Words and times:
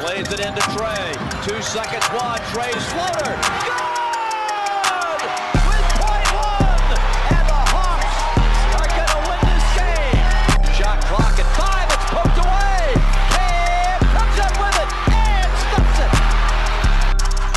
Plays 0.00 0.30
it 0.32 0.38
into 0.38 0.60
Trae. 0.78 1.12
Two 1.44 1.60
seconds, 1.60 2.06
one. 2.14 2.38
Trae's 2.54 2.84
floater. 2.94 3.34
Good! 3.66 5.22
With 5.66 5.86
point 5.98 6.28
one! 6.38 6.94
And 7.34 7.42
the 7.50 7.60
Hawks 7.74 8.14
are 8.78 8.86
going 8.94 9.10
to 9.10 9.20
win 9.26 9.42
this 9.42 9.66
game. 9.74 10.22
Shot 10.78 11.02
clock 11.10 11.34
at 11.34 11.50
five. 11.58 11.90
It's 11.90 12.06
poked 12.14 12.38
away. 12.38 12.94
Cam 13.34 13.98
comes 14.14 14.38
up 14.38 14.54
with 14.62 14.78
it 14.78 14.90
and 15.10 15.50
stuffs 15.66 15.98
it. 15.98 16.14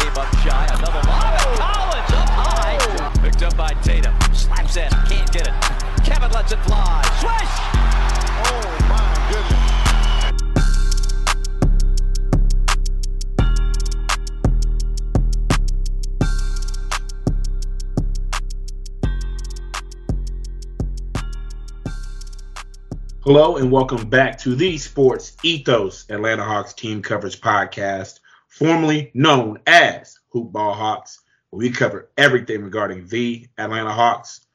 Came 0.02 0.18
up 0.18 0.34
shy. 0.42 0.66
Another 0.82 1.04
lob. 1.06 1.38
And 1.38 1.54
Collins 1.62 2.14
up 2.18 2.30
high. 2.42 2.82
Picked 3.22 3.44
up 3.44 3.56
by 3.56 3.74
Tatum. 3.86 4.18
Slaps 4.34 4.78
in. 4.78 4.90
Can't 5.06 5.32
get 5.32 5.46
it. 5.48 5.54
Kevin 6.04 6.32
lets 6.32 6.52
it 6.52 6.60
fly. 6.66 7.06
Swish! 7.22 7.54
Oh 8.50 8.81
Hello 23.34 23.56
and 23.56 23.72
welcome 23.72 24.10
back 24.10 24.38
to 24.40 24.56
the 24.56 24.78
Sports 24.78 25.38
Ethos 25.42 26.06
Atlanta 26.10 26.44
Hawks 26.44 26.74
Team 26.74 27.02
Coverage 27.02 27.40
Podcast, 27.40 28.20
formerly 28.50 29.10
known 29.14 29.58
as 29.68 30.20
Hoop 30.32 30.52
Ball 30.52 30.74
Hawks, 30.74 31.22
we 31.50 31.70
cover 31.70 32.10
everything 32.18 32.62
regarding 32.62 33.08
the 33.08 33.48
Atlanta 33.58 33.94
Hawks. 33.94 34.48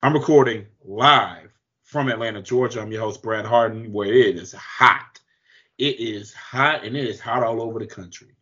I'm 0.00 0.12
recording 0.12 0.66
live 0.84 1.50
from 1.82 2.08
Atlanta, 2.08 2.40
Georgia. 2.40 2.80
I'm 2.80 2.92
your 2.92 3.00
host, 3.00 3.20
Brad 3.20 3.44
Harden, 3.44 3.92
where 3.92 4.14
it 4.14 4.36
is 4.36 4.52
hot. 4.52 5.18
It 5.78 5.98
is 5.98 6.32
hot 6.32 6.84
and 6.84 6.96
it 6.96 7.08
is 7.08 7.18
hot 7.18 7.42
all 7.42 7.60
over 7.60 7.80
the 7.80 7.86
country. 7.86 8.36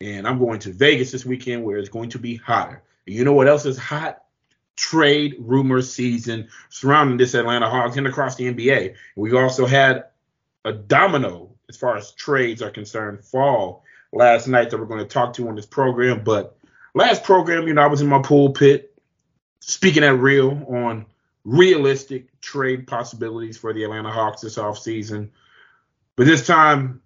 And 0.00 0.24
I'm 0.24 0.38
going 0.38 0.60
to 0.60 0.72
Vegas 0.72 1.10
this 1.10 1.26
weekend 1.26 1.64
where 1.64 1.78
it's 1.78 1.88
going 1.88 2.10
to 2.10 2.18
be 2.20 2.36
hotter. 2.36 2.80
And 3.08 3.16
you 3.16 3.24
know 3.24 3.32
what 3.32 3.48
else 3.48 3.66
is 3.66 3.76
hot? 3.76 4.22
Trade 4.76 5.36
rumor 5.38 5.82
season 5.82 6.48
surrounding 6.68 7.16
this 7.16 7.34
Atlanta 7.34 7.68
Hawks 7.68 7.96
and 7.96 8.06
across 8.06 8.36
the 8.36 8.52
NBA. 8.52 8.94
We 9.16 9.36
also 9.36 9.66
had 9.66 10.04
a 10.64 10.72
domino 10.72 11.50
as 11.68 11.76
far 11.76 11.96
as 11.96 12.12
trades 12.12 12.62
are 12.62 12.70
concerned 12.70 13.24
fall 13.24 13.84
last 14.12 14.46
night 14.46 14.70
that 14.70 14.78
we're 14.78 14.86
going 14.86 15.00
to 15.00 15.06
talk 15.06 15.34
to 15.34 15.48
on 15.48 15.56
this 15.56 15.66
program. 15.66 16.22
But 16.24 16.56
last 16.94 17.24
program, 17.24 17.66
you 17.66 17.74
know, 17.74 17.82
I 17.82 17.86
was 17.86 18.00
in 18.00 18.08
my 18.08 18.22
pulpit 18.22 18.94
speaking 19.60 20.04
at 20.04 20.18
real 20.18 20.64
on 20.68 21.06
realistic 21.44 22.40
trade 22.40 22.86
possibilities 22.86 23.56
for 23.56 23.72
the 23.72 23.84
Atlanta 23.84 24.10
Hawks 24.10 24.42
this 24.42 24.58
offseason. 24.58 25.30
But 26.16 26.26
this 26.26 26.46
time, 26.46 27.00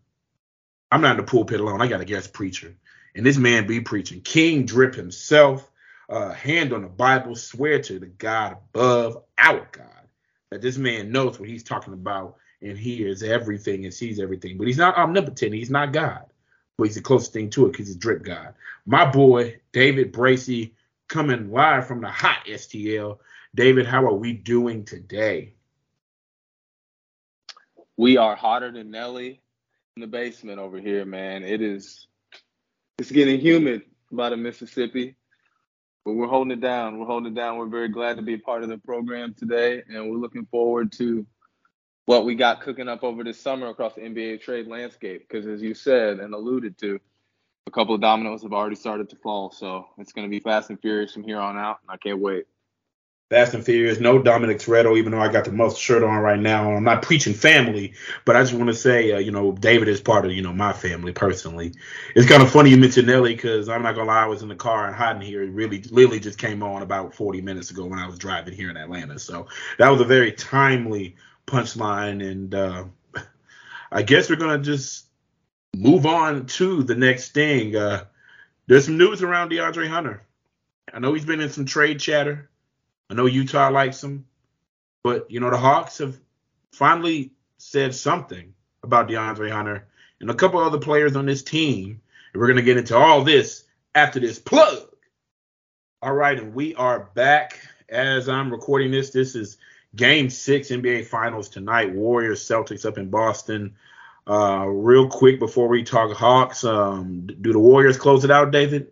I'm 0.90 1.00
not 1.00 1.12
in 1.12 1.24
the 1.24 1.30
pulpit 1.30 1.60
alone. 1.60 1.80
I 1.80 1.86
got 1.86 2.00
a 2.00 2.04
guest 2.04 2.32
preacher. 2.32 2.74
And 3.14 3.24
this 3.24 3.38
man 3.38 3.66
be 3.66 3.80
preaching. 3.80 4.20
King 4.20 4.66
Drip 4.66 4.94
himself 4.94 5.70
uh, 6.08 6.32
hand 6.32 6.72
on 6.72 6.82
the 6.82 6.88
Bible, 6.88 7.34
swear 7.34 7.80
to 7.82 7.98
the 7.98 8.06
God 8.06 8.52
above 8.52 9.22
our 9.38 9.68
God 9.72 9.96
that 10.50 10.62
this 10.62 10.78
man 10.78 11.10
knows 11.10 11.38
what 11.38 11.48
he's 11.48 11.64
talking 11.64 11.92
about 11.92 12.36
and 12.62 12.78
hears 12.78 13.22
everything 13.22 13.84
and 13.84 13.92
sees 13.92 14.20
everything. 14.20 14.56
But 14.56 14.66
he's 14.66 14.78
not 14.78 14.96
omnipotent. 14.96 15.54
He's 15.54 15.70
not 15.70 15.92
God. 15.92 16.24
But 16.78 16.84
he's 16.84 16.94
the 16.94 17.02
closest 17.02 17.32
thing 17.32 17.50
to 17.50 17.66
it 17.66 17.72
because 17.72 17.88
he's 17.88 17.96
drip 17.96 18.22
God. 18.22 18.54
My 18.86 19.04
boy, 19.10 19.60
David 19.72 20.12
Bracey, 20.12 20.72
coming 21.08 21.50
live 21.50 21.86
from 21.86 22.00
the 22.00 22.08
hot 22.08 22.44
STL. 22.46 23.18
David, 23.54 23.86
how 23.86 24.04
are 24.04 24.14
we 24.14 24.32
doing 24.32 24.84
today? 24.84 25.54
We 27.96 28.18
are 28.18 28.36
hotter 28.36 28.70
than 28.70 28.90
Nelly 28.90 29.40
in 29.96 30.02
the 30.02 30.06
basement 30.06 30.58
over 30.58 30.78
here, 30.78 31.04
man. 31.04 31.42
It 31.42 31.62
is 31.62 32.06
it's 32.98 33.10
getting 33.10 33.40
humid 33.40 33.82
by 34.12 34.30
the 34.30 34.36
Mississippi. 34.36 35.16
But 36.06 36.12
we're 36.12 36.28
holding 36.28 36.52
it 36.52 36.60
down. 36.60 37.00
We're 37.00 37.06
holding 37.06 37.32
it 37.32 37.34
down. 37.34 37.58
We're 37.58 37.66
very 37.66 37.88
glad 37.88 38.14
to 38.14 38.22
be 38.22 38.34
a 38.34 38.38
part 38.38 38.62
of 38.62 38.68
the 38.68 38.78
program 38.78 39.34
today, 39.34 39.82
and 39.88 40.08
we're 40.08 40.18
looking 40.18 40.46
forward 40.46 40.92
to 40.92 41.26
what 42.04 42.24
we 42.24 42.36
got 42.36 42.60
cooking 42.60 42.86
up 42.86 43.02
over 43.02 43.24
this 43.24 43.40
summer 43.40 43.66
across 43.66 43.94
the 43.94 44.02
NBA 44.02 44.40
trade 44.40 44.68
landscape. 44.68 45.26
Because 45.28 45.48
as 45.48 45.60
you 45.60 45.74
said 45.74 46.20
and 46.20 46.32
alluded 46.32 46.78
to, 46.78 47.00
a 47.66 47.72
couple 47.72 47.92
of 47.92 48.00
dominoes 48.00 48.44
have 48.44 48.52
already 48.52 48.76
started 48.76 49.10
to 49.10 49.16
fall. 49.16 49.50
So 49.50 49.88
it's 49.98 50.12
going 50.12 50.24
to 50.24 50.30
be 50.30 50.38
fast 50.38 50.70
and 50.70 50.80
furious 50.80 51.12
from 51.12 51.24
here 51.24 51.40
on 51.40 51.58
out. 51.58 51.80
And 51.82 51.90
I 51.90 51.96
can't 51.96 52.20
wait. 52.20 52.46
Fast 53.28 53.54
and 53.54 53.64
Furious, 53.64 53.98
no 53.98 54.22
Dominic 54.22 54.58
Toretto, 54.58 54.96
even 54.96 55.10
though 55.10 55.20
I 55.20 55.26
got 55.26 55.44
the 55.44 55.50
most 55.50 55.80
shirt 55.80 56.04
on 56.04 56.20
right 56.20 56.38
now. 56.38 56.70
I'm 56.70 56.84
not 56.84 57.02
preaching 57.02 57.34
family, 57.34 57.94
but 58.24 58.36
I 58.36 58.42
just 58.42 58.54
want 58.54 58.68
to 58.68 58.74
say, 58.74 59.10
uh, 59.10 59.18
you 59.18 59.32
know, 59.32 59.50
David 59.50 59.88
is 59.88 60.00
part 60.00 60.24
of, 60.24 60.30
you 60.30 60.42
know, 60.42 60.52
my 60.52 60.72
family 60.72 61.12
personally. 61.12 61.72
It's 62.14 62.28
kind 62.28 62.40
of 62.40 62.52
funny 62.52 62.70
you 62.70 62.76
mentioned 62.76 63.08
Nelly 63.08 63.34
because 63.34 63.68
I'm 63.68 63.82
not 63.82 63.96
gonna 63.96 64.06
lie, 64.06 64.22
I 64.22 64.26
was 64.26 64.42
in 64.42 64.48
the 64.48 64.54
car 64.54 64.86
and 64.86 64.94
hiding 64.94 65.22
here. 65.22 65.42
It 65.42 65.50
really, 65.50 65.82
Lily 65.90 66.20
just 66.20 66.38
came 66.38 66.62
on 66.62 66.82
about 66.82 67.14
40 67.14 67.40
minutes 67.40 67.72
ago 67.72 67.84
when 67.84 67.98
I 67.98 68.06
was 68.06 68.16
driving 68.16 68.54
here 68.54 68.70
in 68.70 68.76
Atlanta. 68.76 69.18
So 69.18 69.48
that 69.78 69.88
was 69.88 70.00
a 70.00 70.04
very 70.04 70.30
timely 70.30 71.16
punchline, 71.48 72.24
and 72.24 72.54
uh, 72.54 72.84
I 73.90 74.02
guess 74.02 74.30
we're 74.30 74.36
gonna 74.36 74.62
just 74.62 75.06
move 75.76 76.06
on 76.06 76.46
to 76.46 76.84
the 76.84 76.94
next 76.94 77.32
thing. 77.32 77.74
Uh, 77.74 78.04
there's 78.68 78.84
some 78.84 78.98
news 78.98 79.24
around 79.24 79.50
DeAndre 79.50 79.88
Hunter. 79.88 80.22
I 80.94 81.00
know 81.00 81.12
he's 81.12 81.24
been 81.24 81.40
in 81.40 81.50
some 81.50 81.66
trade 81.66 81.98
chatter. 81.98 82.48
I 83.08 83.14
know 83.14 83.26
Utah 83.26 83.70
likes 83.70 84.02
him, 84.02 84.26
but 85.04 85.30
you 85.30 85.40
know 85.40 85.50
the 85.50 85.58
Hawks 85.58 85.98
have 85.98 86.18
finally 86.72 87.32
said 87.58 87.94
something 87.94 88.54
about 88.82 89.08
DeAndre 89.08 89.50
Hunter 89.50 89.86
and 90.20 90.30
a 90.30 90.34
couple 90.34 90.60
other 90.60 90.78
players 90.78 91.16
on 91.16 91.26
this 91.26 91.42
team. 91.42 92.00
And 92.32 92.40
we're 92.40 92.48
gonna 92.48 92.62
get 92.62 92.76
into 92.76 92.96
all 92.96 93.22
this 93.22 93.64
after 93.94 94.20
this 94.20 94.38
plug. 94.38 94.88
All 96.02 96.12
right, 96.12 96.38
and 96.38 96.54
we 96.54 96.74
are 96.74 97.10
back. 97.14 97.60
As 97.88 98.28
I'm 98.28 98.50
recording 98.50 98.90
this, 98.90 99.10
this 99.10 99.34
is 99.34 99.58
Game 99.94 100.28
Six 100.28 100.68
NBA 100.68 101.06
Finals 101.06 101.48
tonight. 101.48 101.94
Warriors 101.94 102.46
Celtics 102.46 102.84
up 102.84 102.98
in 102.98 103.10
Boston. 103.10 103.76
Uh, 104.28 104.66
real 104.66 105.08
quick 105.08 105.38
before 105.38 105.68
we 105.68 105.84
talk 105.84 106.12
Hawks, 106.12 106.64
um, 106.64 107.26
do 107.26 107.52
the 107.52 107.58
Warriors 107.60 107.96
close 107.96 108.24
it 108.24 108.30
out, 108.30 108.50
David? 108.50 108.90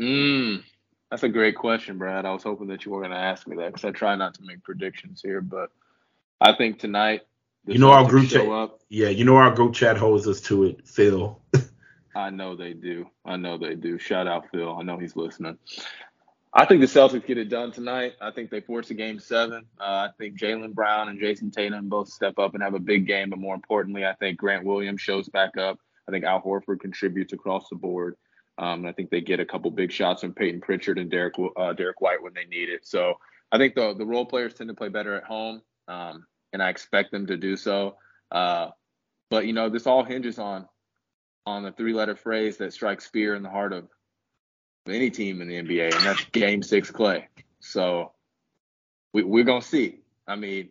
Mm, 0.00 0.64
that's 1.10 1.22
a 1.22 1.28
great 1.28 1.56
question, 1.56 1.98
Brad. 1.98 2.26
I 2.26 2.32
was 2.32 2.42
hoping 2.42 2.68
that 2.68 2.84
you 2.84 2.92
were 2.92 3.00
going 3.00 3.12
to 3.12 3.18
ask 3.18 3.46
me 3.46 3.56
that 3.56 3.72
because 3.72 3.84
I 3.84 3.90
try 3.90 4.14
not 4.16 4.34
to 4.34 4.42
make 4.42 4.62
predictions 4.62 5.20
here, 5.22 5.40
but 5.40 5.70
I 6.40 6.54
think 6.54 6.78
tonight. 6.78 7.22
You 7.66 7.78
know 7.78 7.90
our 7.90 8.08
group 8.08 8.28
show 8.28 8.44
chat. 8.44 8.48
Up. 8.50 8.80
Yeah, 8.88 9.08
you 9.08 9.24
know 9.24 9.36
our 9.36 9.50
group 9.50 9.74
chat 9.74 9.96
holds 9.96 10.26
us 10.26 10.40
to 10.42 10.64
it, 10.64 10.86
Phil. 10.86 11.40
I 12.16 12.30
know 12.30 12.56
they 12.56 12.72
do. 12.72 13.06
I 13.24 13.36
know 13.36 13.58
they 13.58 13.74
do. 13.74 13.98
Shout 13.98 14.26
out 14.26 14.50
Phil. 14.50 14.76
I 14.76 14.82
know 14.82 14.98
he's 14.98 15.16
listening. 15.16 15.58
I 16.52 16.64
think 16.64 16.80
the 16.80 16.86
Celtics 16.86 17.26
get 17.26 17.36
it 17.36 17.50
done 17.50 17.72
tonight. 17.72 18.14
I 18.20 18.30
think 18.30 18.50
they 18.50 18.60
force 18.60 18.90
a 18.90 18.94
game 18.94 19.20
seven. 19.20 19.66
Uh, 19.78 20.08
I 20.08 20.08
think 20.16 20.38
Jaylen 20.38 20.72
Brown 20.72 21.08
and 21.08 21.20
Jayson 21.20 21.50
Tatum 21.50 21.88
both 21.88 22.08
step 22.08 22.38
up 22.38 22.54
and 22.54 22.62
have 22.62 22.74
a 22.74 22.80
big 22.80 23.06
game. 23.06 23.30
But 23.30 23.38
more 23.38 23.54
importantly, 23.54 24.06
I 24.06 24.14
think 24.14 24.38
Grant 24.38 24.64
Williams 24.64 25.00
shows 25.00 25.28
back 25.28 25.56
up. 25.58 25.78
I 26.08 26.10
think 26.10 26.24
Al 26.24 26.40
Horford 26.40 26.80
contributes 26.80 27.34
across 27.34 27.68
the 27.68 27.76
board. 27.76 28.16
Um, 28.58 28.80
and 28.80 28.88
I 28.88 28.92
think 28.92 29.10
they 29.10 29.20
get 29.20 29.40
a 29.40 29.46
couple 29.46 29.70
big 29.70 29.92
shots 29.92 30.22
from 30.22 30.34
Payton 30.34 30.60
Pritchard 30.60 30.98
and 30.98 31.10
Derek 31.10 31.34
uh, 31.56 31.72
Derrick 31.74 32.00
White 32.00 32.22
when 32.22 32.34
they 32.34 32.44
need 32.44 32.68
it. 32.68 32.86
So 32.86 33.18
I 33.52 33.58
think 33.58 33.74
the 33.74 33.94
the 33.94 34.04
role 34.04 34.26
players 34.26 34.54
tend 34.54 34.68
to 34.68 34.74
play 34.74 34.88
better 34.88 35.14
at 35.14 35.24
home, 35.24 35.62
um, 35.86 36.26
and 36.52 36.62
I 36.62 36.68
expect 36.68 37.12
them 37.12 37.26
to 37.28 37.36
do 37.36 37.56
so. 37.56 37.96
Uh, 38.32 38.70
but 39.30 39.46
you 39.46 39.52
know, 39.52 39.68
this 39.68 39.86
all 39.86 40.02
hinges 40.02 40.38
on 40.38 40.66
on 41.46 41.62
the 41.62 41.72
three 41.72 41.94
letter 41.94 42.16
phrase 42.16 42.56
that 42.58 42.72
strikes 42.72 43.06
fear 43.06 43.34
in 43.34 43.42
the 43.42 43.48
heart 43.48 43.72
of 43.72 43.88
any 44.88 45.10
team 45.10 45.40
in 45.40 45.48
the 45.48 45.62
NBA, 45.62 45.94
and 45.94 46.04
that's 46.04 46.24
Game 46.26 46.62
Six 46.62 46.90
Klay. 46.90 47.24
So 47.60 48.12
we, 49.12 49.22
we're 49.22 49.44
gonna 49.44 49.62
see. 49.62 50.00
I 50.26 50.34
mean, 50.34 50.70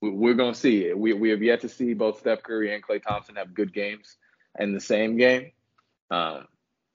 we, 0.00 0.10
we're 0.10 0.34
gonna 0.34 0.54
see. 0.54 0.92
We 0.92 1.12
we 1.12 1.30
have 1.30 1.42
yet 1.42 1.62
to 1.62 1.68
see 1.68 1.92
both 1.94 2.20
Steph 2.20 2.44
Curry 2.44 2.72
and 2.72 2.84
Klay 2.84 3.02
Thompson 3.02 3.34
have 3.34 3.52
good 3.52 3.74
games 3.74 4.16
in 4.58 4.72
the 4.72 4.80
same 4.80 5.16
game. 5.16 5.50
Um, 6.10 6.46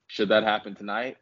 should 0.07 0.30
that 0.30 0.44
happen 0.44 0.75
tonight, 0.75 1.18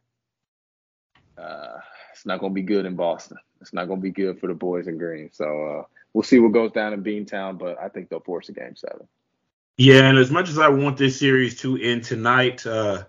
uh, 1.37 1.77
it's 2.11 2.25
not 2.25 2.39
gonna 2.39 2.53
be 2.53 2.61
good 2.61 2.85
in 2.85 2.95
Boston. 2.95 3.37
It's 3.61 3.73
not 3.73 3.87
gonna 3.87 4.01
be 4.01 4.11
good 4.11 4.39
for 4.39 4.47
the 4.47 4.53
boys 4.53 4.87
in 4.87 4.97
green. 4.97 5.29
So 5.33 5.45
uh, 5.45 5.83
we'll 6.13 6.23
see 6.23 6.39
what 6.39 6.53
goes 6.53 6.71
down 6.71 6.93
in 6.93 7.03
Beantown, 7.03 7.57
but 7.57 7.79
I 7.79 7.89
think 7.89 8.09
they'll 8.09 8.19
force 8.19 8.49
a 8.49 8.53
game 8.53 8.75
seven. 8.75 9.07
Yeah, 9.77 10.07
and 10.07 10.17
as 10.17 10.31
much 10.31 10.49
as 10.49 10.57
I 10.57 10.69
want 10.69 10.97
this 10.97 11.19
series 11.19 11.59
to 11.61 11.77
end 11.77 12.05
tonight, 12.05 12.65
uh, 12.65 13.03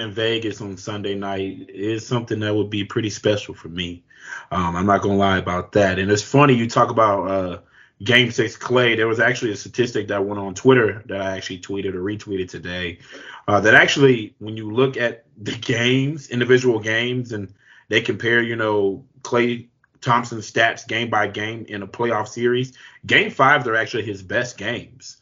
in 0.00 0.12
Vegas 0.12 0.60
on 0.60 0.76
Sunday 0.76 1.14
night 1.14 1.68
is 1.68 2.06
something 2.06 2.40
that 2.40 2.54
would 2.54 2.70
be 2.70 2.84
pretty 2.84 3.10
special 3.10 3.54
for 3.54 3.68
me. 3.68 4.02
Um, 4.50 4.74
I'm 4.74 4.86
not 4.86 5.02
gonna 5.02 5.16
lie 5.16 5.38
about 5.38 5.72
that. 5.72 5.98
And 5.98 6.10
it's 6.10 6.22
funny 6.22 6.54
you 6.54 6.68
talk 6.68 6.90
about 6.90 7.30
uh, 7.30 7.58
Game 8.02 8.30
Six 8.30 8.56
Klay. 8.56 8.96
There 8.96 9.08
was 9.08 9.20
actually 9.20 9.52
a 9.52 9.56
statistic 9.56 10.08
that 10.08 10.24
went 10.24 10.40
on 10.40 10.54
Twitter 10.54 11.02
that 11.06 11.20
I 11.20 11.36
actually 11.36 11.60
tweeted 11.60 11.94
or 11.94 12.02
retweeted 12.02 12.48
today. 12.48 12.98
Uh, 13.46 13.60
that 13.60 13.74
actually, 13.74 14.34
when 14.38 14.56
you 14.56 14.70
look 14.70 14.96
at 14.96 15.24
the 15.36 15.52
games, 15.52 16.30
individual 16.30 16.78
games, 16.78 17.32
and 17.32 17.52
they 17.88 18.00
compare, 18.00 18.42
you 18.42 18.56
know, 18.56 19.04
Klay 19.22 19.66
Thompson's 20.00 20.50
stats 20.50 20.86
game 20.86 21.10
by 21.10 21.26
game 21.26 21.66
in 21.68 21.82
a 21.82 21.86
playoff 21.86 22.28
series, 22.28 22.72
game 23.04 23.30
fives 23.30 23.66
are 23.66 23.76
actually 23.76 24.04
his 24.04 24.22
best 24.22 24.56
games. 24.56 25.18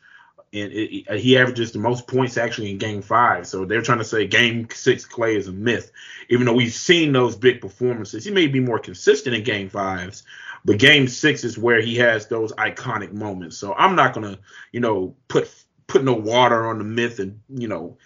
And 0.52 0.72
it, 0.72 1.04
it, 1.08 1.20
he 1.20 1.36
averages 1.36 1.72
the 1.72 1.78
most 1.78 2.06
points 2.06 2.38
actually 2.38 2.70
in 2.70 2.78
game 2.78 3.02
five. 3.02 3.46
So 3.46 3.64
they're 3.64 3.82
trying 3.82 3.98
to 3.98 4.04
say 4.04 4.26
game 4.26 4.68
six 4.72 5.06
Klay 5.06 5.36
is 5.36 5.48
a 5.48 5.52
myth, 5.52 5.90
even 6.28 6.46
though 6.46 6.54
we've 6.54 6.72
seen 6.72 7.12
those 7.12 7.36
big 7.36 7.60
performances. 7.60 8.24
He 8.24 8.30
may 8.30 8.46
be 8.46 8.60
more 8.60 8.78
consistent 8.78 9.34
in 9.34 9.42
game 9.42 9.68
fives, 9.68 10.22
but 10.68 10.78
game 10.78 11.08
six 11.08 11.44
is 11.44 11.56
where 11.56 11.80
he 11.80 11.96
has 11.96 12.26
those 12.26 12.52
iconic 12.52 13.10
moments. 13.10 13.56
So 13.56 13.72
I'm 13.72 13.96
not 13.96 14.12
gonna, 14.12 14.38
you 14.70 14.80
know, 14.80 15.16
put 15.26 15.50
put 15.86 16.04
no 16.04 16.12
water 16.12 16.68
on 16.68 16.76
the 16.76 16.84
myth 16.84 17.20
and 17.20 17.40
you 17.48 17.68
know 17.68 17.96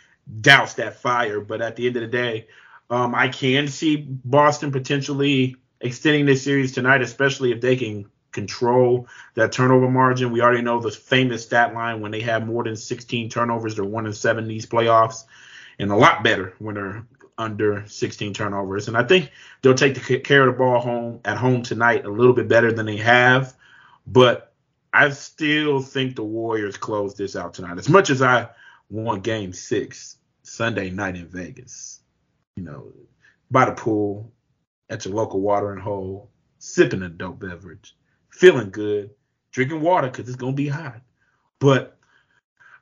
douse 0.41 0.75
that 0.75 0.95
fire. 0.95 1.41
But 1.41 1.61
at 1.61 1.75
the 1.75 1.89
end 1.89 1.97
of 1.97 2.03
the 2.03 2.09
day, 2.09 2.47
um, 2.89 3.17
I 3.17 3.27
can 3.27 3.67
see 3.67 3.97
Boston 3.97 4.71
potentially 4.71 5.57
extending 5.81 6.25
this 6.25 6.45
series 6.45 6.71
tonight, 6.71 7.03
especially 7.03 7.51
if 7.51 7.61
they 7.61 7.75
can 7.75 8.09
control 8.31 9.09
that 9.35 9.51
turnover 9.51 9.91
margin. 9.91 10.31
We 10.31 10.41
already 10.41 10.63
know 10.63 10.79
the 10.79 10.93
famous 10.93 11.43
stat 11.43 11.75
line 11.75 12.01
when 12.01 12.13
they 12.13 12.21
have 12.21 12.47
more 12.47 12.63
than 12.63 12.77
16 12.77 13.29
turnovers, 13.29 13.75
they're 13.75 13.85
one 13.85 14.07
and 14.07 14.17
seven 14.17 14.47
these 14.47 14.67
playoffs, 14.67 15.25
and 15.81 15.91
a 15.91 15.97
lot 15.97 16.23
better 16.23 16.55
when 16.61 16.77
they're 16.77 17.05
under 17.43 17.85
16 17.87 18.33
turnovers. 18.33 18.89
And 18.89 18.97
I 18.97 19.03
think 19.03 19.31
they'll 19.61 19.75
take 19.75 19.95
the 19.95 20.19
care 20.21 20.49
of 20.49 20.55
the 20.55 20.59
ball 20.59 20.81
home 20.81 21.21
at 21.25 21.37
home 21.37 21.63
tonight 21.63 22.07
a 22.07 22.11
little 22.11 22.33
bit 22.33 22.49
better 22.49 22.73
than 22.73 22.87
they 22.87 22.97
have. 22.97 23.55
But 24.07 24.55
I 24.93 25.11
still 25.11 25.81
think 25.81 26.17
the 26.17 26.25
Warriors 26.25 26.77
close 26.77 27.15
this 27.15 27.37
out 27.37 27.55
tonight. 27.55 27.79
As 27.79 27.89
much 27.89 28.11
as 28.11 28.23
I 28.23 28.49
want 28.89 29.25
game 29.25 29.53
six 29.53 30.17
Sunday 30.43 30.91
night 30.91 31.17
in 31.17 31.27
Vegas, 31.27 32.01
you 32.57 32.63
know, 32.63 32.93
by 33.51 33.67
the 33.67 33.73
pool, 33.73 34.33
at 34.91 35.05
your 35.05 35.15
local 35.15 35.41
watering 35.41 35.81
hole, 35.81 36.31
sipping 36.59 37.03
a 37.03 37.09
dope 37.09 37.41
beverage, 37.41 37.97
feeling 38.31 38.71
good, 38.71 39.11
drinking 39.51 39.81
water 39.81 40.09
because 40.09 40.29
it's 40.29 40.37
gonna 40.37 40.53
be 40.53 40.69
hot. 40.69 41.01
But 41.59 41.99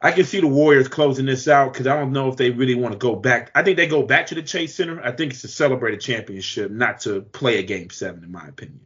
I 0.02 0.12
can 0.12 0.24
see 0.24 0.40
the 0.40 0.46
Warriors 0.46 0.88
closing 0.88 1.26
this 1.26 1.46
out 1.46 1.72
because 1.72 1.86
I 1.86 1.94
don't 1.94 2.12
know 2.12 2.28
if 2.28 2.36
they 2.36 2.50
really 2.50 2.74
want 2.74 2.92
to 2.92 2.98
go 2.98 3.14
back. 3.14 3.50
I 3.54 3.62
think 3.62 3.76
they 3.76 3.86
go 3.86 4.02
back 4.02 4.28
to 4.28 4.34
the 4.34 4.42
Chase 4.42 4.74
Center. 4.74 5.02
I 5.02 5.12
think 5.12 5.32
it's 5.32 5.42
to 5.42 5.48
celebrate 5.48 5.92
a 5.92 5.98
championship, 5.98 6.70
not 6.70 7.00
to 7.00 7.20
play 7.20 7.58
a 7.58 7.62
game 7.62 7.90
seven, 7.90 8.24
in 8.24 8.32
my 8.32 8.46
opinion. 8.46 8.80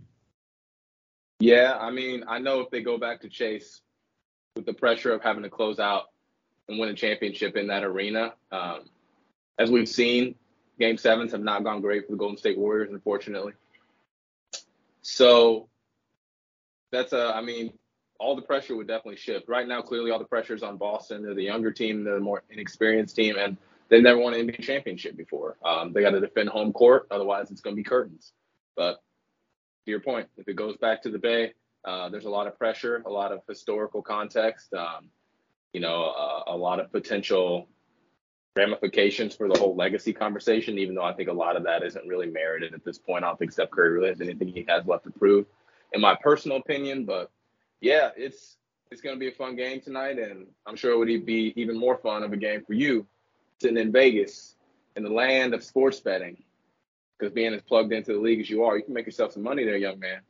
Yeah, 1.38 1.76
I 1.78 1.90
mean, 1.90 2.24
I 2.26 2.38
know 2.38 2.60
if 2.60 2.70
they 2.70 2.82
go 2.82 2.98
back 2.98 3.20
to 3.20 3.28
Chase 3.28 3.80
with 4.56 4.66
the 4.66 4.72
pressure 4.72 5.12
of 5.12 5.22
having 5.22 5.44
to 5.44 5.50
close 5.50 5.78
out 5.78 6.04
and 6.68 6.80
win 6.80 6.88
a 6.88 6.94
championship 6.94 7.56
in 7.56 7.68
that 7.68 7.84
arena, 7.84 8.34
um, 8.50 8.80
as 9.58 9.70
we've 9.70 9.88
seen, 9.88 10.34
game 10.80 10.96
sevens 10.96 11.30
have 11.30 11.42
not 11.42 11.62
gone 11.62 11.80
great 11.80 12.06
for 12.06 12.12
the 12.12 12.18
Golden 12.18 12.38
State 12.38 12.58
Warriors, 12.58 12.90
unfortunately. 12.90 13.52
So 15.02 15.68
that's 16.90 17.12
a, 17.12 17.32
I 17.36 17.40
mean, 17.40 17.72
all 18.18 18.36
the 18.36 18.42
pressure 18.42 18.76
would 18.76 18.86
definitely 18.86 19.16
shift. 19.16 19.48
Right 19.48 19.66
now, 19.66 19.82
clearly, 19.82 20.10
all 20.10 20.18
the 20.18 20.24
pressure 20.24 20.54
is 20.54 20.62
on 20.62 20.76
Boston. 20.76 21.22
They're 21.22 21.34
the 21.34 21.42
younger 21.42 21.72
team, 21.72 22.04
they're 22.04 22.14
the 22.14 22.20
more 22.20 22.42
inexperienced 22.50 23.16
team, 23.16 23.36
and 23.38 23.56
they've 23.88 24.02
never 24.02 24.18
won 24.18 24.34
an 24.34 24.46
NBA 24.46 24.62
championship 24.62 25.16
before. 25.16 25.56
Um, 25.64 25.92
they 25.92 26.00
got 26.00 26.10
to 26.10 26.20
defend 26.20 26.48
home 26.48 26.72
court, 26.72 27.06
otherwise, 27.10 27.50
it's 27.50 27.60
going 27.60 27.74
to 27.74 27.80
be 27.80 27.84
curtains. 27.84 28.32
But 28.76 29.02
to 29.84 29.90
your 29.90 30.00
point, 30.00 30.28
if 30.36 30.48
it 30.48 30.54
goes 30.54 30.76
back 30.76 31.02
to 31.02 31.10
the 31.10 31.18
Bay, 31.18 31.52
uh, 31.84 32.08
there's 32.08 32.24
a 32.24 32.30
lot 32.30 32.46
of 32.46 32.58
pressure, 32.58 33.02
a 33.04 33.10
lot 33.10 33.32
of 33.32 33.40
historical 33.48 34.02
context, 34.02 34.72
um, 34.72 35.10
you 35.72 35.80
know, 35.80 36.04
uh, 36.04 36.52
a 36.52 36.56
lot 36.56 36.80
of 36.80 36.90
potential 36.90 37.68
ramifications 38.56 39.34
for 39.34 39.48
the 39.48 39.58
whole 39.58 39.74
legacy 39.74 40.12
conversation, 40.12 40.78
even 40.78 40.94
though 40.94 41.02
I 41.02 41.12
think 41.12 41.28
a 41.28 41.32
lot 41.32 41.56
of 41.56 41.64
that 41.64 41.82
isn't 41.82 42.06
really 42.06 42.28
merited 42.28 42.72
at 42.72 42.84
this 42.84 42.98
point. 42.98 43.24
I 43.24 43.28
don't 43.28 43.38
think 43.38 43.52
Steph 43.52 43.70
Curry 43.70 43.90
really 43.90 44.08
has 44.08 44.20
anything 44.20 44.48
he 44.48 44.64
has 44.68 44.86
left 44.86 45.04
to 45.04 45.10
prove, 45.10 45.46
in 45.92 46.00
my 46.00 46.16
personal 46.22 46.58
opinion. 46.58 47.04
But 47.04 47.30
yeah, 47.84 48.10
it's 48.16 48.56
it's 48.90 49.00
going 49.00 49.14
to 49.14 49.20
be 49.20 49.28
a 49.28 49.32
fun 49.32 49.56
game 49.56 49.80
tonight, 49.80 50.18
and 50.18 50.46
I'm 50.66 50.76
sure 50.76 50.92
it 50.92 50.98
would 50.98 51.26
be 51.26 51.52
even 51.56 51.78
more 51.78 51.98
fun 51.98 52.22
of 52.22 52.32
a 52.32 52.36
game 52.36 52.64
for 52.64 52.72
you 52.72 53.06
sitting 53.60 53.76
in 53.76 53.92
Vegas 53.92 54.56
in 54.96 55.02
the 55.02 55.10
land 55.10 55.54
of 55.54 55.62
sports 55.62 56.00
betting. 56.00 56.42
Because 57.18 57.32
being 57.32 57.54
as 57.54 57.62
plugged 57.62 57.92
into 57.92 58.12
the 58.12 58.18
league 58.18 58.40
as 58.40 58.50
you 58.50 58.64
are, 58.64 58.76
you 58.76 58.82
can 58.82 58.94
make 58.94 59.06
yourself 59.06 59.32
some 59.32 59.42
money 59.42 59.64
there, 59.64 59.76
young 59.76 59.98
man. 60.00 60.20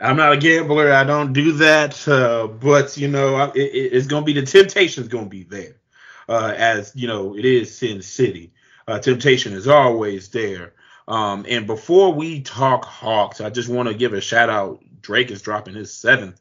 I'm 0.00 0.16
not 0.16 0.32
a 0.32 0.36
gambler. 0.36 0.92
I 0.92 1.04
don't 1.04 1.32
do 1.32 1.52
that. 1.52 2.06
Uh, 2.06 2.46
but 2.46 2.96
you 2.96 3.08
know, 3.08 3.50
it, 3.54 3.60
it's 3.60 4.06
going 4.06 4.22
to 4.22 4.26
be 4.26 4.38
the 4.38 4.46
temptation 4.46 5.02
is 5.02 5.08
going 5.08 5.24
to 5.24 5.30
be 5.30 5.42
there 5.42 5.76
uh, 6.28 6.54
as 6.56 6.92
you 6.94 7.08
know 7.08 7.36
it 7.36 7.44
is 7.44 7.76
Sin 7.76 8.02
City. 8.02 8.52
Uh, 8.86 8.98
temptation 8.98 9.52
is 9.52 9.66
always 9.66 10.28
there. 10.28 10.74
Um, 11.08 11.46
and 11.48 11.66
before 11.66 12.12
we 12.12 12.40
talk 12.40 12.84
Hawks, 12.84 13.40
I 13.40 13.50
just 13.50 13.68
want 13.68 13.88
to 13.88 13.94
give 13.94 14.12
a 14.12 14.20
shout 14.20 14.50
out. 14.50 14.82
Drake 15.00 15.30
is 15.30 15.42
dropping 15.42 15.74
his 15.74 15.92
seventh 15.92 16.40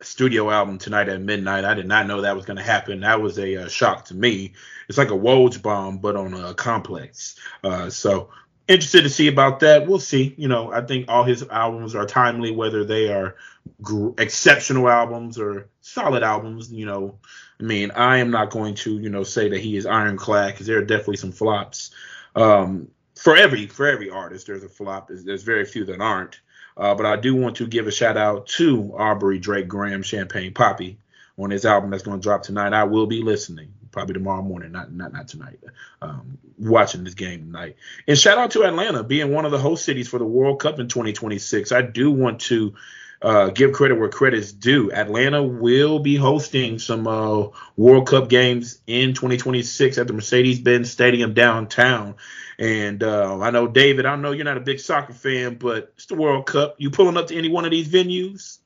studio 0.00 0.50
album 0.50 0.78
tonight 0.78 1.08
at 1.08 1.20
midnight. 1.20 1.64
I 1.64 1.74
did 1.74 1.86
not 1.86 2.06
know 2.06 2.22
that 2.22 2.36
was 2.36 2.46
going 2.46 2.56
to 2.56 2.62
happen. 2.62 3.00
That 3.00 3.20
was 3.20 3.38
a, 3.38 3.64
uh, 3.64 3.68
shock 3.68 4.06
to 4.06 4.14
me. 4.14 4.54
It's 4.88 4.98
like 4.98 5.10
a 5.10 5.14
Woj 5.14 5.60
bomb, 5.60 5.98
but 5.98 6.16
on 6.16 6.32
a 6.32 6.54
complex. 6.54 7.36
Uh, 7.62 7.90
so 7.90 8.30
interested 8.68 9.02
to 9.02 9.10
see 9.10 9.28
about 9.28 9.60
that. 9.60 9.86
We'll 9.86 9.98
see. 9.98 10.34
You 10.36 10.48
know, 10.48 10.72
I 10.72 10.82
think 10.82 11.06
all 11.08 11.24
his 11.24 11.42
albums 11.48 11.94
are 11.94 12.06
timely, 12.06 12.52
whether 12.52 12.84
they 12.84 13.12
are 13.12 13.36
gr- 13.82 14.10
exceptional 14.18 14.88
albums 14.88 15.38
or 15.38 15.68
solid 15.80 16.22
albums. 16.22 16.70
You 16.70 16.86
know, 16.86 17.18
I 17.58 17.62
mean, 17.64 17.90
I 17.90 18.18
am 18.18 18.30
not 18.30 18.50
going 18.50 18.74
to, 18.76 18.98
you 18.98 19.08
know, 19.08 19.24
say 19.24 19.48
that 19.48 19.60
he 19.60 19.76
is 19.76 19.86
ironclad 19.86 20.54
because 20.54 20.66
there 20.66 20.78
are 20.78 20.84
definitely 20.84 21.16
some 21.16 21.32
flops. 21.32 21.90
Um, 22.36 22.88
for 23.18 23.36
every 23.36 23.66
for 23.66 23.86
every 23.86 24.10
artist, 24.10 24.46
there's 24.46 24.64
a 24.64 24.68
flop. 24.68 25.08
There's, 25.08 25.24
there's 25.24 25.42
very 25.42 25.64
few 25.64 25.84
that 25.86 26.00
aren't. 26.00 26.40
Uh, 26.76 26.94
but 26.94 27.06
I 27.06 27.16
do 27.16 27.34
want 27.34 27.56
to 27.56 27.66
give 27.66 27.88
a 27.88 27.90
shout 27.90 28.16
out 28.16 28.46
to 28.46 28.94
Aubrey 28.96 29.40
Drake 29.40 29.66
Graham 29.66 30.02
Champagne 30.02 30.54
Papi, 30.54 30.96
on 31.38 31.50
his 31.50 31.64
album 31.64 31.90
that's 31.90 32.02
going 32.02 32.18
to 32.18 32.22
drop 32.22 32.42
tonight. 32.42 32.72
I 32.72 32.84
will 32.84 33.06
be 33.06 33.22
listening 33.22 33.72
probably 33.90 34.14
tomorrow 34.14 34.42
morning, 34.42 34.72
not 34.72 34.92
not 34.92 35.12
not 35.12 35.28
tonight. 35.28 35.58
Um, 36.02 36.38
watching 36.58 37.04
this 37.04 37.14
game 37.14 37.46
tonight. 37.46 37.76
And 38.06 38.18
shout 38.18 38.38
out 38.38 38.50
to 38.52 38.64
Atlanta 38.64 39.02
being 39.04 39.32
one 39.32 39.44
of 39.44 39.52
the 39.52 39.58
host 39.58 39.84
cities 39.84 40.08
for 40.08 40.18
the 40.18 40.24
World 40.24 40.60
Cup 40.60 40.78
in 40.78 40.88
2026. 40.88 41.72
I 41.72 41.82
do 41.82 42.10
want 42.10 42.40
to 42.42 42.74
uh, 43.20 43.48
give 43.48 43.72
credit 43.72 43.98
where 43.98 44.08
credit's 44.08 44.52
due. 44.52 44.92
Atlanta 44.92 45.42
will 45.42 45.98
be 45.98 46.16
hosting 46.16 46.78
some 46.78 47.06
uh, 47.06 47.48
World 47.76 48.06
Cup 48.06 48.28
games 48.28 48.80
in 48.86 49.14
2026 49.14 49.98
at 49.98 50.06
the 50.06 50.12
Mercedes-Benz 50.12 50.90
Stadium 50.90 51.34
downtown. 51.34 52.16
And 52.58 53.02
uh, 53.02 53.38
I 53.40 53.50
know 53.50 53.66
David, 53.66 54.06
I 54.06 54.16
know 54.16 54.32
you're 54.32 54.44
not 54.44 54.56
a 54.56 54.60
big 54.60 54.80
soccer 54.80 55.12
fan, 55.12 55.56
but 55.56 55.92
it's 55.96 56.06
the 56.06 56.16
World 56.16 56.46
Cup. 56.46 56.76
You 56.78 56.90
pulling 56.90 57.16
up 57.16 57.28
to 57.28 57.36
any 57.36 57.48
one 57.48 57.64
of 57.64 57.70
these 57.70 57.88
venues? 57.88 58.58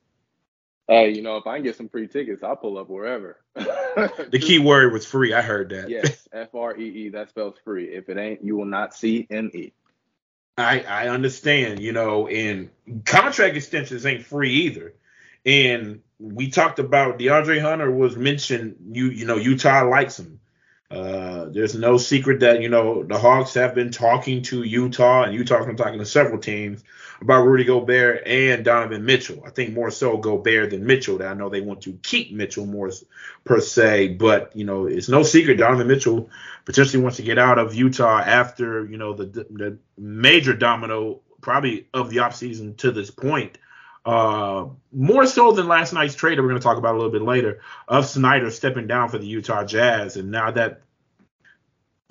Hey, 0.88 1.10
you 1.10 1.22
know, 1.22 1.36
if 1.36 1.46
I 1.46 1.56
can 1.56 1.64
get 1.64 1.76
some 1.76 1.88
free 1.88 2.08
tickets, 2.08 2.42
I'll 2.42 2.56
pull 2.56 2.76
up 2.76 2.88
wherever. 2.88 3.38
the 3.54 4.40
key 4.42 4.58
word 4.58 4.92
was 4.92 5.06
free. 5.06 5.32
I 5.32 5.40
heard 5.40 5.70
that. 5.70 5.88
Yes, 5.88 6.28
F 6.32 6.54
R 6.54 6.76
E 6.76 7.06
E. 7.06 7.08
That 7.10 7.28
spells 7.28 7.54
free. 7.64 7.84
If 7.84 8.08
it 8.08 8.18
ain't, 8.18 8.44
you 8.44 8.56
will 8.56 8.66
not 8.66 8.94
see 8.94 9.26
N 9.30 9.50
E. 9.54 9.72
I 10.58 10.80
I 10.80 11.08
understand, 11.08 11.80
you 11.80 11.92
know, 11.92 12.28
and 12.28 12.70
contract 13.04 13.56
extensions 13.56 14.04
ain't 14.06 14.26
free 14.26 14.52
either. 14.66 14.94
And 15.44 16.02
we 16.18 16.50
talked 16.50 16.78
about 16.78 17.18
DeAndre 17.18 17.60
Hunter 17.60 17.90
was 17.90 18.16
mentioned. 18.16 18.76
You 18.92 19.06
you 19.06 19.26
know 19.26 19.36
Utah 19.36 19.88
likes 19.88 20.18
him. 20.18 20.40
Uh, 20.92 21.46
there's 21.46 21.74
no 21.74 21.96
secret 21.96 22.40
that 22.40 22.60
you 22.60 22.68
know 22.68 23.02
the 23.02 23.18
Hawks 23.18 23.54
have 23.54 23.74
been 23.74 23.90
talking 23.90 24.42
to 24.42 24.62
Utah, 24.62 25.22
and 25.22 25.34
Utah's 25.34 25.64
been 25.64 25.76
talking 25.76 25.98
to 25.98 26.04
several 26.04 26.38
teams 26.38 26.84
about 27.22 27.46
Rudy 27.46 27.64
Gobert 27.64 28.26
and 28.26 28.62
Donovan 28.62 29.06
Mitchell. 29.06 29.42
I 29.46 29.50
think 29.50 29.72
more 29.72 29.90
so 29.90 30.18
Gobert 30.18 30.70
than 30.70 30.84
Mitchell. 30.84 31.16
That 31.18 31.28
I 31.28 31.34
know 31.34 31.48
they 31.48 31.62
want 31.62 31.80
to 31.82 31.98
keep 32.02 32.32
Mitchell 32.32 32.66
more 32.66 32.90
per 33.44 33.60
se, 33.60 34.08
but 34.08 34.54
you 34.54 34.64
know 34.64 34.84
it's 34.84 35.08
no 35.08 35.22
secret 35.22 35.56
Donovan 35.56 35.88
Mitchell 35.88 36.28
potentially 36.66 37.02
wants 37.02 37.16
to 37.16 37.22
get 37.22 37.38
out 37.38 37.58
of 37.58 37.74
Utah 37.74 38.18
after 38.18 38.84
you 38.84 38.98
know 38.98 39.14
the 39.14 39.24
the 39.24 39.78
major 39.96 40.52
domino 40.52 41.20
probably 41.40 41.88
of 41.94 42.10
the 42.10 42.18
offseason 42.18 42.76
to 42.76 42.90
this 42.90 43.10
point. 43.10 43.56
Uh, 44.04 44.66
more 44.92 45.26
so 45.26 45.52
than 45.52 45.68
last 45.68 45.92
night's 45.92 46.16
trade 46.16 46.36
that 46.36 46.42
we're 46.42 46.48
going 46.48 46.60
to 46.60 46.64
talk 46.64 46.78
about 46.78 46.94
a 46.94 46.98
little 46.98 47.12
bit 47.12 47.22
later 47.22 47.60
of 47.86 48.04
Snyder 48.04 48.50
stepping 48.50 48.88
down 48.88 49.08
for 49.08 49.18
the 49.18 49.26
Utah 49.26 49.64
Jazz, 49.64 50.16
and 50.16 50.30
now 50.30 50.50
that 50.50 50.82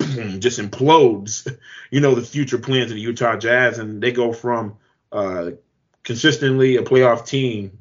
just 0.00 0.58
implodes, 0.58 1.54
you 1.90 2.00
know, 2.00 2.14
the 2.14 2.22
future 2.22 2.58
plans 2.58 2.90
of 2.90 2.96
the 2.96 3.02
Utah 3.02 3.36
Jazz, 3.36 3.78
and 3.78 4.02
they 4.02 4.12
go 4.12 4.32
from 4.32 4.78
uh, 5.10 5.50
consistently 6.02 6.76
a 6.76 6.82
playoff 6.82 7.26
team 7.26 7.78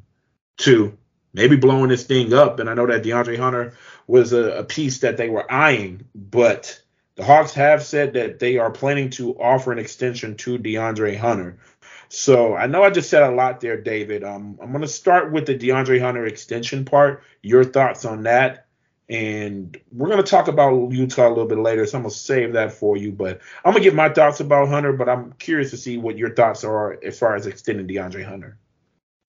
to 0.57 0.97
maybe 1.33 1.55
blowing 1.55 1.89
this 1.89 2.03
thing 2.03 2.33
up. 2.33 2.59
And 2.59 2.69
I 2.69 2.73
know 2.73 2.87
that 2.87 3.03
DeAndre 3.03 3.37
Hunter 3.37 3.73
was 4.07 4.33
a, 4.33 4.59
a 4.59 4.63
piece 4.63 4.99
that 4.99 5.17
they 5.17 5.29
were 5.29 5.49
eyeing, 5.51 6.05
but 6.13 6.81
the 7.15 7.23
Hawks 7.23 7.53
have 7.53 7.83
said 7.83 8.13
that 8.13 8.39
they 8.39 8.57
are 8.57 8.71
planning 8.71 9.09
to 9.11 9.39
offer 9.39 9.71
an 9.71 9.79
extension 9.79 10.35
to 10.37 10.57
DeAndre 10.57 11.17
Hunter. 11.17 11.57
So 12.13 12.57
I 12.57 12.67
know 12.67 12.83
I 12.83 12.89
just 12.89 13.09
said 13.09 13.23
a 13.23 13.31
lot 13.31 13.61
there, 13.61 13.79
David. 13.79 14.25
Um, 14.25 14.59
I'm 14.61 14.71
going 14.71 14.81
to 14.81 14.87
start 14.87 15.31
with 15.31 15.45
the 15.45 15.57
DeAndre 15.57 16.01
Hunter 16.01 16.25
extension 16.25 16.83
part. 16.83 17.23
Your 17.41 17.63
thoughts 17.63 18.03
on 18.03 18.23
that, 18.23 18.67
And 19.07 19.77
we're 19.93 20.09
going 20.09 20.21
to 20.21 20.29
talk 20.29 20.49
about 20.49 20.91
Utah 20.91 21.27
a 21.27 21.29
little 21.29 21.47
bit 21.47 21.59
later, 21.59 21.85
so 21.85 21.97
I'm 21.97 22.03
going 22.03 22.11
to 22.11 22.17
save 22.17 22.51
that 22.53 22.73
for 22.73 22.97
you. 22.97 23.13
But 23.13 23.39
I'm 23.63 23.71
going 23.71 23.81
to 23.81 23.89
give 23.89 23.95
my 23.95 24.09
thoughts 24.09 24.41
about 24.41 24.67
Hunter, 24.67 24.91
but 24.91 25.07
I'm 25.07 25.31
curious 25.33 25.69
to 25.71 25.77
see 25.77 25.97
what 25.97 26.17
your 26.17 26.35
thoughts 26.35 26.65
are 26.65 26.99
as 27.01 27.17
far 27.17 27.35
as 27.35 27.47
extending 27.47 27.87
DeAndre 27.87 28.25
Hunter. 28.25 28.57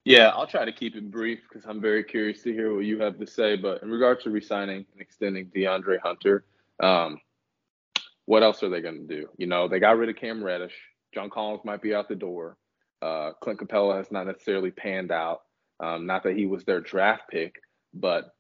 Yeah, 0.04 0.28
I'll 0.28 0.48
try 0.48 0.64
to 0.64 0.72
keep 0.72 0.96
it 0.96 1.08
brief 1.08 1.38
because 1.48 1.64
I'm 1.66 1.80
very 1.80 2.02
curious 2.02 2.42
to 2.42 2.52
hear 2.52 2.74
what 2.74 2.84
you 2.84 3.00
have 3.00 3.16
to 3.20 3.26
say. 3.28 3.54
But 3.54 3.82
in 3.82 3.90
regards 3.90 4.24
to 4.24 4.30
resigning 4.30 4.86
and 4.92 5.00
extending 5.00 5.46
DeAndre 5.46 6.00
Hunter, 6.00 6.44
um, 6.80 7.20
what 8.26 8.42
else 8.42 8.62
are 8.64 8.68
they 8.68 8.80
going 8.80 9.06
to 9.06 9.14
do? 9.14 9.28
You 9.36 9.46
know, 9.46 9.68
they 9.68 9.78
got 9.78 9.98
rid 9.98 10.08
of 10.08 10.16
Cam 10.16 10.42
Reddish. 10.42 10.74
John 11.14 11.30
Collins 11.30 11.64
might 11.64 11.82
be 11.82 11.94
out 11.94 12.08
the 12.08 12.16
door. 12.16 12.56
Uh, 13.02 13.32
Clint 13.40 13.60
Capela 13.60 13.96
has 13.96 14.10
not 14.10 14.26
necessarily 14.26 14.70
panned 14.70 15.10
out. 15.10 15.40
Um, 15.80 16.06
not 16.06 16.22
that 16.22 16.36
he 16.36 16.46
was 16.46 16.64
their 16.64 16.80
draft 16.80 17.24
pick, 17.28 17.56
but 17.92 18.30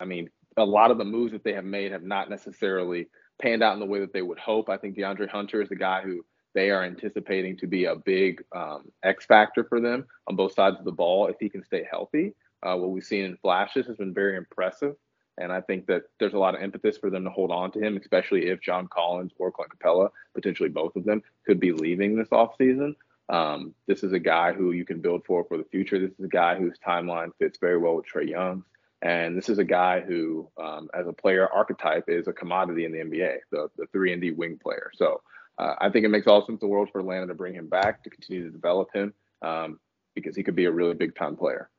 I 0.00 0.06
mean, 0.06 0.30
a 0.56 0.64
lot 0.64 0.90
of 0.90 0.98
the 0.98 1.04
moves 1.04 1.32
that 1.32 1.44
they 1.44 1.52
have 1.52 1.64
made 1.64 1.92
have 1.92 2.02
not 2.02 2.30
necessarily 2.30 3.08
panned 3.40 3.62
out 3.62 3.74
in 3.74 3.80
the 3.80 3.86
way 3.86 4.00
that 4.00 4.12
they 4.12 4.22
would 4.22 4.38
hope. 4.38 4.68
I 4.68 4.78
think 4.78 4.96
DeAndre 4.96 5.28
Hunter 5.28 5.60
is 5.60 5.68
the 5.68 5.76
guy 5.76 6.02
who 6.02 6.24
they 6.54 6.70
are 6.70 6.82
anticipating 6.82 7.56
to 7.58 7.66
be 7.66 7.84
a 7.84 7.94
big 7.94 8.42
um, 8.56 8.90
X 9.02 9.26
factor 9.26 9.64
for 9.64 9.80
them 9.80 10.06
on 10.26 10.36
both 10.36 10.54
sides 10.54 10.78
of 10.78 10.84
the 10.84 10.92
ball 10.92 11.28
if 11.28 11.36
he 11.38 11.48
can 11.48 11.62
stay 11.62 11.86
healthy. 11.88 12.34
Uh, 12.62 12.76
what 12.76 12.90
we've 12.90 13.04
seen 13.04 13.24
in 13.24 13.36
flashes 13.36 13.86
has 13.86 13.96
been 13.96 14.14
very 14.14 14.36
impressive. 14.36 14.96
And 15.40 15.52
I 15.52 15.60
think 15.60 15.86
that 15.86 16.02
there's 16.18 16.34
a 16.34 16.38
lot 16.38 16.56
of 16.56 16.62
impetus 16.62 16.98
for 16.98 17.10
them 17.10 17.22
to 17.24 17.30
hold 17.30 17.52
on 17.52 17.70
to 17.72 17.80
him, 17.80 17.96
especially 17.96 18.48
if 18.48 18.60
John 18.60 18.88
Collins 18.88 19.32
or 19.38 19.52
Clint 19.52 19.70
Capela, 19.78 20.08
potentially 20.34 20.68
both 20.68 20.96
of 20.96 21.04
them, 21.04 21.22
could 21.46 21.60
be 21.60 21.70
leaving 21.70 22.16
this 22.16 22.28
offseason. 22.30 22.96
Um, 23.28 23.74
this 23.86 24.02
is 24.02 24.12
a 24.12 24.18
guy 24.18 24.52
who 24.52 24.72
you 24.72 24.84
can 24.84 25.00
build 25.00 25.24
for 25.26 25.44
for 25.44 25.58
the 25.58 25.64
future. 25.64 25.98
This 25.98 26.18
is 26.18 26.24
a 26.24 26.28
guy 26.28 26.56
whose 26.56 26.78
timeline 26.78 27.30
fits 27.38 27.58
very 27.58 27.78
well 27.78 27.96
with 27.96 28.06
Trae 28.06 28.28
Young's. 28.28 28.64
And 29.00 29.36
this 29.36 29.48
is 29.48 29.58
a 29.58 29.64
guy 29.64 30.00
who, 30.00 30.48
um, 30.60 30.88
as 30.92 31.06
a 31.06 31.12
player 31.12 31.48
archetype, 31.52 32.04
is 32.08 32.26
a 32.26 32.32
commodity 32.32 32.84
in 32.84 32.92
the 32.92 32.98
NBA, 32.98 33.36
the, 33.52 33.68
the 33.76 33.86
3 33.92 34.12
and 34.14 34.22
D 34.22 34.32
wing 34.32 34.58
player. 34.60 34.90
So 34.94 35.20
uh, 35.58 35.74
I 35.80 35.90
think 35.90 36.04
it 36.04 36.08
makes 36.08 36.26
all 36.26 36.44
sense 36.44 36.60
in 36.62 36.68
the 36.68 36.72
world 36.72 36.88
for 36.90 37.00
Atlanta 37.00 37.28
to 37.28 37.34
bring 37.34 37.54
him 37.54 37.68
back 37.68 38.02
to 38.04 38.10
continue 38.10 38.44
to 38.44 38.50
develop 38.50 38.88
him 38.92 39.14
um, 39.42 39.78
because 40.14 40.34
he 40.34 40.42
could 40.42 40.56
be 40.56 40.64
a 40.64 40.72
really 40.72 40.94
big 40.94 41.14
time 41.14 41.36
player. 41.36 41.70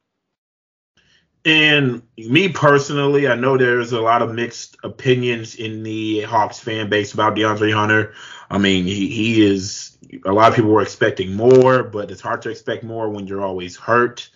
And 1.46 2.03
me 2.17 2.50
personally, 2.50 3.27
I 3.27 3.36
know 3.36 3.58
there's 3.58 3.93
a 3.93 4.01
lot 4.01 4.22
of 4.22 4.34
mixed 4.34 4.77
opinions 4.84 5.55
in 5.55 5.84
the 5.84 6.22
Hawks 6.22 6.60
fan 6.60 6.89
base 6.89 7.13
about 7.13 7.36
DeAndre 7.36 7.74
Hunter. 7.74 8.13
I 8.50 8.58
mean, 8.58 8.86
he, 8.86 9.08
he 9.10 9.46
is 9.46 9.98
a 10.25 10.34
lot 10.34 10.50
of 10.50 10.55
people 10.55 10.72
were 10.72 10.81
expecting 10.81 11.34
more, 11.34 11.84
but 11.84 12.12
it's 12.12 12.22
hard 12.22 12.41
to 12.41 12.50
expect 12.50 12.84
more 12.84 13.10
when 13.10 13.27
you're 13.27 13.43
always 13.43 13.77
hurt. 13.77 14.29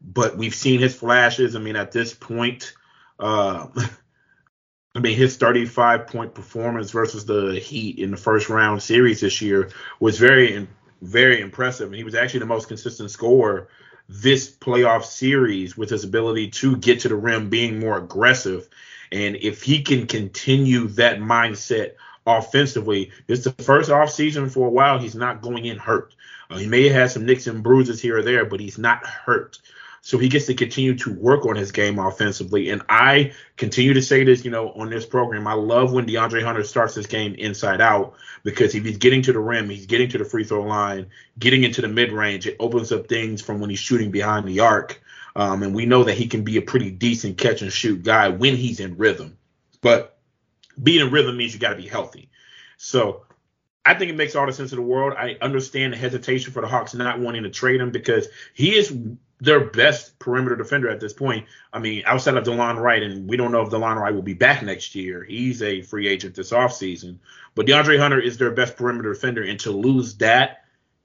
But 0.00 0.36
we've 0.36 0.54
seen 0.54 0.80
his 0.80 0.94
flashes. 0.94 1.54
I 1.54 1.60
mean, 1.60 1.76
at 1.76 1.92
this 1.92 2.14
point, 2.14 2.74
uh, 3.20 3.68
I 4.94 4.98
mean, 4.98 5.16
his 5.16 5.36
35 5.36 6.08
point 6.08 6.34
performance 6.34 6.90
versus 6.90 7.24
the 7.24 7.60
Heat 7.60 7.98
in 7.98 8.10
the 8.10 8.16
first 8.16 8.48
round 8.48 8.82
series 8.82 9.20
this 9.20 9.40
year 9.40 9.70
was 10.00 10.18
very, 10.18 10.66
very 11.00 11.40
impressive. 11.40 11.86
And 11.86 11.96
he 11.96 12.02
was 12.02 12.16
actually 12.16 12.40
the 12.40 12.46
most 12.46 12.66
consistent 12.66 13.12
scorer 13.12 13.68
this 14.12 14.50
playoff 14.50 15.04
series 15.04 15.76
with 15.76 15.88
his 15.88 16.02
ability 16.02 16.50
to 16.50 16.76
get 16.76 17.00
to 17.00 17.08
the 17.08 17.14
rim, 17.14 17.48
being 17.48 17.78
more 17.78 17.96
aggressive. 17.96 18.68
And 19.12 19.36
if 19.36 19.62
he 19.62 19.82
can 19.82 20.08
continue 20.08 20.88
that 20.88 21.20
mindset 21.20 21.92
offensively, 22.26 23.12
it's 23.28 23.44
the 23.44 23.52
first 23.62 23.88
off 23.88 24.10
season 24.10 24.50
for 24.50 24.66
a 24.66 24.70
while. 24.70 24.98
He's 24.98 25.14
not 25.14 25.42
going 25.42 25.64
in 25.64 25.78
hurt. 25.78 26.12
Uh, 26.50 26.58
he 26.58 26.66
may 26.66 26.88
have 26.88 26.92
had 26.92 27.10
some 27.12 27.24
nicks 27.24 27.46
and 27.46 27.62
bruises 27.62 28.02
here 28.02 28.18
or 28.18 28.22
there, 28.22 28.44
but 28.44 28.58
he's 28.58 28.78
not 28.78 29.06
hurt. 29.06 29.58
So 30.02 30.18
he 30.18 30.28
gets 30.28 30.46
to 30.46 30.54
continue 30.54 30.96
to 30.96 31.12
work 31.14 31.44
on 31.44 31.56
his 31.56 31.72
game 31.72 31.98
offensively. 31.98 32.70
And 32.70 32.82
I 32.88 33.32
continue 33.56 33.92
to 33.94 34.02
say 34.02 34.24
this, 34.24 34.44
you 34.44 34.50
know, 34.50 34.70
on 34.72 34.88
this 34.88 35.04
program. 35.04 35.46
I 35.46 35.52
love 35.52 35.92
when 35.92 36.06
DeAndre 36.06 36.42
Hunter 36.42 36.64
starts 36.64 36.94
his 36.94 37.06
game 37.06 37.34
inside 37.34 37.80
out 37.80 38.14
because 38.42 38.74
if 38.74 38.84
he's 38.84 38.96
getting 38.96 39.22
to 39.22 39.32
the 39.32 39.38
rim, 39.38 39.68
he's 39.68 39.86
getting 39.86 40.08
to 40.10 40.18
the 40.18 40.24
free 40.24 40.44
throw 40.44 40.62
line, 40.62 41.06
getting 41.38 41.64
into 41.64 41.82
the 41.82 41.88
mid 41.88 42.12
range, 42.12 42.46
it 42.46 42.56
opens 42.58 42.92
up 42.92 43.08
things 43.08 43.42
from 43.42 43.60
when 43.60 43.68
he's 43.68 43.78
shooting 43.78 44.10
behind 44.10 44.48
the 44.48 44.60
arc. 44.60 45.02
Um, 45.36 45.62
and 45.62 45.74
we 45.74 45.86
know 45.86 46.04
that 46.04 46.14
he 46.14 46.26
can 46.26 46.44
be 46.44 46.56
a 46.56 46.62
pretty 46.62 46.90
decent 46.90 47.38
catch 47.38 47.62
and 47.62 47.72
shoot 47.72 48.02
guy 48.02 48.28
when 48.28 48.56
he's 48.56 48.80
in 48.80 48.96
rhythm. 48.96 49.36
But 49.80 50.18
being 50.82 51.06
in 51.06 51.12
rhythm 51.12 51.36
means 51.36 51.52
you 51.52 51.60
got 51.60 51.70
to 51.70 51.76
be 51.76 51.86
healthy. 51.86 52.30
So 52.78 53.26
I 53.84 53.94
think 53.94 54.10
it 54.10 54.16
makes 54.16 54.34
all 54.34 54.46
the 54.46 54.52
sense 54.52 54.72
in 54.72 54.76
the 54.76 54.82
world. 54.82 55.14
I 55.16 55.36
understand 55.40 55.92
the 55.92 55.96
hesitation 55.96 56.52
for 56.52 56.62
the 56.62 56.68
Hawks 56.68 56.94
not 56.94 57.20
wanting 57.20 57.44
to 57.44 57.50
trade 57.50 57.80
him 57.80 57.90
because 57.90 58.28
he 58.54 58.76
is 58.76 58.96
their 59.40 59.60
best 59.60 60.18
perimeter 60.18 60.56
defender 60.56 60.90
at 60.90 61.00
this 61.00 61.12
point. 61.12 61.46
I 61.72 61.78
mean, 61.78 62.02
outside 62.04 62.36
of 62.36 62.44
Delon 62.44 62.78
Wright, 62.78 63.02
and 63.02 63.28
we 63.28 63.36
don't 63.36 63.52
know 63.52 63.62
if 63.62 63.70
Delon 63.70 63.96
Wright 63.96 64.14
will 64.14 64.22
be 64.22 64.34
back 64.34 64.62
next 64.62 64.94
year. 64.94 65.24
He's 65.24 65.62
a 65.62 65.82
free 65.82 66.08
agent 66.08 66.34
this 66.34 66.52
offseason. 66.52 67.18
But 67.54 67.66
DeAndre 67.66 67.98
Hunter 67.98 68.20
is 68.20 68.38
their 68.38 68.50
best 68.50 68.76
perimeter 68.76 69.12
defender, 69.12 69.42
and 69.42 69.58
to 69.60 69.70
lose 69.70 70.16
that 70.16 70.58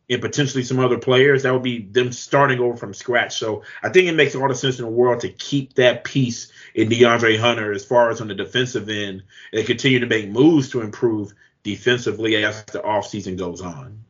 and 0.10 0.22
potentially 0.22 0.64
some 0.64 0.80
other 0.80 1.00
players, 1.00 1.44
that 1.44 1.54
would 1.54 1.64
be 1.64 1.82
them 1.82 2.12
starting 2.12 2.60
over 2.60 2.78
from 2.78 2.94
scratch. 2.94 3.38
So 3.38 3.64
I 3.82 3.90
think 3.90 4.08
it 4.08 4.14
makes 4.14 4.36
all 4.36 4.48
the 4.48 4.54
sense 4.54 4.78
in 4.78 4.86
the 4.86 4.92
world 4.92 5.22
to 5.22 5.30
keep 5.30 5.74
that 5.76 6.04
piece 6.04 6.52
in 6.76 6.90
DeAndre 6.90 7.40
Hunter 7.40 7.72
as 7.72 7.84
far 7.84 8.12
as 8.12 8.22
on 8.22 8.28
the 8.28 8.36
defensive 8.36 8.88
end 8.88 9.24
and 9.52 9.66
continue 9.66 10.00
to 10.00 10.06
make 10.06 10.30
moves 10.30 10.70
to 10.70 10.82
improve 10.82 11.34
defensively 11.64 12.44
as 12.44 12.64
the 12.66 12.80
offseason 12.80 13.38
goes 13.38 13.62
on. 13.62 14.04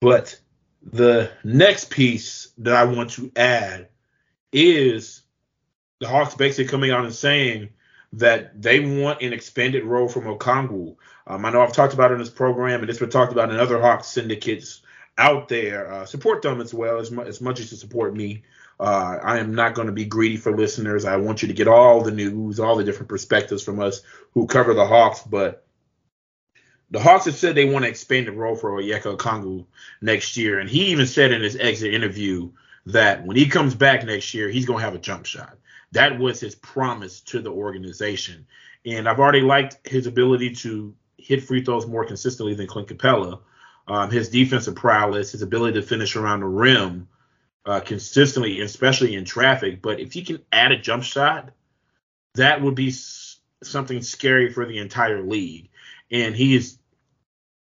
But 0.00 0.38
the 0.82 1.30
next 1.44 1.88
piece 1.90 2.41
that 2.58 2.74
I 2.74 2.84
want 2.84 3.10
to 3.12 3.32
add 3.36 3.88
is 4.52 5.22
the 6.00 6.08
Hawks 6.08 6.34
basically 6.34 6.70
coming 6.70 6.90
out 6.90 7.04
and 7.04 7.14
saying 7.14 7.70
that 8.14 8.60
they 8.60 8.80
want 8.80 9.22
an 9.22 9.32
expanded 9.32 9.84
role 9.84 10.08
from 10.08 10.24
Okongwu. 10.24 10.96
Um, 11.26 11.44
I 11.44 11.50
know 11.50 11.62
I've 11.62 11.72
talked 11.72 11.94
about 11.94 12.10
it 12.10 12.14
in 12.14 12.20
this 12.20 12.28
program, 12.28 12.80
and 12.80 12.90
it's 12.90 12.98
been 12.98 13.10
talked 13.10 13.32
about 13.32 13.50
in 13.50 13.56
other 13.56 13.80
Hawks 13.80 14.08
syndicates 14.08 14.82
out 15.16 15.48
there. 15.48 15.92
Uh, 15.92 16.04
support 16.04 16.42
them 16.42 16.60
as 16.60 16.74
well 16.74 16.98
as, 16.98 17.10
mu- 17.10 17.22
as 17.22 17.40
much 17.40 17.60
as 17.60 17.70
you 17.70 17.78
support 17.78 18.14
me. 18.14 18.42
Uh, 18.80 19.18
I 19.22 19.38
am 19.38 19.54
not 19.54 19.74
going 19.74 19.86
to 19.86 19.92
be 19.92 20.04
greedy 20.04 20.36
for 20.36 20.56
listeners. 20.56 21.04
I 21.04 21.16
want 21.16 21.42
you 21.42 21.48
to 21.48 21.54
get 21.54 21.68
all 21.68 22.02
the 22.02 22.10
news, 22.10 22.58
all 22.58 22.76
the 22.76 22.84
different 22.84 23.08
perspectives 23.08 23.62
from 23.62 23.80
us 23.80 24.02
who 24.34 24.46
cover 24.46 24.74
the 24.74 24.86
Hawks, 24.86 25.22
but 25.22 25.64
the 26.92 27.00
Hawks 27.00 27.24
have 27.24 27.34
said 27.34 27.54
they 27.54 27.64
want 27.64 27.86
to 27.86 27.88
expand 27.88 28.26
the 28.26 28.32
role 28.32 28.54
for 28.54 28.70
Onyeka 28.70 29.16
Okongwu 29.16 29.64
next 30.02 30.36
year, 30.36 30.58
and 30.58 30.68
he 30.68 30.86
even 30.86 31.06
said 31.06 31.32
in 31.32 31.42
his 31.42 31.56
exit 31.56 31.94
interview 31.94 32.50
that 32.86 33.24
when 33.24 33.36
he 33.36 33.48
comes 33.48 33.74
back 33.74 34.04
next 34.04 34.34
year, 34.34 34.50
he's 34.50 34.66
going 34.66 34.78
to 34.80 34.84
have 34.84 34.94
a 34.94 34.98
jump 34.98 35.24
shot. 35.24 35.56
That 35.92 36.18
was 36.18 36.38
his 36.38 36.54
promise 36.54 37.20
to 37.22 37.40
the 37.40 37.50
organization, 37.50 38.46
and 38.84 39.08
I've 39.08 39.20
already 39.20 39.40
liked 39.40 39.88
his 39.88 40.06
ability 40.06 40.54
to 40.56 40.94
hit 41.16 41.44
free 41.44 41.64
throws 41.64 41.86
more 41.86 42.04
consistently 42.04 42.54
than 42.54 42.66
Clint 42.66 42.88
Capela. 42.88 43.40
Um, 43.88 44.10
his 44.10 44.28
defensive 44.28 44.76
prowess, 44.76 45.32
his 45.32 45.42
ability 45.42 45.80
to 45.80 45.86
finish 45.86 46.14
around 46.14 46.40
the 46.40 46.46
rim 46.46 47.08
uh, 47.64 47.80
consistently, 47.80 48.60
especially 48.60 49.14
in 49.14 49.24
traffic. 49.24 49.80
But 49.80 49.98
if 49.98 50.12
he 50.12 50.22
can 50.22 50.40
add 50.52 50.72
a 50.72 50.78
jump 50.78 51.04
shot, 51.04 51.50
that 52.34 52.60
would 52.60 52.74
be 52.74 52.90
something 53.62 54.02
scary 54.02 54.52
for 54.52 54.66
the 54.66 54.78
entire 54.78 55.22
league. 55.22 55.70
And 56.10 56.34
he 56.34 56.54
is 56.54 56.78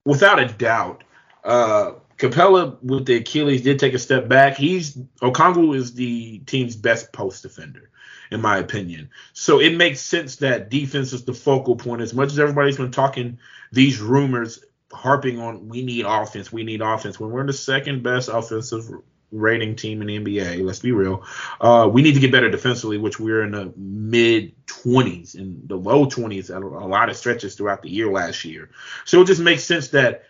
without 0.06 0.40
a 0.40 0.48
doubt, 0.48 1.04
uh, 1.44 1.94
Capela 2.18 2.82
with 2.82 3.06
the 3.06 3.18
Achilles 3.18 3.62
did 3.62 3.80
take 3.80 3.94
a 3.94 4.00
step 4.00 4.28
back. 4.30 4.56
He's 4.56 4.96
Okongwu 5.22 5.76
is 5.76 5.94
the 5.94 6.40
team's 6.40 6.76
best 6.76 7.12
post 7.12 7.44
defender, 7.44 7.90
in 8.32 8.42
my 8.42 8.58
opinion. 8.58 9.10
So 9.34 9.60
it 9.60 9.76
makes 9.76 10.00
sense 10.00 10.38
that 10.38 10.70
defense 10.70 11.12
is 11.12 11.26
the 11.26 11.34
focal 11.34 11.76
point. 11.76 12.02
As 12.02 12.14
much 12.14 12.32
as 12.32 12.40
everybody's 12.40 12.78
been 12.78 12.92
talking 12.92 13.40
these 13.72 14.00
rumors, 14.00 14.64
harping 14.94 15.40
on 15.40 15.68
we 15.68 15.84
need 15.84 16.06
offense, 16.08 16.54
we 16.54 16.64
need 16.64 16.82
offense. 16.82 17.20
When 17.20 17.32
we're 17.32 17.42
in 17.42 17.48
the 17.48 17.54
second 17.54 18.02
best 18.02 18.30
offensive 18.30 18.90
rating 19.36 19.76
team 19.76 20.02
in 20.02 20.08
the 20.08 20.18
NBA, 20.18 20.64
let's 20.64 20.80
be 20.80 20.92
real, 20.92 21.24
uh, 21.62 21.90
we 21.92 22.02
need 22.02 22.14
to 22.14 22.20
get 22.20 22.32
better 22.32 22.50
defensively, 22.50 22.98
which 22.98 23.20
we're 23.20 23.44
in 23.44 23.52
the 23.52 23.74
mid 23.76 24.54
20s 24.66 25.36
and 25.36 25.68
the 25.68 25.76
low 25.76 26.06
20s 26.06 26.56
at 26.56 26.62
a 26.62 26.68
lot 26.68 27.10
of 27.10 27.18
stretches 27.18 27.56
throughout 27.56 27.82
the 27.82 27.90
year 27.90 28.12
last 28.12 28.46
year. 28.46 28.70
So 29.06 29.22
it 29.22 29.28
just 29.28 29.42
makes 29.42 29.64
sense 29.64 29.90
that 29.90 30.24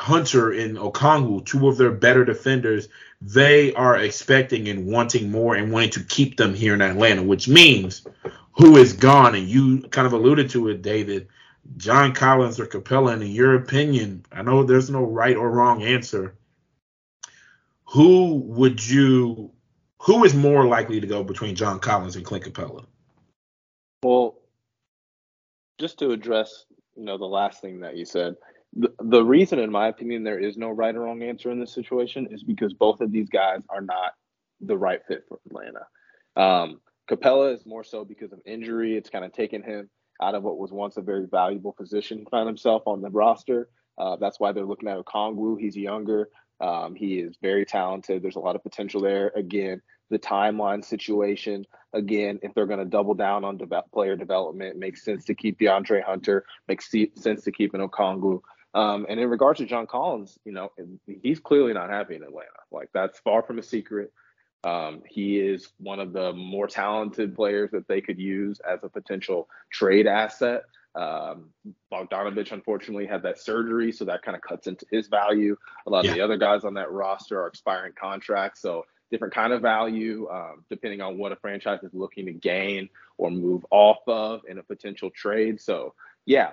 Hunter 0.00 0.50
and 0.50 0.76
Okongwu, 0.76 1.44
two 1.44 1.68
of 1.68 1.76
their 1.76 1.92
better 1.92 2.24
defenders, 2.24 2.88
they 3.20 3.72
are 3.74 3.96
expecting 3.96 4.68
and 4.68 4.86
wanting 4.86 5.30
more 5.30 5.54
and 5.54 5.70
wanting 5.70 5.90
to 5.90 6.04
keep 6.04 6.36
them 6.36 6.54
here 6.54 6.74
in 6.74 6.82
Atlanta, 6.82 7.22
which 7.22 7.46
means 7.46 8.04
who 8.58 8.76
is 8.76 8.94
gone. 8.94 9.34
And 9.34 9.46
you 9.46 9.82
kind 9.82 10.06
of 10.06 10.12
alluded 10.12 10.50
to 10.50 10.68
it, 10.68 10.82
David. 10.82 11.28
John 11.76 12.12
Collins 12.12 12.58
or 12.58 12.66
Capela, 12.66 13.12
and 13.12 13.22
in 13.22 13.30
your 13.30 13.54
opinion, 13.54 14.24
I 14.32 14.42
know 14.42 14.64
there's 14.64 14.90
no 14.90 15.04
right 15.04 15.36
or 15.36 15.50
wrong 15.50 15.82
answer. 15.82 16.34
Who 17.92 18.36
would 18.36 18.86
you 18.86 19.50
who 19.98 20.24
is 20.24 20.34
more 20.34 20.66
likely 20.66 20.98
to 21.00 21.06
go 21.06 21.22
between 21.22 21.54
John 21.54 21.78
Collins 21.78 22.16
and 22.16 22.24
Clint 22.24 22.44
Capela? 22.44 22.86
Well, 24.02 24.38
just 25.78 25.98
to 25.98 26.10
address, 26.10 26.64
you 26.96 27.04
know, 27.04 27.18
the 27.18 27.26
last 27.26 27.60
thing 27.60 27.80
that 27.80 27.96
you 27.96 28.06
said, 28.06 28.36
the, 28.72 28.92
the 28.98 29.22
reason, 29.22 29.58
in 29.58 29.70
my 29.70 29.88
opinion, 29.88 30.24
there 30.24 30.38
is 30.38 30.56
no 30.56 30.70
right 30.70 30.94
or 30.94 31.00
wrong 31.00 31.22
answer 31.22 31.50
in 31.50 31.60
this 31.60 31.74
situation 31.74 32.28
is 32.30 32.42
because 32.42 32.72
both 32.72 33.02
of 33.02 33.12
these 33.12 33.28
guys 33.28 33.60
are 33.68 33.82
not 33.82 34.14
the 34.60 34.76
right 34.76 35.00
fit 35.06 35.24
for 35.28 35.38
Atlanta. 35.46 35.86
Um, 36.34 36.80
Capela 37.10 37.54
is 37.54 37.66
more 37.66 37.84
so 37.84 38.06
because 38.06 38.32
of 38.32 38.40
injury. 38.46 38.96
It's 38.96 39.10
kind 39.10 39.24
of 39.24 39.32
taken 39.32 39.62
him 39.62 39.90
out 40.22 40.34
of 40.34 40.42
what 40.42 40.56
was 40.56 40.72
once 40.72 40.96
a 40.96 41.02
very 41.02 41.26
valuable 41.26 41.72
position. 41.72 42.24
Found 42.30 42.46
himself 42.46 42.84
on 42.86 43.02
the 43.02 43.10
roster. 43.10 43.68
Uh, 43.98 44.16
that's 44.16 44.40
why 44.40 44.52
they're 44.52 44.64
looking 44.64 44.88
at 44.88 44.96
Okongwu. 44.96 45.60
He's 45.60 45.76
younger. 45.76 46.30
Um, 46.62 46.94
he 46.94 47.18
is 47.18 47.36
very 47.42 47.66
talented. 47.66 48.22
There's 48.22 48.36
a 48.36 48.40
lot 48.40 48.56
of 48.56 48.62
potential 48.62 49.02
there. 49.02 49.32
Again, 49.34 49.82
the 50.10 50.18
timeline 50.18 50.84
situation. 50.84 51.66
Again, 51.92 52.38
if 52.42 52.54
they're 52.54 52.66
going 52.66 52.78
to 52.78 52.84
double 52.84 53.14
down 53.14 53.44
on 53.44 53.58
player 53.92 54.14
development, 54.14 54.78
makes 54.78 55.04
sense 55.04 55.24
to 55.24 55.34
keep 55.34 55.58
DeAndre 55.58 56.04
Hunter. 56.04 56.44
Makes 56.68 56.94
sense 57.16 57.42
to 57.42 57.52
keep 57.52 57.74
an 57.74 57.80
Okongwu. 57.80 58.40
Um, 58.74 59.06
and 59.08 59.20
in 59.20 59.28
regards 59.28 59.58
to 59.58 59.66
John 59.66 59.86
Collins, 59.86 60.38
you 60.44 60.52
know, 60.52 60.70
he's 61.22 61.40
clearly 61.40 61.74
not 61.74 61.90
happy 61.90 62.14
in 62.14 62.22
Atlanta. 62.22 62.48
Like 62.70 62.88
that's 62.94 63.18
far 63.18 63.42
from 63.42 63.58
a 63.58 63.62
secret. 63.62 64.12
Um, 64.64 65.02
he 65.06 65.40
is 65.40 65.72
one 65.78 65.98
of 65.98 66.12
the 66.12 66.32
more 66.32 66.68
talented 66.68 67.34
players 67.34 67.72
that 67.72 67.88
they 67.88 68.00
could 68.00 68.18
use 68.18 68.60
as 68.60 68.78
a 68.84 68.88
potential 68.88 69.48
trade 69.72 70.06
asset. 70.06 70.62
Um, 70.94 71.50
Bogdanovic 71.92 72.52
unfortunately 72.52 73.06
had 73.06 73.22
that 73.22 73.38
surgery, 73.38 73.92
so 73.92 74.04
that 74.04 74.22
kind 74.22 74.36
of 74.36 74.42
cuts 74.42 74.66
into 74.66 74.86
his 74.90 75.08
value. 75.08 75.56
A 75.86 75.90
lot 75.90 76.04
yeah. 76.04 76.10
of 76.10 76.16
the 76.16 76.22
other 76.22 76.36
guys 76.36 76.64
on 76.64 76.74
that 76.74 76.90
roster 76.90 77.40
are 77.40 77.46
expiring 77.46 77.92
contracts, 77.98 78.60
so 78.60 78.84
different 79.10 79.34
kind 79.34 79.52
of 79.52 79.60
value 79.60 80.26
um, 80.32 80.64
depending 80.70 81.00
on 81.02 81.18
what 81.18 81.32
a 81.32 81.36
franchise 81.36 81.80
is 81.82 81.92
looking 81.92 82.26
to 82.26 82.32
gain 82.32 82.88
or 83.18 83.30
move 83.30 83.64
off 83.70 83.98
of 84.08 84.40
in 84.48 84.58
a 84.58 84.62
potential 84.62 85.10
trade. 85.10 85.60
So 85.60 85.94
yeah, 86.24 86.52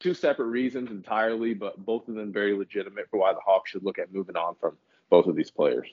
two 0.00 0.14
separate 0.14 0.46
reasons 0.46 0.90
entirely, 0.90 1.54
but 1.54 1.76
both 1.84 2.08
of 2.08 2.14
them 2.14 2.32
very 2.32 2.56
legitimate 2.56 3.08
for 3.10 3.20
why 3.20 3.32
the 3.32 3.40
Hawks 3.44 3.70
should 3.70 3.84
look 3.84 3.98
at 3.98 4.12
moving 4.12 4.36
on 4.36 4.56
from 4.60 4.76
both 5.10 5.26
of 5.26 5.36
these 5.36 5.50
players. 5.50 5.86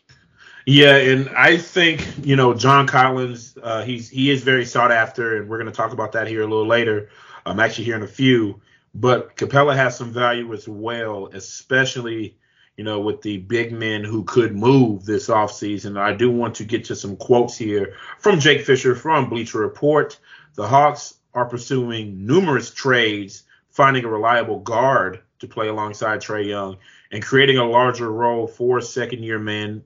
Yeah, 0.65 0.96
and 0.96 1.29
I 1.29 1.58
think 1.58 2.25
you 2.25 2.36
know 2.36 2.53
John 2.53 2.88
Collins, 2.88 3.58
uh, 3.62 3.84
he's 3.84 4.10
he 4.10 4.29
is 4.29 4.43
very 4.43 4.65
sought 4.65 4.91
after, 4.91 5.38
and 5.38 5.50
we're 5.50 5.58
going 5.58 5.72
to 5.72 5.75
talk 5.75 5.91
about 5.91 6.13
that 6.13 6.27
here 6.27 6.41
a 6.41 6.48
little 6.48 6.67
later. 6.67 7.10
I'm 7.45 7.59
actually 7.59 7.85
hearing 7.85 8.03
a 8.03 8.07
few, 8.07 8.62
but 8.93 9.35
Capela 9.35 9.75
has 9.75 9.97
some 9.97 10.12
value 10.12 10.53
as 10.53 10.67
well, 10.67 11.29
especially 11.33 12.38
you 12.77 12.83
know 12.83 13.01
with 13.01 13.21
the 13.21 13.38
big 13.38 13.71
men 13.71 14.03
who 14.03 14.23
could 14.23 14.55
move 14.55 15.05
this 15.05 15.27
offseason. 15.27 16.00
I 16.00 16.13
do 16.13 16.31
want 16.31 16.55
to 16.55 16.65
get 16.65 16.85
to 16.85 16.95
some 16.95 17.17
quotes 17.17 17.57
here 17.57 17.95
from 18.19 18.39
Jake 18.39 18.65
Fisher 18.65 18.95
from 18.95 19.29
Bleacher 19.29 19.59
Report. 19.59 20.17
The 20.55 20.67
Hawks 20.67 21.15
are 21.33 21.45
pursuing 21.45 22.25
numerous 22.25 22.71
trades, 22.71 23.43
finding 23.69 24.05
a 24.05 24.09
reliable 24.09 24.59
guard 24.59 25.21
to 25.39 25.47
play 25.47 25.67
alongside 25.67 26.21
Trae 26.21 26.47
Young, 26.47 26.77
and 27.12 27.23
creating 27.23 27.57
a 27.57 27.65
larger 27.65 28.12
role 28.12 28.47
for 28.47 28.79
second 28.81 29.23
year 29.23 29.39
man 29.39 29.83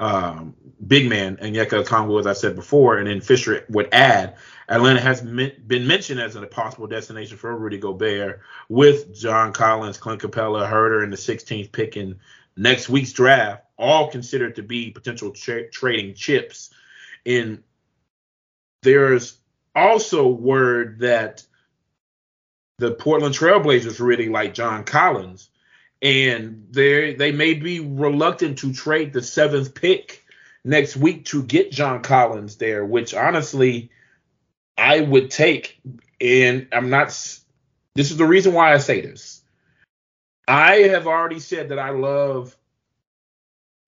um, 0.00 0.54
big 0.84 1.08
man 1.08 1.36
Onyeka 1.36 1.84
Okongwu, 1.84 2.18
as 2.18 2.26
I 2.26 2.32
said 2.32 2.56
before, 2.56 2.96
and 2.98 3.06
then 3.06 3.20
Fisher 3.20 3.66
would 3.68 3.90
add, 3.92 4.36
Atlanta 4.66 5.00
has 5.00 5.20
been 5.20 5.86
mentioned 5.86 6.20
as 6.20 6.34
a 6.36 6.46
possible 6.46 6.86
destination 6.86 7.36
for 7.36 7.54
Rudy 7.54 7.76
Gobert 7.76 8.40
with 8.68 9.14
John 9.14 9.52
Collins, 9.52 9.98
Clint 9.98 10.22
Capela, 10.22 10.68
Huerter, 10.68 11.04
and 11.04 11.12
the 11.12 11.18
16th 11.18 11.70
pick 11.70 11.98
in 11.98 12.18
next 12.56 12.88
week's 12.88 13.12
draft, 13.12 13.64
all 13.78 14.10
considered 14.10 14.56
to 14.56 14.62
be 14.62 14.90
potential 14.90 15.32
tra- 15.32 15.70
trading 15.70 16.14
chips. 16.14 16.70
And 17.26 17.62
there's 18.82 19.36
also 19.74 20.28
word 20.28 21.00
that 21.00 21.44
the 22.78 22.92
Portland 22.92 23.34
Trailblazers 23.34 24.00
really 24.00 24.30
like 24.30 24.54
John 24.54 24.84
Collins 24.84 25.50
and 26.02 26.66
they 26.70 27.14
they 27.14 27.32
may 27.32 27.54
be 27.54 27.80
reluctant 27.80 28.58
to 28.58 28.72
trade 28.72 29.12
the 29.12 29.22
seventh 29.22 29.74
pick 29.74 30.24
next 30.64 30.96
week 30.96 31.26
to 31.26 31.42
get 31.42 31.72
John 31.72 32.02
Collins 32.02 32.56
there, 32.56 32.84
which 32.84 33.14
honestly 33.14 33.90
I 34.76 35.00
would 35.00 35.30
take. 35.30 35.80
And 36.20 36.68
I'm 36.72 36.90
not. 36.90 37.08
This 37.94 38.10
is 38.10 38.16
the 38.16 38.26
reason 38.26 38.54
why 38.54 38.72
I 38.72 38.78
say 38.78 39.00
this. 39.00 39.42
I 40.48 40.76
have 40.88 41.06
already 41.06 41.38
said 41.38 41.68
that 41.68 41.78
I 41.78 41.90
love 41.90 42.56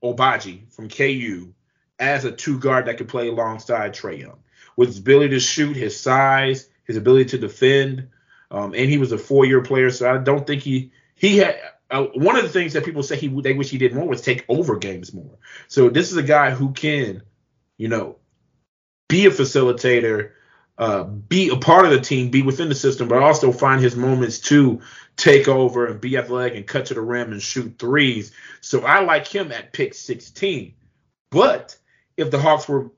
Agbaji 0.03 0.73
from 0.73 0.89
KU 0.89 1.53
as 1.99 2.25
a 2.25 2.33
two 2.33 2.59
guard 2.59 2.87
that 2.87 2.99
can 2.99 3.07
play 3.07 3.29
alongside 3.29 3.95
Trae 3.95 4.21
Young 4.21 4.39
with 4.77 4.89
his 4.89 4.99
ability 4.99 5.31
to 5.31 5.41
shoot, 5.41 5.77
his 5.77 5.99
size, 5.99 6.69
his 6.85 6.97
ability 6.97 7.27
to 7.31 7.39
defend, 7.39 8.09
um, 8.51 8.75
and 8.75 8.91
he 8.91 8.99
was 8.99 9.13
a 9.13 9.19
four 9.19 9.45
year 9.45 9.63
player, 9.63 9.91
so 9.91 10.13
I 10.13 10.19
don't 10.19 10.47
think 10.47 10.63
he 10.63 10.93
he 11.15 11.39
had 11.39 11.59
uh, 11.93 12.05
one 12.15 12.37
of 12.37 12.43
the 12.43 12.49
things 12.49 12.73
that 12.73 12.85
people 12.85 13.03
say 13.03 13.17
he 13.17 13.29
they 13.29 13.53
wish 13.53 13.71
he 13.71 13.79
did 13.79 13.95
more 13.95 14.09
was 14.09 14.23
take 14.23 14.45
over 14.49 14.77
games 14.77 15.13
more. 15.13 15.39
So 15.69 15.91
this 15.91 16.11
is 16.11 16.17
a 16.17 16.23
guy 16.23 16.51
who 16.51 16.73
can, 16.73 17.23
you 17.77 17.89
know, 17.89 18.17
be 19.09 19.27
a 19.27 19.31
facilitator, 19.31 20.31
uh, 20.79 21.05
be 21.05 21.51
a 21.51 21.57
part 21.57 21.85
of 21.85 21.91
the 21.91 22.01
team, 22.01 22.31
be 22.31 22.43
within 22.43 22.71
the 22.71 22.75
system, 22.75 23.09
but 23.09 23.23
also 23.23 23.53
find 23.53 23.83
his 23.83 23.95
moments 23.95 24.39
to 24.41 24.81
take 25.17 25.49
over 25.49 25.87
and 25.87 26.01
be 26.01 26.17
athletic 26.17 26.57
and 26.57 26.67
cut 26.67 26.87
to 26.87 26.95
the 26.95 27.01
rim 27.01 27.31
and 27.31 27.43
shoot 27.43 27.79
threes. 27.79 28.33
So 28.63 28.81
I 28.87 29.01
like 29.01 29.29
him 29.29 29.53
at 29.53 29.75
pick 29.75 29.93
16. 29.93 30.75
But 31.31 31.77
if 32.17 32.31
the 32.31 32.41
Hawks 32.41 32.67
were 32.67 32.91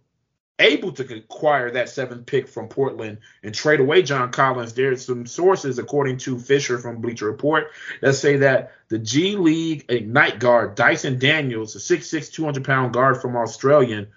able 0.59 0.93
to 0.93 1.17
acquire 1.17 1.71
that 1.73 1.89
seventh 1.89 2.27
pick 2.27 2.47
from 2.47 2.69
Portland 2.69 3.19
and 3.43 3.55
trade 3.55 3.81
away 3.81 4.03
John 4.03 4.31
Collins. 4.31 4.75
There's 4.75 5.05
some 5.05 5.27
sources, 5.27 5.79
according 5.79 6.19
to 6.19 6.39
Fisher 6.39 6.79
from 6.79 7.01
Bleacher 7.01 7.27
Report, 7.27 7.71
that 8.01 8.15
say 8.15 8.37
that 8.39 8.73
the 8.89 8.99
G 8.99 9.37
League 9.37 9.87
Ignite 9.89 10.39
guard 10.39 10.77
Dyson 10.77 11.19
Daniels, 11.19 11.75
a 11.75 11.79
6'6", 11.79 12.33
200 12.33 12.65
pound 12.65 12.93
guard 12.93 13.21
from 13.21 13.37
Australian, 13.37 14.09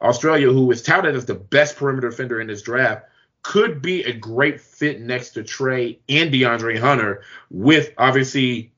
Australia, 0.00 0.52
who 0.52 0.70
is 0.70 0.82
touted 0.82 1.16
as 1.16 1.26
the 1.26 1.34
best 1.34 1.76
perimeter 1.76 2.08
defender 2.10 2.40
in 2.40 2.46
this 2.46 2.62
draft, 2.62 3.06
could 3.42 3.82
be 3.82 4.04
a 4.04 4.12
great 4.12 4.60
fit 4.60 5.00
next 5.00 5.30
to 5.30 5.42
Trae 5.42 5.98
and 6.08 6.32
DeAndre 6.32 6.78
Hunter. 6.78 7.22
With 7.50 7.92
obviously 7.98 8.72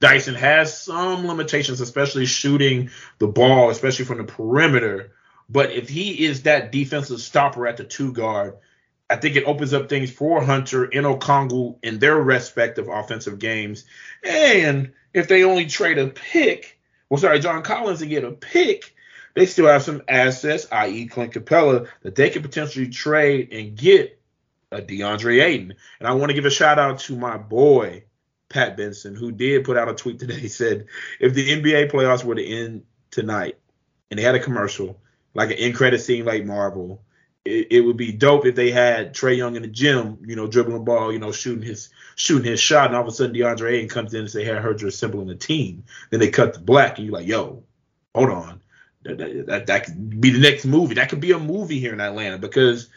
Dyson 0.00 0.34
has 0.34 0.78
some 0.82 1.26
limitations, 1.26 1.80
especially 1.80 2.26
shooting 2.26 2.90
the 3.18 3.26
ball, 3.26 3.70
especially 3.70 4.04
from 4.04 4.18
the 4.18 4.24
perimeter. 4.24 5.12
But 5.54 5.70
if 5.70 5.88
he 5.88 6.24
is 6.24 6.42
that 6.42 6.72
defensive 6.72 7.20
stopper 7.20 7.68
at 7.68 7.76
the 7.76 7.84
two 7.84 8.12
guard, 8.12 8.56
I 9.08 9.14
think 9.14 9.36
it 9.36 9.44
opens 9.44 9.72
up 9.72 9.88
things 9.88 10.10
for 10.10 10.42
Hunter 10.42 10.82
and 10.82 11.06
Okongwu 11.06 11.78
in 11.80 12.00
their 12.00 12.16
respective 12.16 12.88
offensive 12.88 13.38
games. 13.38 13.84
And 14.24 14.94
if 15.12 15.28
they 15.28 15.44
only 15.44 15.66
trade 15.66 15.98
a 15.98 16.08
pick, 16.08 16.80
well, 17.08 17.20
sorry, 17.20 17.38
John 17.38 17.62
Collins 17.62 18.02
and 18.02 18.10
get 18.10 18.24
a 18.24 18.32
pick, 18.32 18.96
they 19.34 19.46
still 19.46 19.68
have 19.68 19.84
some 19.84 20.02
assets, 20.08 20.66
i.e., 20.72 21.06
Clint 21.06 21.34
Capela, 21.34 21.86
that 22.02 22.16
they 22.16 22.30
could 22.30 22.42
potentially 22.42 22.88
trade 22.88 23.52
and 23.52 23.76
get 23.76 24.20
a 24.72 24.82
DeAndre 24.82 25.40
Ayton. 25.40 25.74
And 26.00 26.08
I 26.08 26.14
want 26.14 26.30
to 26.30 26.34
give 26.34 26.46
a 26.46 26.50
shout 26.50 26.80
out 26.80 26.98
to 27.00 27.16
my 27.16 27.36
boy, 27.36 28.02
Pat 28.48 28.76
Benson, 28.76 29.14
who 29.14 29.30
did 29.30 29.62
put 29.62 29.76
out 29.76 29.88
a 29.88 29.94
tweet 29.94 30.18
today. 30.18 30.40
He 30.40 30.48
said, 30.48 30.86
if 31.20 31.32
the 31.32 31.48
NBA 31.48 31.92
playoffs 31.92 32.24
were 32.24 32.34
to 32.34 32.44
end 32.44 32.82
tonight 33.12 33.56
and 34.10 34.18
they 34.18 34.24
had 34.24 34.34
a 34.34 34.40
commercial, 34.40 34.98
like 35.34 35.50
an 35.50 35.58
end 35.58 35.74
credit 35.74 36.00
scene 36.00 36.24
like 36.24 36.44
Marvel. 36.44 37.02
It, 37.44 37.68
it, 37.70 37.80
would 37.82 37.98
be 37.98 38.10
dope 38.10 38.46
if 38.46 38.54
they 38.54 38.70
had 38.70 39.14
Trae 39.14 39.36
Young 39.36 39.54
in 39.56 39.62
the 39.62 39.68
gym, 39.68 40.18
you 40.24 40.34
know, 40.34 40.46
dribbling 40.46 40.78
the 40.78 40.82
ball, 40.82 41.12
you 41.12 41.18
know, 41.18 41.30
shooting 41.30 41.62
his 41.62 41.90
shooting 42.16 42.50
his 42.50 42.60
shot, 42.60 42.86
and 42.86 42.96
all 42.96 43.02
of 43.02 43.08
a 43.08 43.10
sudden 43.10 43.36
DeAndre 43.36 43.72
Ayton 43.72 43.88
comes 43.88 44.14
in 44.14 44.20
and 44.20 44.30
say, 44.30 44.44
"Hey, 44.44 44.52
I 44.52 44.60
heard 44.60 44.80
you're 44.80 44.88
assembling 44.88 45.28
a 45.28 45.34
team." 45.34 45.84
Then 46.08 46.20
they 46.20 46.30
cut 46.30 46.54
the 46.54 46.60
black, 46.60 46.96
and 46.96 47.06
you're 47.06 47.14
like, 47.14 47.26
"Yo, 47.26 47.62
hold 48.14 48.30
on, 48.30 48.62
that, 49.02 49.18
that, 49.18 49.46
that, 49.46 49.66
that 49.66 49.84
could 49.84 50.20
be 50.20 50.30
the 50.30 50.40
next 50.40 50.64
movie. 50.64 50.94
That 50.94 51.10
could 51.10 51.20
be 51.20 51.32
a 51.32 51.38
movie 51.38 51.80
here 51.80 51.92
in 51.92 52.00
Atlanta." 52.00 52.38
Because 52.38 52.88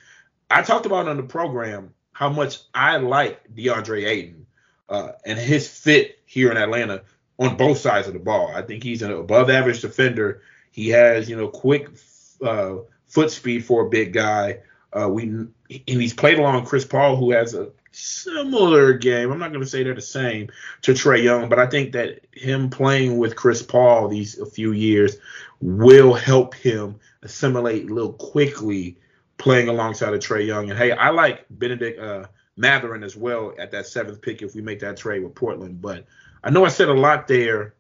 I 0.50 0.62
talked 0.62 0.86
about 0.86 1.10
on 1.10 1.18
the 1.18 1.24
program 1.24 1.94
how 2.14 2.30
much 2.30 2.60
I 2.74 2.98
like 2.98 3.54
DeAndre 3.54 4.08
Ayton 4.08 4.48
uh, 4.90 5.12
and 5.26 5.38
his 5.38 5.68
fit 5.68 6.20
here 6.26 6.52
in 6.52 6.58
Atlanta 6.58 7.04
on 7.38 7.58
both 7.58 7.78
sides 7.78 8.08
of 8.08 8.14
the 8.14 8.20
ball. 8.20 8.52
I 8.54 8.62
think 8.62 8.84
he's 8.84 9.02
an 9.02 9.12
above 9.12 9.50
average 9.50 9.82
defender. 9.82 10.42
He 10.72 10.90
has, 10.90 11.30
you 11.30 11.36
know, 11.36 11.48
quick 11.48 11.96
uh, 12.44 12.76
foot 13.08 13.32
speed 13.32 13.66
for 13.66 13.86
a 13.86 13.90
big 13.90 14.14
guy. 14.14 14.60
Uh, 14.94 15.10
we 15.10 15.24
and 15.24 15.52
he's 15.86 16.14
played 16.14 16.40
along 16.40 16.66
Chris 16.66 16.86
Paul, 16.86 17.18
who 17.18 17.32
has 17.32 17.54
a 17.54 17.72
similar 17.92 18.94
game. 18.94 19.32
I'm 19.32 19.40
not 19.40 19.52
going 19.52 19.64
to 19.64 19.70
say 19.70 19.84
they're 19.84 19.94
the 19.94 20.02
same 20.02 20.50
to 20.84 20.94
Trae 20.94 21.24
Young, 21.24 21.50
but 21.50 21.60
I 21.60 21.68
think 21.68 21.92
that 21.94 22.22
him 22.32 22.70
playing 22.70 23.18
with 23.18 23.36
Chris 23.36 23.62
Paul 23.62 24.08
these 24.08 24.40
a 24.40 24.46
few 24.46 24.72
years 24.72 25.18
will 25.60 26.14
help 26.14 26.54
him 26.56 27.00
assimilate 27.24 27.90
a 27.90 27.94
little 27.94 28.14
quickly 28.14 28.98
playing 29.38 29.68
alongside 29.68 30.14
of 30.14 30.20
Trae 30.20 30.46
Young. 30.46 30.70
And 30.70 30.80
hey, 30.80 30.92
I 30.92 31.10
like 31.10 31.46
Bennedict 31.50 32.00
uh, 32.00 32.26
Mathurin 32.56 33.04
as 33.04 33.16
well 33.16 33.54
at 33.58 33.72
that 33.72 33.88
seventh 33.88 34.22
pick 34.22 34.42
if 34.42 34.56
we 34.56 34.62
make 34.62 34.80
that 34.80 34.98
trade 34.98 35.24
with 35.24 35.36
Portland. 35.36 35.82
But 35.82 36.06
I 36.44 36.50
know 36.50 36.66
I 36.66 36.70
said 36.70 36.90
a 36.90 36.94
lot 36.94 37.28
there. 37.28 37.74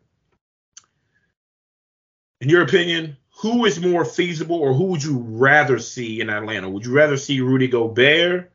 In 2.41 2.49
your 2.49 2.61
opinion, 2.61 3.17
who 3.39 3.65
is 3.65 3.79
more 3.79 4.05
feasible 4.05 4.57
or 4.57 4.73
who 4.73 4.85
would 4.85 5.03
you 5.03 5.19
rather 5.19 5.79
see 5.79 6.21
in 6.21 6.29
Atlanta? 6.29 6.69
Would 6.69 6.85
you 6.85 6.93
rather 6.93 7.17
see 7.17 7.41
Rudy 7.41 7.67
Gobert 7.67 8.51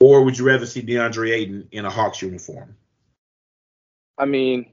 or 0.00 0.24
would 0.24 0.38
you 0.38 0.46
rather 0.46 0.66
see 0.66 0.82
DeAndre 0.82 1.32
Ayton 1.32 1.68
in 1.72 1.84
a 1.84 1.90
Hawks 1.90 2.22
uniform? 2.22 2.76
I 4.18 4.26
mean, 4.26 4.66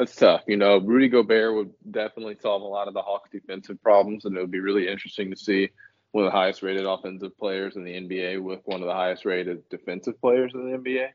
That's 0.00 0.16
tough. 0.16 0.44
You 0.46 0.56
know, 0.56 0.78
Rudy 0.78 1.08
Gobert 1.08 1.54
would 1.54 1.72
definitely 1.90 2.34
solve 2.40 2.62
a 2.62 2.64
lot 2.64 2.88
of 2.88 2.94
the 2.94 3.02
Hawks' 3.02 3.28
defensive 3.28 3.82
problems, 3.82 4.24
and 4.24 4.34
it 4.34 4.40
would 4.40 4.50
be 4.50 4.58
really 4.58 4.88
interesting 4.88 5.30
to 5.30 5.36
see 5.36 5.68
one 6.12 6.24
of 6.24 6.32
the 6.32 6.38
highest 6.38 6.62
rated 6.62 6.86
offensive 6.86 7.36
players 7.36 7.76
in 7.76 7.84
the 7.84 7.92
NBA 7.92 8.42
with 8.42 8.60
one 8.64 8.80
of 8.80 8.86
the 8.86 8.94
highest 8.94 9.26
rated 9.26 9.68
defensive 9.68 10.18
players 10.18 10.52
in 10.54 10.70
the 10.70 10.78
NBA. 10.78 11.08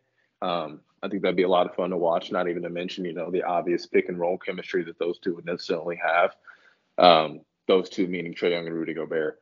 Um, 0.46 0.82
I 1.02 1.10
think 1.10 1.22
that'd 1.22 1.36
be 1.36 1.44
a 1.44 1.50
lot 1.50 1.68
of 1.68 1.76
fun 1.76 1.90
to 1.90 1.98
watch. 1.98 2.32
Not 2.32 2.48
even 2.48 2.64
to 2.64 2.70
mention, 2.70 3.06
you 3.06 3.14
know, 3.14 3.32
the 3.32 3.44
obvious 3.44 3.86
pick 3.86 4.10
and 4.10 4.20
roll 4.20 4.38
chemistry 4.38 4.84
that 4.84 5.00
those 5.00 5.18
two 5.20 5.36
would 5.36 5.46
necessarily 5.46 6.00
have. 6.04 6.36
Um, 6.98 7.42
those 7.68 7.90
two 7.90 8.08
meaning 8.08 8.34
Trae 8.34 8.52
Young 8.52 8.68
and 8.68 8.76
Rudy 8.76 8.94
Gobert. 8.94 9.40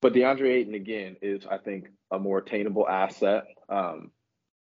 But 0.00 0.14
DeAndre 0.14 0.54
Ayton 0.54 0.74
again 0.74 1.16
is, 1.20 1.46
I 1.46 1.58
think, 1.58 1.88
a 2.10 2.18
more 2.18 2.38
attainable 2.38 2.88
asset. 2.88 3.44
Um, 3.68 4.12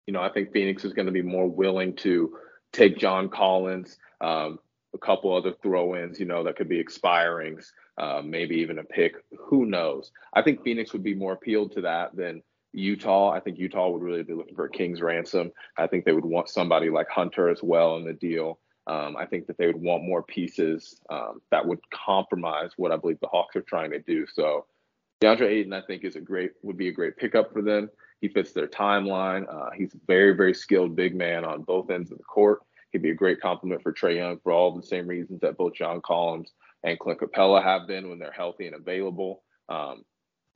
you 0.07 0.13
know, 0.13 0.21
I 0.21 0.31
think 0.31 0.53
Phoenix 0.53 0.85
is 0.85 0.93
going 0.93 1.07
to 1.07 1.13
be 1.13 1.23
more 1.23 1.49
willing 1.49 1.95
to 1.97 2.37
take 2.73 2.99
John 2.99 3.29
Collins, 3.29 3.99
um, 4.21 4.59
a 4.95 4.99
couple 4.99 5.35
other 5.35 5.55
throw-ins, 5.63 6.19
you 6.19 6.27
know, 6.27 6.45
that 6.45 6.57
could 6.57 6.69
be 6.69 6.83
expirings, 6.83 7.67
uh, 7.99 8.21
maybe 8.23 8.57
even 8.57 8.79
a 8.79 8.85
pick. 8.85 9.15
Who 9.39 9.65
knows? 9.65 10.11
I 10.35 10.43
think 10.43 10.63
Phoenix 10.63 10.93
would 10.93 11.05
be 11.05 11.15
more 11.15 11.33
appealed 11.33 11.73
to 11.73 11.83
that 11.83 12.15
than 12.17 12.43
Utah. 12.73 13.31
I 13.31 13.41
think 13.41 13.59
Utah 13.59 13.89
would 13.89 14.03
really 14.03 14.23
be 14.23 14.35
looking 14.35 14.55
for 14.55 14.65
a 14.65 14.71
king's 14.71 15.03
ransom. 15.03 15.53
I 15.77 15.87
think 15.87 16.05
they 16.05 16.13
would 16.13 16.25
want 16.25 16.49
somebody 16.49 16.91
like 16.91 17.09
Hunter 17.09 17.49
as 17.49 17.63
well 17.63 17.97
in 17.97 18.05
the 18.05 18.13
deal. 18.13 18.59
Um, 18.87 19.17
I 19.17 19.27
think 19.27 19.47
that 19.47 19.59
they 19.59 19.67
would 19.67 19.81
want 19.81 20.03
more 20.03 20.23
pieces 20.23 21.01
um, 21.09 21.41
that 21.51 21.67
would 21.67 21.79
compromise 21.91 22.71
what 22.77 22.91
I 22.91 22.97
believe 22.97 23.21
the 23.21 23.29
Hawks 23.29 23.55
are 23.55 23.63
trying 23.63 23.93
to 23.93 24.01
do. 24.01 24.27
So 24.27 24.67
DeAndre 25.23 25.49
Ayton, 25.49 25.73
I 25.73 25.83
think, 25.83 26.05
is 26.05 26.17
a 26.17 26.21
great 26.21 26.53
would 26.63 26.77
be 26.77 26.89
a 26.89 26.93
great 26.93 27.17
pickup 27.17 27.53
for 27.53 27.63
them. 27.63 27.91
He 28.21 28.29
fits 28.29 28.53
their 28.53 28.67
timeline. 28.67 29.47
Uh, 29.49 29.71
he's 29.77 29.95
a 29.95 29.99
very, 30.07 30.35
very 30.35 30.55
skilled 30.55 30.97
big 30.97 31.15
man 31.15 31.45
on 31.45 31.63
both 31.63 31.91
ends 31.91 32.11
of 32.11 32.19
the 32.19 32.25
court. 32.25 32.61
He'd 32.91 33.03
be 33.03 33.11
a 33.11 33.15
great 33.15 33.41
compliment 33.41 33.83
for 33.83 33.93
Trae 33.93 34.17
Young 34.17 34.39
for 34.43 34.53
all 34.53 34.75
the 34.75 34.83
same 34.83 35.07
reasons 35.07 35.41
that 35.41 35.57
both 35.57 35.75
John 35.75 36.01
Collins 36.01 36.53
and 36.85 36.99
Clint 36.99 37.21
Capela 37.21 37.63
have 37.63 37.87
been 37.87 38.09
when 38.09 38.19
they're 38.19 38.33
healthy 38.33 38.67
and 38.67 38.77
available. 38.77 39.43
Um, 39.69 40.05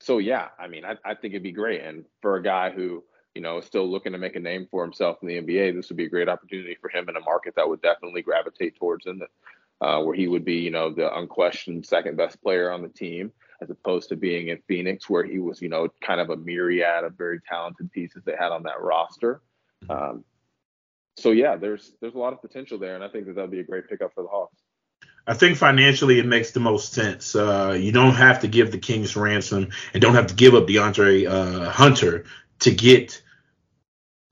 so 0.00 0.18
yeah, 0.18 0.48
I 0.58 0.66
mean, 0.66 0.84
I, 0.84 0.96
I 1.04 1.14
think 1.14 1.32
it'd 1.32 1.42
be 1.42 1.52
great. 1.52 1.82
And 1.82 2.04
for 2.20 2.36
a 2.36 2.42
guy 2.42 2.70
who, 2.70 3.02
you 3.34 3.42
know, 3.42 3.58
is 3.58 3.66
still 3.66 3.88
looking 3.90 4.12
to 4.12 4.18
make 4.18 4.36
a 4.36 4.40
name 4.40 4.66
for 4.70 4.82
himself 4.82 5.18
in 5.22 5.28
the 5.28 5.40
NBA, 5.40 5.74
this 5.74 5.88
would 5.88 5.96
be 5.96 6.06
a 6.06 6.10
great 6.10 6.28
opportunity 6.28 6.76
for 6.80 6.88
him 6.88 7.08
in 7.08 7.16
a 7.16 7.20
market 7.20 7.54
that 7.56 7.68
would 7.68 7.82
definitely 7.82 8.22
gravitate 8.22 8.76
towards 8.76 9.06
him, 9.06 9.22
uh, 9.80 10.00
where 10.02 10.14
he 10.14 10.28
would 10.28 10.44
be, 10.44 10.56
you 10.56 10.70
know, 10.70 10.90
the 10.90 11.14
unquestioned 11.16 11.84
second 11.84 12.16
best 12.16 12.42
player 12.42 12.70
on 12.70 12.82
the 12.82 12.88
team 12.88 13.32
as 13.62 13.70
opposed 13.70 14.08
to 14.10 14.16
being 14.16 14.48
in 14.48 14.58
Phoenix, 14.68 15.08
where 15.08 15.24
he 15.24 15.38
was, 15.38 15.62
you 15.62 15.68
know, 15.68 15.88
kind 16.02 16.20
of 16.20 16.30
a 16.30 16.36
myriad 16.36 17.04
of 17.04 17.14
very 17.16 17.40
talented 17.40 17.90
pieces 17.90 18.22
they 18.24 18.36
had 18.38 18.52
on 18.52 18.62
that 18.64 18.80
roster. 18.80 19.40
Um, 19.88 20.24
so 21.16 21.30
yeah, 21.30 21.56
there's 21.56 21.92
there's 22.00 22.14
a 22.14 22.18
lot 22.18 22.34
of 22.34 22.42
potential 22.42 22.78
there, 22.78 22.94
and 22.94 23.02
I 23.02 23.08
think 23.08 23.26
that 23.26 23.36
that'd 23.36 23.50
be 23.50 23.60
a 23.60 23.64
great 23.64 23.88
pickup 23.88 24.12
for 24.14 24.22
the 24.22 24.28
Hawks. 24.28 24.62
I 25.26 25.34
think 25.34 25.56
financially 25.56 26.18
it 26.18 26.26
makes 26.26 26.52
the 26.52 26.60
most 26.60 26.92
sense. 26.92 27.34
Uh, 27.34 27.76
you 27.78 27.90
don't 27.90 28.14
have 28.14 28.40
to 28.40 28.48
give 28.48 28.70
the 28.70 28.78
Kings 28.78 29.16
ransom 29.16 29.70
and 29.92 30.00
don't 30.00 30.14
have 30.14 30.28
to 30.28 30.34
give 30.34 30.54
up 30.54 30.66
DeAndre 30.66 31.28
uh, 31.28 31.70
Hunter 31.70 32.24
to 32.60 32.70
get, 32.70 33.22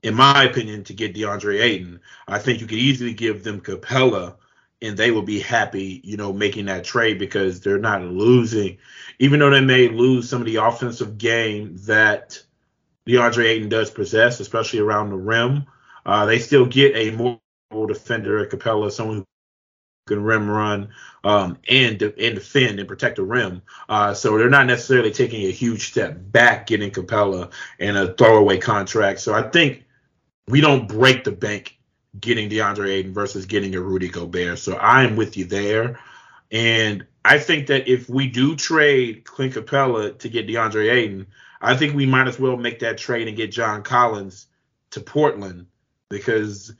in 0.03 0.15
my 0.15 0.43
opinion, 0.45 0.85
to 0.85 0.93
get 0.93 1.13
DeAndre 1.13 1.61
Ayton. 1.61 1.99
I 2.27 2.39
think 2.39 2.61
you 2.61 2.67
could 2.67 2.77
easily 2.77 3.13
give 3.13 3.43
them 3.43 3.59
Capela 3.59 4.35
and 4.81 4.95
they 4.97 5.11
will 5.11 5.21
be 5.21 5.39
happy, 5.39 6.01
you 6.03 6.15
know, 6.15 6.31
making 6.31 6.65
that 6.65 6.83
trade 6.83 7.19
because 7.19 7.59
they're 7.59 7.79
not 7.79 8.01
losing, 8.01 8.77
even 9.19 9.39
though 9.39 9.49
they 9.49 9.61
may 9.61 9.89
lose 9.89 10.29
some 10.29 10.41
of 10.41 10.45
the 10.45 10.57
offensive 10.57 11.17
game 11.17 11.75
that 11.85 12.41
DeAndre 13.07 13.45
Ayton 13.45 13.69
does 13.69 13.91
possess, 13.91 14.39
especially 14.39 14.79
around 14.79 15.09
the 15.09 15.17
rim. 15.17 15.65
Uh, 16.05 16.25
they 16.25 16.39
still 16.39 16.65
get 16.65 16.95
a 16.95 17.11
more 17.11 17.39
defender 17.87 18.39
at 18.39 18.49
Capela, 18.49 18.91
someone 18.91 19.17
who 19.17 19.25
can 20.05 20.23
rim 20.23 20.49
run 20.49 20.89
um, 21.23 21.57
and 21.67 22.01
and 22.01 22.35
defend 22.35 22.79
and 22.79 22.87
protect 22.87 23.15
the 23.15 23.23
rim. 23.23 23.61
Uh, 23.89 24.13
so 24.13 24.37
they're 24.37 24.49
not 24.49 24.67
necessarily 24.67 25.11
taking 25.11 25.45
a 25.47 25.51
huge 25.51 25.89
step 25.89 26.15
back 26.31 26.67
getting 26.67 26.91
Capela 26.91 27.51
and 27.79 27.97
a 27.97 28.13
throwaway 28.13 28.57
contract. 28.57 29.19
So 29.19 29.33
I 29.33 29.43
think 29.49 29.83
we 30.47 30.61
don't 30.61 30.87
break 30.87 31.23
the 31.23 31.31
bank 31.31 31.77
getting 32.19 32.49
DeAndre 32.49 32.89
Ayton 32.89 33.13
versus 33.13 33.45
getting 33.45 33.75
a 33.75 33.81
Rudy 33.81 34.07
Gobert. 34.07 34.59
So 34.59 34.75
I 34.75 35.03
am 35.03 35.15
with 35.15 35.37
you 35.37 35.45
there. 35.45 35.99
And 36.51 37.05
I 37.25 37.39
think 37.39 37.67
that 37.67 37.87
if 37.87 38.07
we 38.07 38.27
do 38.27 38.55
trade 38.55 39.23
Clint 39.23 39.55
Capela 39.55 40.17
to 40.19 40.29
get 40.29 40.47
DeAndre 40.47 40.91
Ayton, 40.91 41.25
I 41.59 41.75
think 41.75 41.95
we 41.95 42.05
might 42.05 42.27
as 42.27 42.39
well 42.39 42.57
make 42.57 42.79
that 42.79 42.99
trade 42.99 43.27
and 43.27 43.35
get 43.35 43.51
John 43.51 43.81
Collins 43.81 44.45
to 44.91 45.01
Portland 45.01 45.65
because 46.09 46.73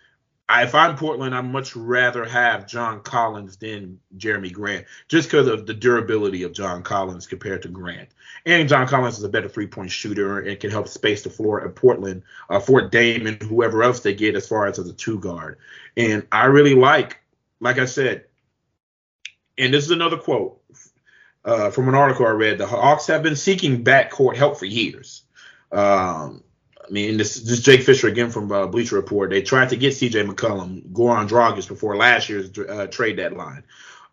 I, 0.47 0.63
if 0.63 0.75
I'm 0.75 0.95
Portland, 0.95 1.34
I'd 1.34 1.41
much 1.41 1.75
rather 1.75 2.23
have 2.23 2.67
John 2.67 3.01
Collins 3.01 3.58
than 3.58 3.99
Jerami 4.15 4.53
Grant, 4.53 4.86
just 5.08 5.27
because 5.27 5.47
of 5.47 5.65
the 5.65 5.73
durability 5.73 6.43
of 6.43 6.53
John 6.53 6.84
Collins 6.84 7.25
compared 7.25 7.63
to 7.63 7.67
Grant. 7.67 8.10
And 8.45 8.69
John 8.69 8.88
Collins 8.88 9.17
is 9.17 9.23
a 9.23 9.29
better 9.29 9.49
three 9.49 9.65
point 9.65 9.89
shooter 9.89 10.39
and 10.39 10.60
can 10.60 10.69
help 10.69 10.88
space 10.88 11.23
the 11.23 11.31
floor 11.31 11.65
at 11.65 11.75
Portland 11.75 12.23
uh, 12.49 12.60
for 12.60 12.88
Dame 12.88 13.25
and 13.25 13.41
whoever 13.41 13.81
else 13.81 14.01
they 14.01 14.13
get 14.13 14.36
as 14.36 14.47
far 14.47 14.67
as 14.67 14.77
as 14.77 14.88
a 14.88 14.93
two 14.93 15.19
guard. 15.19 15.58
And 15.97 16.27
I 16.31 16.45
really 16.45 16.75
like, 16.75 17.19
like 17.60 17.79
I 17.79 17.86
said, 17.86 18.25
and 19.58 19.73
this 19.73 19.86
is 19.86 19.91
another 19.91 20.17
quote 20.17 20.62
uh, 21.43 21.71
from 21.71 21.88
an 21.88 21.95
article 21.95 22.27
I 22.27 22.31
read: 22.31 22.60
the 22.60 22.67
Hawks 22.67 23.08
have 23.08 23.23
been 23.23 23.36
seeking 23.36 23.84
backcourt 23.84 24.36
help 24.36 24.60
for 24.60 24.65
years. 24.65 25.23
Um, 25.71 26.43
I 26.88 26.91
mean, 26.91 27.17
this, 27.17 27.39
this 27.39 27.62
Jake 27.62 27.82
Fisher 27.82 28.08
again 28.08 28.30
from 28.30 28.52
uh, 28.52 28.67
Bleacher 28.67 28.95
Report. 28.95 29.30
They 29.30 29.41
tried 29.41 29.69
to 29.69 29.76
get 29.76 29.95
C.J. 29.95 30.24
McCollum, 30.24 30.84
Goran 30.91 31.28
Dragic 31.28 31.67
before 31.67 31.95
last 31.95 32.30
year's 32.30 32.58
uh, 32.58 32.88
trade 32.88 33.17
deadline. 33.17 33.63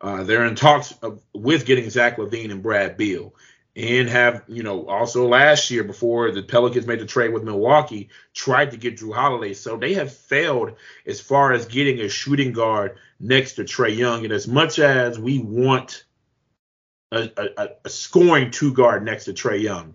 Uh, 0.00 0.22
they're 0.24 0.44
in 0.44 0.54
talks 0.54 0.92
of, 1.02 1.20
with 1.32 1.66
getting 1.66 1.88
Zach 1.90 2.16
LaVine 2.16 2.50
and 2.50 2.62
Brad 2.62 2.96
Beal, 2.96 3.34
and 3.76 4.08
have 4.08 4.42
you 4.48 4.62
know 4.62 4.86
also 4.88 5.28
last 5.28 5.70
year 5.70 5.84
before 5.84 6.32
the 6.32 6.42
Pelicans 6.42 6.86
made 6.86 6.98
the 6.98 7.06
trade 7.06 7.32
with 7.32 7.44
Milwaukee, 7.44 8.08
tried 8.34 8.72
to 8.72 8.76
get 8.76 8.96
Jrue 8.96 9.14
Holiday. 9.14 9.54
So 9.54 9.76
they 9.76 9.94
have 9.94 10.12
failed 10.12 10.72
as 11.06 11.20
far 11.20 11.52
as 11.52 11.66
getting 11.66 12.00
a 12.00 12.08
shooting 12.08 12.52
guard 12.52 12.96
next 13.20 13.54
to 13.54 13.64
Trae 13.64 13.96
Young. 13.96 14.24
And 14.24 14.32
as 14.32 14.48
much 14.48 14.80
as 14.80 15.18
we 15.20 15.38
want 15.38 16.04
a, 17.12 17.30
a, 17.36 17.68
a 17.84 17.88
scoring 17.88 18.50
two 18.50 18.72
guard 18.72 19.04
next 19.04 19.26
to 19.26 19.32
Trae 19.32 19.62
Young 19.62 19.94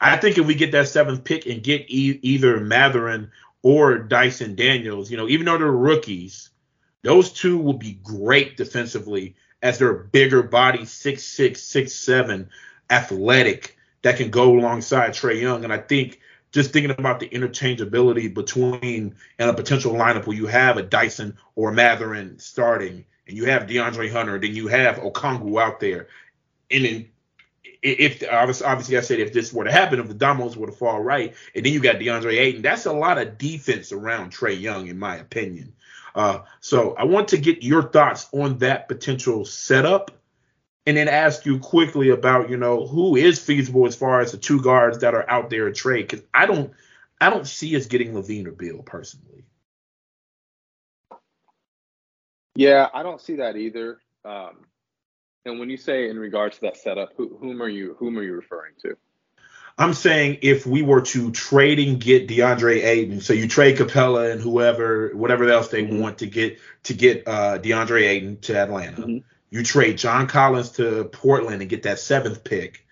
I 0.00 0.16
think 0.16 0.38
if 0.38 0.46
we 0.46 0.54
get 0.54 0.72
that 0.72 0.88
seventh 0.88 1.24
pick 1.24 1.46
and 1.46 1.62
get 1.62 1.82
e- 1.88 2.18
either 2.22 2.60
Mathurin 2.60 3.30
or 3.62 3.98
Dyson 3.98 4.54
Daniels, 4.54 5.10
you 5.10 5.16
know, 5.16 5.28
even 5.28 5.46
though 5.46 5.58
they're 5.58 5.70
rookies, 5.70 6.50
those 7.02 7.32
two 7.32 7.58
will 7.58 7.74
be 7.74 7.98
great 8.02 8.56
defensively 8.56 9.36
as 9.62 9.78
they're 9.78 9.94
bigger 9.94 10.42
body, 10.42 10.84
six 10.84 11.22
six, 11.22 11.62
six 11.62 11.92
seven, 11.92 12.50
athletic 12.90 13.76
that 14.02 14.16
can 14.16 14.30
go 14.30 14.58
alongside 14.58 15.10
Trae 15.10 15.40
Young. 15.40 15.64
And 15.64 15.72
I 15.72 15.78
think 15.78 16.20
just 16.52 16.72
thinking 16.72 16.92
about 16.92 17.18
the 17.18 17.28
interchangeability 17.28 18.32
between 18.32 19.14
and 19.38 19.50
a 19.50 19.54
potential 19.54 19.92
lineup 19.92 20.26
where 20.26 20.36
you 20.36 20.46
have 20.46 20.76
a 20.76 20.82
Dyson 20.82 21.36
or 21.56 21.72
Mathurin 21.72 22.38
starting, 22.38 23.04
and 23.26 23.36
you 23.36 23.46
have 23.46 23.62
DeAndre 23.62 24.12
Hunter, 24.12 24.38
then 24.38 24.54
you 24.54 24.68
have 24.68 24.96
Okongwu 24.96 25.60
out 25.60 25.80
there, 25.80 26.08
and 26.70 26.84
then 26.84 27.08
if 27.84 28.22
obviously 28.30 28.96
I 28.96 29.00
said 29.00 29.20
if 29.20 29.32
this 29.32 29.52
were 29.52 29.64
to 29.64 29.72
happen, 29.72 30.00
if 30.00 30.08
the 30.08 30.14
dominoes 30.14 30.56
were 30.56 30.66
to 30.66 30.72
fall 30.72 31.00
right, 31.00 31.34
and 31.54 31.64
then 31.64 31.72
you 31.72 31.80
got 31.80 31.96
DeAndre 31.96 32.38
Ayton, 32.38 32.62
that's 32.62 32.86
a 32.86 32.92
lot 32.92 33.18
of 33.18 33.36
defense 33.36 33.92
around 33.92 34.32
Trae 34.32 34.58
Young, 34.58 34.88
in 34.88 34.98
my 34.98 35.16
opinion. 35.16 35.74
Uh, 36.14 36.40
so 36.60 36.94
I 36.94 37.04
want 37.04 37.28
to 37.28 37.38
get 37.38 37.62
your 37.62 37.82
thoughts 37.82 38.28
on 38.32 38.58
that 38.58 38.88
potential 38.88 39.44
setup, 39.44 40.10
and 40.86 40.96
then 40.96 41.08
ask 41.08 41.44
you 41.44 41.58
quickly 41.58 42.10
about 42.10 42.48
you 42.48 42.56
know 42.56 42.86
who 42.86 43.16
is 43.16 43.38
feasible 43.38 43.86
as 43.86 43.94
far 43.94 44.20
as 44.20 44.32
the 44.32 44.38
two 44.38 44.62
guards 44.62 44.98
that 44.98 45.14
are 45.14 45.28
out 45.28 45.50
there 45.50 45.68
in 45.68 45.74
trade 45.74 46.08
because 46.08 46.24
I 46.32 46.46
don't 46.46 46.72
I 47.20 47.30
don't 47.30 47.46
see 47.46 47.76
us 47.76 47.86
getting 47.86 48.12
LaVine 48.12 48.46
or 48.46 48.52
Beal 48.52 48.82
personally. 48.82 49.44
Yeah, 52.54 52.88
I 52.94 53.02
don't 53.02 53.20
see 53.20 53.36
that 53.36 53.56
either. 53.56 53.98
Um, 54.24 54.64
and 55.44 55.58
when 55.58 55.70
you 55.70 55.76
say 55.76 56.08
in 56.08 56.18
regards 56.18 56.56
to 56.56 56.62
that 56.62 56.76
setup, 56.76 57.12
who, 57.16 57.36
whom 57.40 57.62
are 57.62 57.68
you 57.68 57.96
whom 57.98 58.18
are 58.18 58.22
you 58.22 58.34
referring 58.34 58.72
to? 58.82 58.96
I'm 59.76 59.94
saying 59.94 60.38
if 60.42 60.66
we 60.66 60.82
were 60.82 61.00
to 61.00 61.32
trade 61.32 61.80
and 61.80 62.00
get 62.00 62.28
DeAndre 62.28 62.84
Ayton, 62.84 63.20
so 63.20 63.32
you 63.32 63.48
trade 63.48 63.76
Capela 63.76 64.30
and 64.30 64.40
whoever, 64.40 65.10
whatever 65.14 65.48
else 65.48 65.68
they 65.68 65.82
mm-hmm. 65.82 65.98
want 65.98 66.18
to 66.18 66.26
get 66.26 66.58
to 66.84 66.94
get 66.94 67.26
uh, 67.26 67.58
DeAndre 67.58 68.02
Ayton 68.02 68.38
to 68.42 68.56
Atlanta. 68.56 69.02
Mm-hmm. 69.02 69.18
You 69.50 69.62
trade 69.62 69.98
John 69.98 70.26
Collins 70.26 70.70
to 70.72 71.04
Portland 71.04 71.60
and 71.60 71.70
get 71.70 71.84
that 71.84 71.98
seventh 71.98 72.44
pick, 72.44 72.86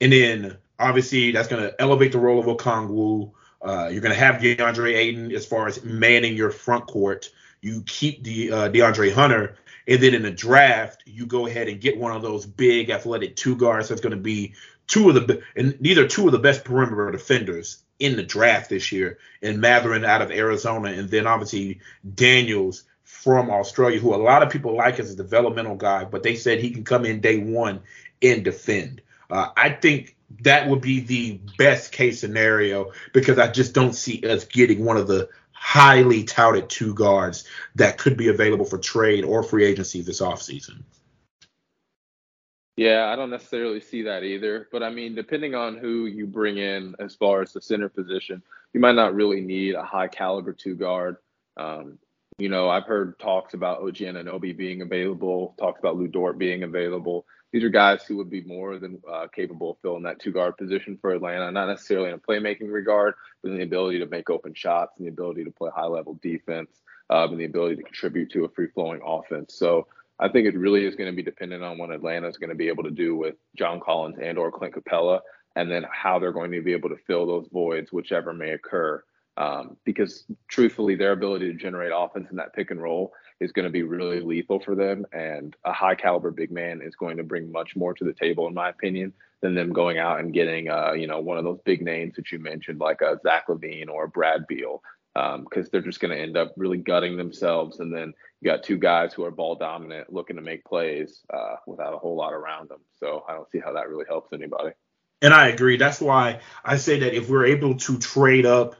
and 0.00 0.12
then 0.12 0.56
obviously 0.78 1.32
that's 1.32 1.48
going 1.48 1.62
to 1.62 1.80
elevate 1.80 2.12
the 2.12 2.18
role 2.18 2.38
of 2.38 2.46
Okongwu. 2.46 3.32
Uh, 3.62 3.88
you're 3.90 4.02
going 4.02 4.14
to 4.14 4.18
have 4.18 4.36
DeAndre 4.36 4.94
Ayton 4.94 5.32
as 5.32 5.46
far 5.46 5.66
as 5.66 5.82
manning 5.84 6.36
your 6.36 6.50
front 6.50 6.86
court. 6.86 7.30
You 7.60 7.82
keep 7.86 8.22
the 8.22 8.52
uh, 8.52 8.68
DeAndre 8.68 9.12
Hunter, 9.12 9.56
and 9.88 10.02
then 10.02 10.14
in 10.14 10.22
the 10.22 10.30
draft, 10.30 11.02
you 11.06 11.26
go 11.26 11.46
ahead 11.46 11.68
and 11.68 11.80
get 11.80 11.98
one 11.98 12.14
of 12.14 12.22
those 12.22 12.46
big 12.46 12.90
athletic 12.90 13.36
two 13.36 13.56
guards 13.56 13.88
that's 13.88 14.00
going 14.00 14.14
to 14.14 14.16
be 14.16 14.54
two 14.86 15.08
of 15.08 15.14
the 15.14 15.42
and 15.56 15.76
these 15.80 15.98
are 15.98 16.06
two 16.06 16.26
of 16.26 16.32
the 16.32 16.38
best 16.38 16.64
perimeter 16.64 17.10
defenders 17.10 17.82
in 17.98 18.16
the 18.16 18.22
draft 18.22 18.70
this 18.70 18.92
year. 18.92 19.18
And 19.42 19.60
Mathurin 19.60 20.04
out 20.04 20.22
of 20.22 20.30
Arizona, 20.30 20.90
and 20.90 21.08
then 21.08 21.26
obviously 21.26 21.80
Daniels 22.14 22.84
from 23.04 23.50
Australia, 23.50 23.98
who 23.98 24.14
a 24.14 24.16
lot 24.16 24.42
of 24.42 24.50
people 24.50 24.76
like 24.76 24.98
as 24.98 25.12
a 25.12 25.16
developmental 25.16 25.76
guy, 25.76 26.04
but 26.04 26.22
they 26.22 26.34
said 26.34 26.58
he 26.58 26.70
can 26.70 26.84
come 26.84 27.04
in 27.04 27.20
day 27.20 27.38
one 27.38 27.80
and 28.22 28.44
defend. 28.44 29.00
Uh, 29.30 29.48
I 29.56 29.70
think 29.70 30.16
that 30.42 30.68
would 30.68 30.80
be 30.80 31.00
the 31.00 31.40
best 31.56 31.92
case 31.92 32.20
scenario 32.20 32.92
because 33.12 33.38
I 33.38 33.48
just 33.48 33.74
don't 33.74 33.94
see 33.94 34.22
us 34.28 34.44
getting 34.44 34.84
one 34.84 34.96
of 34.96 35.06
the 35.06 35.28
highly 35.58 36.22
touted 36.22 36.68
two 36.68 36.94
guards 36.94 37.44
that 37.74 37.98
could 37.98 38.16
be 38.16 38.28
available 38.28 38.64
for 38.64 38.78
trade 38.78 39.24
or 39.24 39.42
free 39.42 39.64
agency 39.64 40.02
this 40.02 40.20
offseason. 40.20 40.82
Yeah, 42.76 43.06
I 43.06 43.16
don't 43.16 43.30
necessarily 43.30 43.80
see 43.80 44.02
that 44.02 44.22
either. 44.22 44.68
But 44.70 44.82
I 44.82 44.90
mean, 44.90 45.14
depending 45.14 45.54
on 45.54 45.78
who 45.78 46.06
you 46.06 46.26
bring 46.26 46.58
in 46.58 46.94
as 46.98 47.14
far 47.14 47.40
as 47.40 47.52
the 47.52 47.60
center 47.60 47.88
position, 47.88 48.42
you 48.74 48.80
might 48.80 48.94
not 48.94 49.14
really 49.14 49.40
need 49.40 49.74
a 49.74 49.82
high 49.82 50.08
caliber 50.08 50.52
two 50.52 50.74
guard. 50.74 51.16
Um, 51.56 51.98
you 52.38 52.50
know, 52.50 52.68
I've 52.68 52.84
heard 52.84 53.18
talks 53.18 53.54
about 53.54 53.80
OG 53.80 53.96
Anunoby 53.96 54.54
being 54.54 54.82
available, 54.82 55.54
talks 55.58 55.78
about 55.80 55.96
Lu 55.96 56.06
Dort 56.06 56.36
being 56.36 56.64
available. 56.64 57.24
These 57.52 57.64
are 57.64 57.70
guys 57.70 58.02
who 58.04 58.16
would 58.16 58.30
be 58.30 58.42
more 58.42 58.78
than 58.78 59.00
uh, 59.10 59.28
capable 59.28 59.70
of 59.70 59.78
filling 59.80 60.02
that 60.02 60.20
two 60.20 60.32
guard 60.32 60.56
position 60.56 60.98
for 61.00 61.12
Atlanta, 61.12 61.50
not 61.50 61.68
necessarily 61.68 62.08
in 62.08 62.14
a 62.14 62.18
playmaking 62.18 62.72
regard, 62.72 63.14
but 63.42 63.50
in 63.50 63.56
the 63.56 63.62
ability 63.62 63.98
to 64.00 64.06
make 64.06 64.28
open 64.30 64.52
shots 64.54 64.98
and 64.98 65.06
the 65.06 65.10
ability 65.10 65.44
to 65.44 65.50
play 65.50 65.70
high 65.74 65.86
level 65.86 66.18
defense 66.22 66.82
um, 67.10 67.30
and 67.30 67.40
the 67.40 67.44
ability 67.44 67.76
to 67.76 67.82
contribute 67.82 68.30
to 68.32 68.44
a 68.44 68.48
free 68.48 68.68
flowing 68.74 69.00
offense. 69.04 69.54
So 69.54 69.86
I 70.18 70.28
think 70.28 70.46
it 70.46 70.58
really 70.58 70.84
is 70.84 70.96
going 70.96 71.10
to 71.10 71.16
be 71.16 71.22
dependent 71.22 71.62
on 71.62 71.78
what 71.78 71.90
Atlanta 71.90 72.28
is 72.28 72.38
going 72.38 72.50
to 72.50 72.56
be 72.56 72.68
able 72.68 72.84
to 72.84 72.90
do 72.90 73.16
with 73.16 73.36
John 73.56 73.80
Collins 73.80 74.16
and 74.20 74.38
or 74.38 74.50
Clint 74.50 74.74
Capela, 74.74 75.20
and 75.54 75.70
then 75.70 75.84
how 75.90 76.18
they're 76.18 76.32
going 76.32 76.52
to 76.52 76.62
be 76.62 76.72
able 76.72 76.88
to 76.88 76.96
fill 77.06 77.26
those 77.26 77.48
voids, 77.52 77.92
whichever 77.92 78.32
may 78.32 78.50
occur. 78.50 79.02
Um, 79.38 79.76
because 79.84 80.24
truthfully, 80.48 80.94
their 80.94 81.12
ability 81.12 81.52
to 81.52 81.58
generate 81.58 81.92
offense 81.94 82.28
in 82.30 82.36
that 82.36 82.54
pick 82.54 82.70
and 82.70 82.82
roll 82.82 83.12
is 83.40 83.52
going 83.52 83.64
to 83.64 83.70
be 83.70 83.82
really 83.82 84.20
lethal 84.20 84.60
for 84.60 84.74
them. 84.74 85.04
And 85.12 85.54
a 85.64 85.72
high 85.72 85.94
caliber 85.94 86.30
big 86.30 86.50
man 86.50 86.80
is 86.82 86.96
going 86.96 87.16
to 87.18 87.22
bring 87.22 87.52
much 87.52 87.76
more 87.76 87.94
to 87.94 88.04
the 88.04 88.12
table, 88.12 88.46
in 88.46 88.54
my 88.54 88.70
opinion, 88.70 89.12
than 89.42 89.54
them 89.54 89.72
going 89.72 89.98
out 89.98 90.20
and 90.20 90.32
getting, 90.32 90.70
uh, 90.70 90.92
you 90.92 91.06
know, 91.06 91.20
one 91.20 91.38
of 91.38 91.44
those 91.44 91.60
big 91.64 91.82
names 91.82 92.16
that 92.16 92.32
you 92.32 92.38
mentioned, 92.38 92.80
like 92.80 93.02
a 93.02 93.18
Zach 93.22 93.48
LaVine 93.48 93.88
or 93.88 94.04
a 94.04 94.08
Brad 94.08 94.46
Beal, 94.46 94.82
because 95.14 95.64
um, 95.64 95.68
they're 95.70 95.80
just 95.82 96.00
going 96.00 96.16
to 96.16 96.22
end 96.22 96.36
up 96.36 96.54
really 96.56 96.78
gutting 96.78 97.16
themselves. 97.16 97.80
And 97.80 97.94
then 97.94 98.14
you 98.40 98.50
got 98.50 98.62
two 98.62 98.78
guys 98.78 99.12
who 99.12 99.24
are 99.24 99.30
ball 99.30 99.54
dominant, 99.54 100.12
looking 100.12 100.36
to 100.36 100.42
make 100.42 100.64
plays 100.64 101.20
uh, 101.32 101.56
without 101.66 101.94
a 101.94 101.98
whole 101.98 102.16
lot 102.16 102.32
around 102.32 102.68
them. 102.70 102.80
So 102.98 103.24
I 103.28 103.34
don't 103.34 103.50
see 103.50 103.58
how 103.58 103.72
that 103.74 103.88
really 103.88 104.04
helps 104.08 104.32
anybody. 104.32 104.70
And 105.22 105.32
I 105.32 105.48
agree. 105.48 105.76
That's 105.78 106.00
why 106.00 106.40
I 106.64 106.76
say 106.76 107.00
that 107.00 107.14
if 107.14 107.28
we're 107.30 107.46
able 107.46 107.76
to 107.76 107.98
trade 107.98 108.46
up 108.46 108.76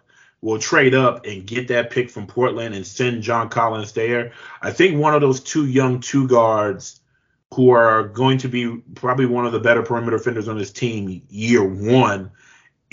will 0.47 0.61
trade 0.61 0.95
up 0.95 1.27
and 1.27 1.45
get 1.45 1.67
that 1.67 1.91
pick 1.91 2.09
from 2.09 2.25
Portland 2.25 2.73
and 2.73 2.87
send 2.87 3.21
John 3.21 3.49
Collins 3.49 3.91
there. 3.91 4.33
I 4.63 4.71
think 4.71 4.97
one 4.97 5.13
of 5.13 5.21
those 5.21 5.41
two 5.41 5.67
young 5.67 5.99
two 5.99 6.29
guards 6.29 7.01
who 7.53 7.71
are 7.71 8.05
going 8.05 8.39
to 8.39 8.49
be 8.49 8.77
probably 8.95 9.27
one 9.27 9.45
of 9.45 9.51
the 9.51 9.59
better 9.59 9.83
perimeter 9.83 10.19
defenders 10.19 10.47
on 10.47 10.57
this 10.57 10.71
team 10.71 11.21
year 11.29 11.65
one 11.65 12.31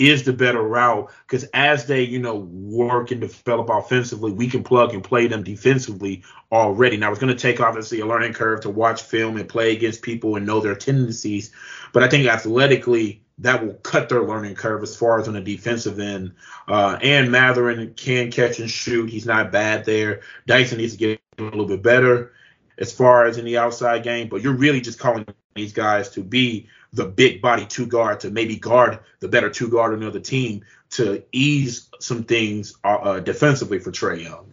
is 0.00 0.24
the 0.24 0.32
better 0.32 0.62
route 0.62 1.08
because 1.28 1.44
as 1.54 1.86
they 1.86 2.02
you 2.02 2.18
know 2.18 2.34
work 2.34 3.12
and 3.12 3.20
develop 3.20 3.68
offensively 3.70 4.32
we 4.32 4.48
can 4.48 4.64
plug 4.64 4.92
and 4.92 5.04
play 5.04 5.28
them 5.28 5.44
defensively 5.44 6.24
already 6.50 6.96
now 6.96 7.10
it's 7.10 7.20
going 7.20 7.32
to 7.32 7.40
take 7.40 7.60
obviously 7.60 8.00
a 8.00 8.06
learning 8.06 8.32
curve 8.32 8.60
to 8.60 8.70
watch 8.70 9.02
film 9.02 9.36
and 9.36 9.48
play 9.48 9.70
against 9.70 10.02
people 10.02 10.34
and 10.34 10.44
know 10.44 10.58
their 10.58 10.74
tendencies 10.74 11.52
but 11.92 12.02
i 12.02 12.08
think 12.08 12.26
athletically 12.26 13.23
that 13.38 13.64
will 13.64 13.74
cut 13.74 14.08
their 14.08 14.22
learning 14.22 14.54
curve 14.54 14.82
as 14.82 14.96
far 14.96 15.20
as 15.20 15.26
on 15.26 15.34
the 15.34 15.40
defensive 15.40 15.98
end. 15.98 16.32
Uh, 16.68 16.98
and 17.02 17.32
Mathurin 17.32 17.94
can 17.94 18.30
catch 18.30 18.60
and 18.60 18.70
shoot. 18.70 19.10
He's 19.10 19.26
not 19.26 19.50
bad 19.50 19.84
there. 19.84 20.20
Dyson 20.46 20.78
needs 20.78 20.92
to 20.92 20.98
get 20.98 21.20
a 21.38 21.42
little 21.42 21.66
bit 21.66 21.82
better 21.82 22.32
as 22.78 22.92
far 22.92 23.26
as 23.26 23.38
in 23.38 23.44
the 23.44 23.58
outside 23.58 24.02
game, 24.02 24.28
but 24.28 24.42
you're 24.42 24.54
really 24.54 24.80
just 24.80 24.98
calling 24.98 25.26
these 25.54 25.72
guys 25.72 26.10
to 26.10 26.22
be 26.22 26.68
the 26.92 27.04
big 27.04 27.42
body 27.42 27.66
two 27.66 27.86
guard 27.86 28.20
to 28.20 28.30
maybe 28.30 28.56
guard 28.56 29.00
the 29.20 29.28
better 29.28 29.50
two 29.50 29.68
guard 29.68 29.92
on 29.92 30.00
the 30.00 30.06
other 30.06 30.20
team 30.20 30.64
to 30.90 31.24
ease 31.32 31.88
some 31.98 32.22
things 32.22 32.76
uh, 32.84 32.96
uh 32.96 33.20
defensively 33.20 33.78
for 33.78 33.90
Trae 33.90 34.22
Young. 34.22 34.52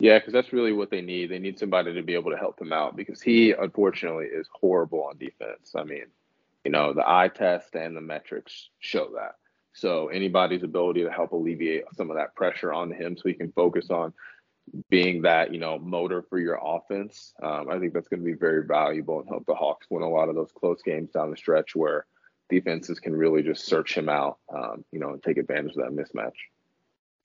Yeah, 0.00 0.18
because 0.18 0.32
that's 0.32 0.52
really 0.52 0.72
what 0.72 0.90
they 0.90 1.00
need. 1.00 1.30
They 1.30 1.38
need 1.38 1.58
somebody 1.58 1.92
to 1.94 2.02
be 2.02 2.14
able 2.14 2.30
to 2.30 2.36
help 2.36 2.56
them 2.58 2.72
out 2.72 2.96
because 2.96 3.20
he, 3.20 3.52
unfortunately, 3.52 4.26
is 4.26 4.48
horrible 4.52 5.02
on 5.04 5.18
defense. 5.18 5.72
I 5.74 5.82
mean, 5.82 6.04
you 6.64 6.70
know, 6.70 6.92
the 6.92 7.08
eye 7.08 7.28
test 7.28 7.74
and 7.74 7.96
the 7.96 8.00
metrics 8.00 8.70
show 8.78 9.10
that. 9.14 9.36
So 9.74 10.08
anybody's 10.08 10.62
ability 10.62 11.04
to 11.04 11.10
help 11.10 11.32
alleviate 11.32 11.84
some 11.94 12.10
of 12.10 12.16
that 12.16 12.34
pressure 12.34 12.72
on 12.72 12.90
him 12.90 13.16
so 13.16 13.28
he 13.28 13.34
can 13.34 13.52
focus 13.52 13.90
on 13.90 14.12
being 14.90 15.22
that, 15.22 15.52
you 15.52 15.60
know, 15.60 15.78
motor 15.78 16.22
for 16.28 16.38
your 16.38 16.58
offense, 16.62 17.32
um, 17.42 17.68
I 17.70 17.78
think 17.78 17.92
that's 17.92 18.08
going 18.08 18.20
to 18.20 18.26
be 18.26 18.34
very 18.34 18.66
valuable 18.66 19.20
and 19.20 19.28
help 19.28 19.46
the 19.46 19.54
Hawks 19.54 19.86
win 19.90 20.02
a 20.02 20.08
lot 20.08 20.28
of 20.28 20.34
those 20.34 20.52
close 20.52 20.82
games 20.82 21.10
down 21.10 21.30
the 21.30 21.36
stretch 21.36 21.74
where 21.74 22.06
defenses 22.50 22.98
can 23.00 23.14
really 23.14 23.42
just 23.42 23.66
search 23.66 23.96
him 23.96 24.08
out, 24.08 24.38
um, 24.52 24.84
you 24.92 24.98
know, 24.98 25.10
and 25.10 25.22
take 25.22 25.38
advantage 25.38 25.76
of 25.76 25.84
that 25.84 25.92
mismatch. 25.92 26.32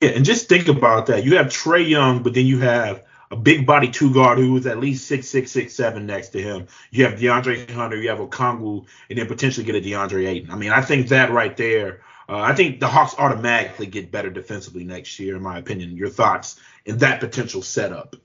Yeah, 0.00 0.10
and 0.10 0.24
just 0.24 0.48
think 0.48 0.68
about 0.68 1.06
that. 1.06 1.24
You 1.24 1.36
have 1.36 1.46
Trae 1.46 1.88
Young, 1.88 2.22
but 2.22 2.34
then 2.34 2.46
you 2.46 2.60
have 2.60 3.04
a 3.30 3.36
big 3.36 3.66
body 3.66 3.88
two 3.88 4.12
guard 4.12 4.38
who 4.38 4.56
is 4.56 4.66
at 4.66 4.78
least 4.78 5.06
six 5.06 5.28
six 5.28 5.50
six 5.50 5.74
seven 5.74 6.06
next 6.06 6.28
to 6.30 6.42
him. 6.42 6.66
You 6.90 7.04
have 7.04 7.18
DeAndre 7.18 7.70
Hunter, 7.70 7.96
you 7.96 8.08
have 8.10 8.18
Okongwu, 8.18 8.86
and 9.10 9.18
then 9.18 9.26
potentially 9.26 9.64
get 9.64 9.74
a 9.74 9.80
DeAndre 9.80 10.28
Ayton. 10.28 10.50
I 10.50 10.56
mean, 10.56 10.70
I 10.70 10.80
think 10.82 11.08
that 11.08 11.30
right 11.30 11.56
there. 11.56 12.02
Uh, 12.28 12.38
I 12.38 12.54
think 12.54 12.80
the 12.80 12.88
Hawks 12.88 13.14
automatically 13.18 13.86
get 13.86 14.10
better 14.10 14.30
defensively 14.30 14.84
next 14.84 15.18
year, 15.18 15.36
in 15.36 15.42
my 15.42 15.58
opinion. 15.58 15.96
Your 15.96 16.08
thoughts 16.08 16.58
in 16.86 16.98
that 16.98 17.20
potential 17.20 17.60
setup? 17.60 18.16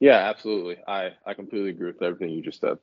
Yeah, 0.00 0.16
absolutely. 0.28 0.78
I, 0.86 1.10
I 1.24 1.34
completely 1.34 1.70
agree 1.70 1.86
with 1.86 2.02
everything 2.02 2.30
you 2.30 2.42
just 2.42 2.60
said. 2.60 2.78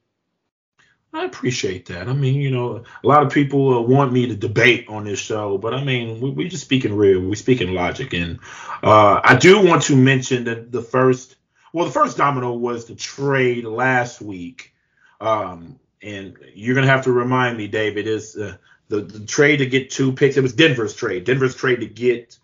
I 1.13 1.25
appreciate 1.25 1.85
that. 1.87 2.07
I 2.09 2.13
mean, 2.13 2.41
you 2.41 2.49
know, 2.49 2.83
a 3.03 3.07
lot 3.07 3.21
of 3.21 3.31
people 3.31 3.77
uh, 3.77 3.81
want 3.81 4.11
me 4.11 4.25
to 4.27 4.35
debate 4.35 4.87
on 4.89 5.03
this 5.03 5.19
show, 5.19 5.59
but 5.59 5.73
I 5.73 5.83
mean, 5.83 6.19
we, 6.19 6.31
we 6.31 6.47
just 6.47 6.63
speaking 6.63 6.95
real, 6.95 7.19
we 7.19 7.35
speaking 7.35 7.73
logic, 7.73 8.13
and 8.13 8.39
uh, 8.81 9.21
I 9.23 9.35
do 9.35 9.63
want 9.63 9.83
to 9.83 9.95
mention 9.95 10.45
that 10.45 10.71
the 10.71 10.81
first, 10.81 11.35
well, 11.71 11.85
the 11.85 11.91
first 11.91 12.17
domino 12.17 12.53
was 12.53 12.85
the 12.85 12.95
trade 12.95 13.63
last 13.65 14.21
week, 14.21 14.73
um, 15.21 15.79
and 16.01 16.35
you're 16.55 16.73
gonna 16.73 16.87
have 16.87 17.03
to 17.03 17.11
remind 17.11 17.57
me, 17.57 17.67
David, 17.67 18.07
is 18.07 18.35
uh, 18.35 18.57
the 18.87 19.01
the 19.01 19.23
trade 19.23 19.57
to 19.57 19.67
get 19.67 19.91
two 19.91 20.13
picks. 20.13 20.35
It 20.35 20.41
was 20.41 20.53
Denver's 20.53 20.95
trade. 20.95 21.25
Denver's 21.25 21.55
trade 21.55 21.81
to 21.81 21.85
get 21.85 22.39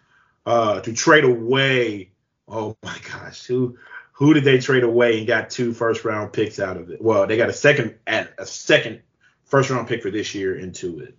uh, 0.46 0.80
to 0.82 0.94
trade 0.94 1.24
away. 1.24 2.12
Oh 2.48 2.78
my 2.84 2.98
gosh, 3.12 3.46
who 3.46 3.78
who 4.20 4.34
did 4.34 4.44
they 4.44 4.60
trade 4.60 4.84
away 4.84 5.18
and 5.18 5.28
got 5.28 5.50
two 5.50 5.74
first 5.74 6.04
round 6.04 6.34
picks 6.34 6.60
out 6.60 6.76
of 6.76 6.92
it? 6.92 7.02
Well, 7.02 7.26
they 7.26 7.38
got 7.38 7.50
a 7.50 7.54
second 7.54 7.96
at 8.06 8.34
a 8.38 8.46
second 8.46 9.02
first 9.46 9.70
round 9.70 9.88
pick 9.88 10.04
for 10.04 10.12
this 10.12 10.36
year 10.36 10.60
into 10.60 11.00
it. 11.00 11.18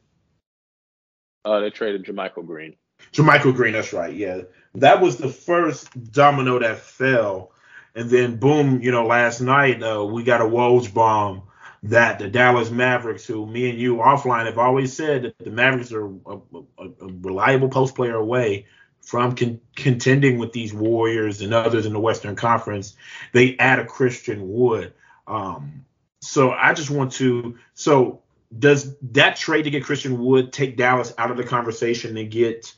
Uh, 1.42 1.60
they 1.60 1.70
traded 1.70 2.04
JaMychal 2.04 2.46
Green. 2.46 2.76
JaMychal 3.14 3.56
Green, 3.56 3.72
that's 3.72 3.94
right. 3.94 4.14
Yeah, 4.14 4.42
that 4.74 5.00
was 5.00 5.16
the 5.16 5.30
first 5.30 6.12
domino 6.12 6.58
that 6.58 6.78
fell, 6.78 7.52
and 7.94 8.10
then 8.10 8.36
boom, 8.36 8.82
you 8.82 8.90
know, 8.90 9.06
last 9.06 9.40
night 9.40 9.82
uh, 9.82 10.04
we 10.04 10.22
got 10.22 10.42
a 10.42 10.44
Woj 10.44 10.92
bomb 10.92 11.44
that 11.84 12.18
the 12.18 12.28
Dallas 12.28 12.70
Mavericks, 12.70 13.24
who 13.24 13.46
me 13.46 13.70
and 13.70 13.78
you 13.78 13.96
offline 13.96 14.44
have 14.44 14.58
always 14.58 14.94
said 14.94 15.22
that 15.22 15.38
the 15.38 15.50
Mavericks 15.50 15.90
are 15.90 16.04
a, 16.04 16.38
a, 16.78 16.84
a 17.00 17.06
reliable 17.22 17.70
post 17.70 17.94
player 17.94 18.16
away 18.16 18.66
from 19.02 19.34
con- 19.34 19.60
contending 19.76 20.38
with 20.38 20.52
these 20.52 20.72
Warriors 20.72 21.40
and 21.40 21.52
others 21.52 21.86
in 21.86 21.92
the 21.92 22.00
Western 22.00 22.36
Conference, 22.36 22.96
they 23.32 23.56
add 23.58 23.78
a 23.78 23.84
Christian 23.84 24.52
Wood. 24.52 24.92
Um, 25.26 25.84
so 26.20 26.50
I 26.52 26.74
just 26.74 26.90
want 26.90 27.12
to. 27.12 27.56
So 27.74 28.22
does 28.58 28.96
that 29.12 29.36
trade 29.36 29.62
to 29.62 29.70
get 29.70 29.84
Christian 29.84 30.18
Wood 30.18 30.52
take 30.52 30.76
Dallas 30.76 31.14
out 31.18 31.30
of 31.30 31.36
the 31.36 31.44
conversation 31.44 32.16
and 32.16 32.30
get 32.30 32.72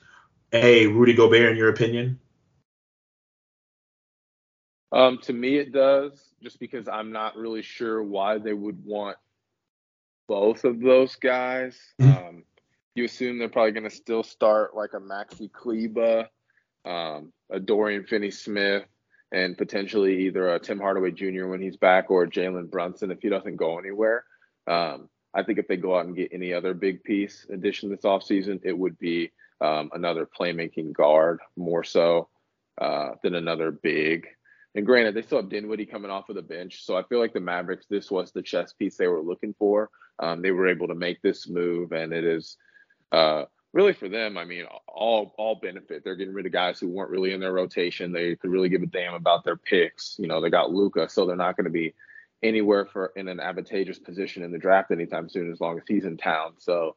a 0.52 0.87
Rudy 0.87 1.14
Gobert, 1.14 1.50
in 1.50 1.56
your 1.56 1.70
opinion? 1.70 2.18
Um, 4.92 5.18
to 5.22 5.32
me, 5.32 5.56
it 5.56 5.72
does, 5.72 6.12
just 6.42 6.61
because 6.61 6.87
I'm 6.87 7.12
not 7.12 7.37
really 7.37 7.62
sure 7.62 8.02
why 8.02 8.37
they 8.37 8.52
would 8.52 8.85
want 8.85 9.16
both 10.28 10.64
of 10.64 10.80
those 10.80 11.16
guys. 11.16 11.78
Mm-hmm. 12.00 12.28
Um, 12.28 12.44
you 12.94 13.05
assume 13.05 13.38
they're 13.38 13.48
probably 13.48 13.72
going 13.72 13.88
to 13.88 13.90
still 13.90 14.22
start 14.22 14.76
like 14.76 14.90
a 14.94 15.00
Maxi 15.00 15.50
Kleber, 15.50 16.28
um, 16.85 17.33
a 17.50 17.59
Dorian 17.59 18.05
Finney-Smith, 18.05 18.85
and 19.33 19.57
potentially 19.57 20.26
either 20.26 20.55
a 20.55 20.59
Tim 20.59 20.78
Hardaway 20.78 21.12
Jr. 21.12 21.46
when 21.46 21.62
he's 21.62 21.76
back 21.76 22.11
or 22.11 22.26
Jalen 22.26 22.70
Brunson 22.70 23.11
if 23.11 23.22
he 23.22 23.31
doesn't 23.31 23.57
go 23.57 23.78
anywhere. 23.78 24.24
Um, 24.66 25.09
I 25.35 25.42
think 25.42 25.59
if 25.59 25.66
they 25.66 25.78
go 25.78 25.96
out 25.96 26.05
and 26.05 26.14
get 26.16 26.33
any 26.33 26.52
other 26.52 26.74
big 26.74 27.02
piece 27.02 27.46
addition 27.50 27.88
this 27.88 28.02
offseason, 28.02 28.61
it 28.62 28.76
would 28.76 28.98
be 28.98 29.31
um, 29.62 29.90
another 29.94 30.26
playmaking 30.26 30.92
guard 30.92 31.40
more 31.57 31.85
so 31.85 32.28
uh, 32.78 33.12
than 33.22 33.35
another 33.35 33.70
big. 33.70 34.26
And 34.74 34.85
granted, 34.85 35.14
they 35.14 35.22
still 35.22 35.40
have 35.40 35.50
Dinwiddie 35.50 35.87
coming 35.87 36.11
off 36.11 36.28
of 36.28 36.37
the 36.37 36.42
bench, 36.42 36.85
so 36.85 36.96
I 36.96 37.02
feel 37.02 37.18
like 37.18 37.33
the 37.33 37.40
Mavericks, 37.40 37.87
this 37.87 38.11
was 38.11 38.33
the 38.33 38.42
chess 38.42 38.72
piece 38.72 38.96
they 38.96 39.07
were 39.07 39.22
looking 39.22 39.55
for. 39.59 39.90
Um, 40.18 40.42
they 40.42 40.50
were 40.50 40.68
able 40.68 40.88
to 40.88 40.94
make 40.94 41.20
this 41.22 41.48
move, 41.48 41.92
and 41.92 42.12
it 42.12 42.24
is 42.24 42.57
uh, 43.12 43.44
really 43.72 43.92
for 43.92 44.09
them, 44.09 44.37
I 44.37 44.44
mean, 44.44 44.64
all 44.88 45.35
all 45.38 45.55
benefit. 45.57 46.03
They're 46.03 46.16
getting 46.16 46.35
rid 46.35 46.46
of 46.46 46.53
guys 46.53 46.81
who 46.81 46.88
weren't 46.88 47.11
really 47.11 47.33
in 47.33 47.40
their 47.40 47.53
rotation. 47.53 48.12
They 48.12 48.37
could 48.37 48.51
really 48.51 48.68
give 48.68 48.83
a 48.83 48.87
damn 48.87 49.14
about 49.14 49.44
their 49.44 49.57
picks. 49.57 50.16
You 50.18 50.27
know, 50.27 50.40
they 50.40 50.51
got 50.51 50.72
Luka, 50.72 51.09
so 51.09 51.27
they're 51.27 51.37
not 51.37 51.57
going 51.57 51.64
to 51.64 51.70
be 51.70 51.94
anywhere 52.42 52.87
for 52.87 53.12
in 53.14 53.29
an 53.29 53.38
advantageous 53.38 53.98
position 53.98 54.42
in 54.42 54.51
the 54.51 54.59
draft 54.59 54.90
anytime 54.90 55.29
soon 55.29 55.53
as 55.53 55.61
long 55.61 55.79
as 55.79 55.85
he's 55.87 56.05
in 56.05 56.16
town. 56.16 56.55
So 56.59 56.96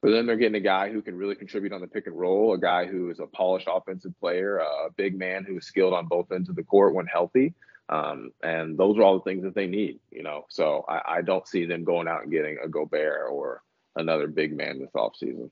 for 0.00 0.10
them, 0.10 0.26
they're 0.26 0.36
getting 0.36 0.56
a 0.56 0.60
guy 0.60 0.90
who 0.90 1.00
can 1.00 1.16
really 1.16 1.34
contribute 1.34 1.72
on 1.72 1.80
the 1.80 1.86
pick 1.86 2.06
and 2.06 2.18
roll, 2.18 2.54
a 2.54 2.58
guy 2.58 2.86
who 2.86 3.10
is 3.10 3.20
a 3.20 3.26
polished 3.26 3.68
offensive 3.70 4.12
player, 4.20 4.58
a 4.58 4.90
big 4.96 5.16
man 5.16 5.44
who 5.44 5.58
is 5.58 5.66
skilled 5.66 5.94
on 5.94 6.06
both 6.06 6.30
ends 6.32 6.48
of 6.48 6.56
the 6.56 6.62
court 6.62 6.94
when 6.94 7.06
healthy. 7.06 7.54
Um, 7.88 8.32
and 8.42 8.76
those 8.76 8.98
are 8.98 9.02
all 9.02 9.18
the 9.18 9.24
things 9.24 9.44
that 9.44 9.54
they 9.54 9.66
need, 9.66 10.00
you 10.10 10.22
know. 10.22 10.46
So 10.48 10.84
I, 10.88 11.18
I 11.18 11.22
don't 11.22 11.46
see 11.46 11.66
them 11.66 11.84
going 11.84 12.08
out 12.08 12.22
and 12.22 12.32
getting 12.32 12.58
a 12.62 12.68
Gobert 12.68 13.30
or 13.30 13.62
another 13.96 14.26
big 14.26 14.56
man 14.56 14.78
this 14.78 14.90
offseason. 14.94 15.50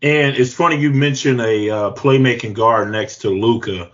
And 0.00 0.36
it's 0.36 0.54
funny 0.54 0.76
you 0.76 0.92
mentioned 0.92 1.40
a 1.40 1.70
uh, 1.70 1.90
playmaking 1.92 2.54
guard 2.54 2.90
next 2.90 3.18
to 3.22 3.30
Luka. 3.30 3.90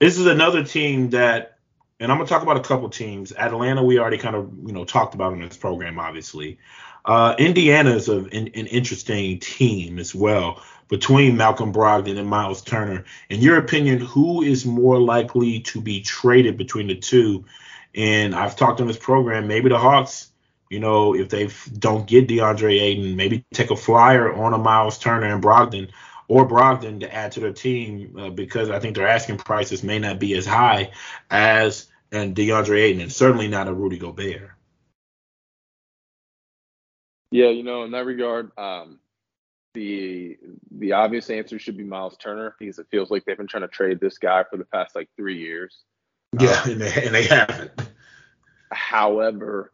This 0.00 0.18
is 0.18 0.26
another 0.26 0.64
team 0.64 1.10
that, 1.10 1.58
and 2.00 2.12
I'm 2.12 2.18
gonna 2.18 2.28
talk 2.28 2.42
about 2.42 2.58
a 2.58 2.60
couple 2.60 2.88
teams. 2.90 3.32
Atlanta, 3.32 3.82
we 3.82 3.98
already 3.98 4.18
kind 4.18 4.36
of 4.36 4.50
you 4.66 4.72
know 4.72 4.84
talked 4.84 5.14
about 5.14 5.32
in 5.32 5.40
this 5.40 5.56
program, 5.56 5.98
obviously. 5.98 6.58
Uh, 7.04 7.34
Indiana 7.38 7.94
is 7.94 8.08
an, 8.08 8.26
an, 8.28 8.48
interesting 8.48 9.40
team 9.40 9.98
as 9.98 10.14
well 10.14 10.62
between 10.86 11.36
Malcolm 11.36 11.72
Brogdon 11.72 12.16
and 12.16 12.28
Miles 12.28 12.62
Turner. 12.62 13.04
In 13.28 13.40
your 13.40 13.56
opinion, 13.56 13.98
who 13.98 14.42
is 14.42 14.64
more 14.64 15.00
likely 15.00 15.60
to 15.60 15.80
be 15.80 16.00
traded 16.00 16.56
between 16.56 16.86
the 16.86 16.94
two? 16.94 17.44
And 17.94 18.36
I've 18.36 18.54
talked 18.54 18.80
on 18.80 18.86
this 18.86 18.98
program, 18.98 19.48
maybe 19.48 19.68
the 19.68 19.78
Hawks 19.78 20.31
you 20.72 20.80
know, 20.80 21.14
if 21.14 21.28
they 21.28 21.50
don't 21.78 22.06
get 22.06 22.28
DeAndre 22.28 22.80
Ayton, 22.80 23.14
maybe 23.14 23.44
take 23.52 23.70
a 23.70 23.76
flyer 23.76 24.32
on 24.32 24.54
a 24.54 24.58
Miles 24.58 24.96
Turner 24.98 25.26
and 25.26 25.42
Brogdon 25.42 25.90
or 26.28 26.48
Brogdon 26.48 27.00
to 27.00 27.14
add 27.14 27.32
to 27.32 27.40
their 27.40 27.52
team 27.52 28.16
uh, 28.18 28.30
because 28.30 28.70
I 28.70 28.78
think 28.78 28.96
their 28.96 29.06
asking 29.06 29.36
prices 29.36 29.82
may 29.82 29.98
not 29.98 30.18
be 30.18 30.32
as 30.34 30.46
high 30.46 30.92
as 31.30 31.88
and 32.10 32.34
DeAndre 32.34 32.80
Ayton, 32.80 33.02
and 33.02 33.12
certainly 33.12 33.48
not 33.48 33.68
a 33.68 33.72
Rudy 33.74 33.98
Gobert. 33.98 34.50
Yeah, 37.30 37.48
you 37.48 37.62
know, 37.62 37.84
in 37.84 37.90
that 37.92 38.06
regard, 38.06 38.50
um, 38.58 38.98
the 39.74 40.38
the 40.70 40.92
obvious 40.92 41.28
answer 41.30 41.58
should 41.58 41.76
be 41.76 41.84
Miles 41.84 42.16
Turner 42.16 42.54
because 42.58 42.78
it 42.78 42.86
feels 42.90 43.10
like 43.10 43.24
they've 43.24 43.36
been 43.36 43.46
trying 43.46 43.62
to 43.62 43.68
trade 43.68 44.00
this 44.00 44.18
guy 44.18 44.44
for 44.50 44.56
the 44.56 44.64
past 44.66 44.94
like 44.94 45.08
three 45.16 45.38
years. 45.38 45.82
Yeah, 46.38 46.50
um, 46.64 46.70
and, 46.72 46.80
they, 46.80 47.06
and 47.06 47.14
they 47.14 47.24
haven't. 47.24 47.72
However, 48.70 49.71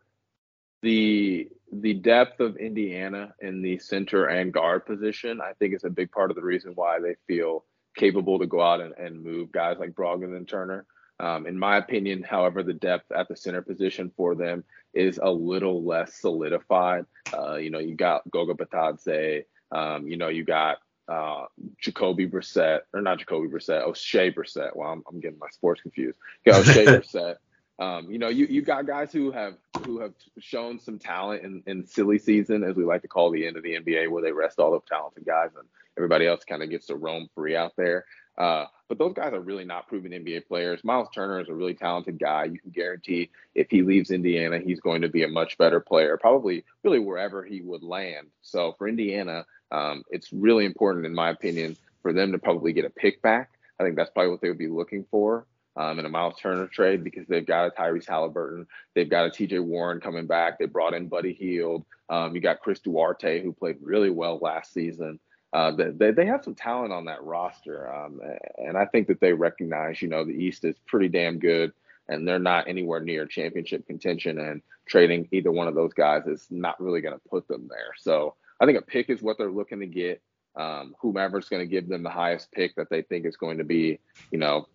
the 0.82 1.48
the 1.70 1.94
depth 1.94 2.40
of 2.40 2.56
Indiana 2.56 3.34
in 3.40 3.60
the 3.62 3.78
center 3.78 4.26
and 4.26 4.52
guard 4.52 4.86
position, 4.86 5.40
I 5.40 5.52
think 5.58 5.74
is 5.74 5.84
a 5.84 5.90
big 5.90 6.10
part 6.10 6.30
of 6.30 6.36
the 6.36 6.42
reason 6.42 6.72
why 6.74 6.98
they 6.98 7.16
feel 7.26 7.64
capable 7.96 8.38
to 8.38 8.46
go 8.46 8.62
out 8.62 8.80
and, 8.80 8.94
and 8.94 9.22
move 9.22 9.52
guys 9.52 9.76
like 9.78 9.90
Brogdon 9.90 10.36
and 10.36 10.48
Turner. 10.48 10.86
Um, 11.20 11.46
in 11.46 11.58
my 11.58 11.76
opinion, 11.78 12.22
however, 12.22 12.62
the 12.62 12.72
depth 12.72 13.10
at 13.12 13.28
the 13.28 13.36
center 13.36 13.60
position 13.60 14.12
for 14.16 14.34
them 14.34 14.64
is 14.94 15.18
a 15.22 15.30
little 15.30 15.84
less 15.84 16.14
solidified. 16.14 17.06
Uh, 17.36 17.56
you 17.56 17.70
know, 17.70 17.80
you 17.80 17.96
got 17.96 18.28
Goga 18.30 18.54
Bitadze, 18.54 19.44
um, 19.72 20.06
you 20.06 20.16
know, 20.16 20.28
you 20.28 20.44
got 20.44 20.78
uh, 21.08 21.46
Jacoby 21.80 22.28
Brissett, 22.28 22.80
or 22.92 23.02
not 23.02 23.18
Jacoby 23.18 23.48
Brissett, 23.48 23.86
Oshae 23.86 24.34
Brissett. 24.34 24.76
Well, 24.76 24.90
I'm, 24.90 25.02
I'm 25.08 25.20
getting 25.20 25.38
my 25.38 25.48
sports 25.50 25.80
confused. 25.80 26.18
You 26.44 26.52
got 26.52 26.64
Oshae 26.64 26.86
Brissett. 27.02 27.36
Um, 27.78 28.10
you 28.10 28.18
know, 28.18 28.28
you 28.28 28.46
you 28.46 28.62
got 28.62 28.86
guys 28.86 29.12
who 29.12 29.30
have 29.30 29.54
who 29.84 30.00
have 30.00 30.14
shown 30.38 30.80
some 30.80 30.98
talent 30.98 31.44
in, 31.44 31.62
in 31.66 31.86
silly 31.86 32.18
season, 32.18 32.64
as 32.64 32.74
we 32.74 32.84
like 32.84 33.02
to 33.02 33.08
call 33.08 33.30
the 33.30 33.46
end 33.46 33.56
of 33.56 33.62
the 33.62 33.76
NBA, 33.76 34.10
where 34.10 34.22
they 34.22 34.32
rest 34.32 34.58
all 34.58 34.72
the 34.72 34.80
talented 34.88 35.24
guys 35.24 35.50
and 35.56 35.68
everybody 35.96 36.26
else 36.26 36.44
kind 36.44 36.62
of 36.62 36.70
gets 36.70 36.86
to 36.86 36.96
roam 36.96 37.28
free 37.34 37.56
out 37.56 37.72
there. 37.76 38.04
Uh, 38.36 38.66
but 38.88 38.98
those 38.98 39.12
guys 39.14 39.32
are 39.32 39.40
really 39.40 39.64
not 39.64 39.88
proven 39.88 40.12
NBA 40.12 40.46
players. 40.46 40.84
Miles 40.84 41.08
Turner 41.12 41.40
is 41.40 41.48
a 41.48 41.54
really 41.54 41.74
talented 41.74 42.20
guy. 42.20 42.44
You 42.44 42.58
can 42.58 42.70
guarantee 42.70 43.30
if 43.54 43.68
he 43.68 43.82
leaves 43.82 44.12
Indiana, 44.12 44.60
he's 44.60 44.80
going 44.80 45.02
to 45.02 45.08
be 45.08 45.24
a 45.24 45.28
much 45.28 45.58
better 45.58 45.80
player, 45.80 46.16
probably 46.16 46.64
really 46.84 47.00
wherever 47.00 47.44
he 47.44 47.60
would 47.60 47.82
land. 47.82 48.28
So 48.42 48.74
for 48.78 48.86
Indiana, 48.86 49.44
um, 49.72 50.04
it's 50.08 50.32
really 50.32 50.64
important, 50.64 51.04
in 51.04 51.14
my 51.14 51.30
opinion, 51.30 51.76
for 52.00 52.12
them 52.12 52.30
to 52.30 52.38
probably 52.38 52.72
get 52.72 52.84
a 52.84 52.90
pick 52.90 53.20
back. 53.22 53.50
I 53.80 53.82
think 53.82 53.96
that's 53.96 54.10
probably 54.10 54.30
what 54.30 54.40
they 54.40 54.48
would 54.48 54.58
be 54.58 54.68
looking 54.68 55.04
for 55.10 55.44
um, 55.78 55.98
in 56.00 56.04
a 56.04 56.08
Miles 56.08 56.34
Turner 56.42 56.66
trade 56.66 57.04
because 57.04 57.26
they've 57.28 57.46
got 57.46 57.68
a 57.68 57.70
Tyrese 57.70 58.06
Haliburton, 58.06 58.66
they've 58.94 59.08
got 59.08 59.26
a 59.26 59.30
TJ 59.30 59.62
Warren 59.62 60.00
coming 60.00 60.26
back, 60.26 60.58
they 60.58 60.66
brought 60.66 60.92
in 60.92 61.06
Buddy 61.06 61.32
Hield, 61.32 61.84
um, 62.08 62.34
you 62.34 62.40
got 62.40 62.60
Chris 62.60 62.80
Duarte 62.80 63.40
who 63.40 63.52
played 63.52 63.76
really 63.80 64.10
well 64.10 64.38
last 64.42 64.74
season. 64.74 65.20
Uh, 65.52 65.70
they, 65.70 66.10
they 66.10 66.26
have 66.26 66.44
some 66.44 66.54
talent 66.54 66.92
on 66.92 67.06
that 67.06 67.22
roster, 67.22 67.94
um, 67.94 68.20
and 68.58 68.76
I 68.76 68.84
think 68.84 69.06
that 69.06 69.20
they 69.20 69.32
recognize, 69.32 70.02
you 70.02 70.08
know, 70.08 70.24
the 70.24 70.32
East 70.32 70.64
is 70.64 70.76
pretty 70.86 71.08
damn 71.08 71.38
good, 71.38 71.72
and 72.08 72.26
they're 72.26 72.38
not 72.38 72.68
anywhere 72.68 73.00
near 73.00 73.24
championship 73.24 73.86
contention, 73.86 74.40
and 74.40 74.60
trading 74.86 75.28
either 75.32 75.52
one 75.52 75.68
of 75.68 75.74
those 75.74 75.94
guys 75.94 76.26
is 76.26 76.46
not 76.50 76.78
really 76.80 77.00
going 77.00 77.14
to 77.14 77.28
put 77.30 77.48
them 77.48 77.66
there. 77.70 77.92
So 77.98 78.34
I 78.60 78.66
think 78.66 78.78
a 78.78 78.82
pick 78.82 79.08
is 79.08 79.22
what 79.22 79.38
they're 79.38 79.50
looking 79.50 79.80
to 79.80 79.86
get. 79.86 80.20
Um, 80.56 80.94
whomever's 81.00 81.48
going 81.48 81.62
to 81.62 81.70
give 81.70 81.88
them 81.88 82.02
the 82.02 82.10
highest 82.10 82.50
pick 82.52 82.74
that 82.74 82.90
they 82.90 83.02
think 83.02 83.24
is 83.24 83.36
going 83.36 83.58
to 83.58 83.64
be, 83.64 84.00
you 84.30 84.38
know, 84.38 84.66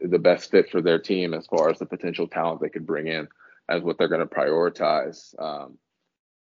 the 0.00 0.18
best 0.18 0.50
fit 0.50 0.70
for 0.70 0.80
their 0.80 0.98
team 0.98 1.34
as 1.34 1.46
far 1.46 1.70
as 1.70 1.78
the 1.78 1.86
potential 1.86 2.26
talent 2.26 2.60
they 2.60 2.68
could 2.68 2.86
bring 2.86 3.06
in 3.06 3.28
as 3.68 3.82
what 3.82 3.98
they're 3.98 4.08
going 4.08 4.26
to 4.26 4.34
prioritize. 4.34 5.34
Um, 5.40 5.78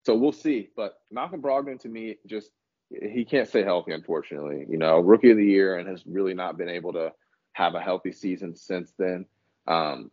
so 0.04 0.14
we'll 0.14 0.32
see. 0.32 0.70
But 0.76 0.98
Malcolm 1.10 1.42
Brogdon 1.42 1.80
to 1.80 1.88
me 1.88 2.16
just 2.26 2.50
he 2.90 3.24
can't 3.24 3.48
stay 3.48 3.64
healthy, 3.64 3.92
unfortunately. 3.92 4.64
You 4.68 4.78
know, 4.78 5.00
rookie 5.00 5.30
of 5.30 5.36
the 5.36 5.44
year 5.44 5.76
and 5.76 5.88
has 5.88 6.04
really 6.06 6.34
not 6.34 6.56
been 6.56 6.68
able 6.68 6.92
to 6.92 7.12
have 7.52 7.74
a 7.74 7.80
healthy 7.80 8.12
season 8.12 8.54
since 8.54 8.92
then. 8.98 9.26
Um, 9.66 10.10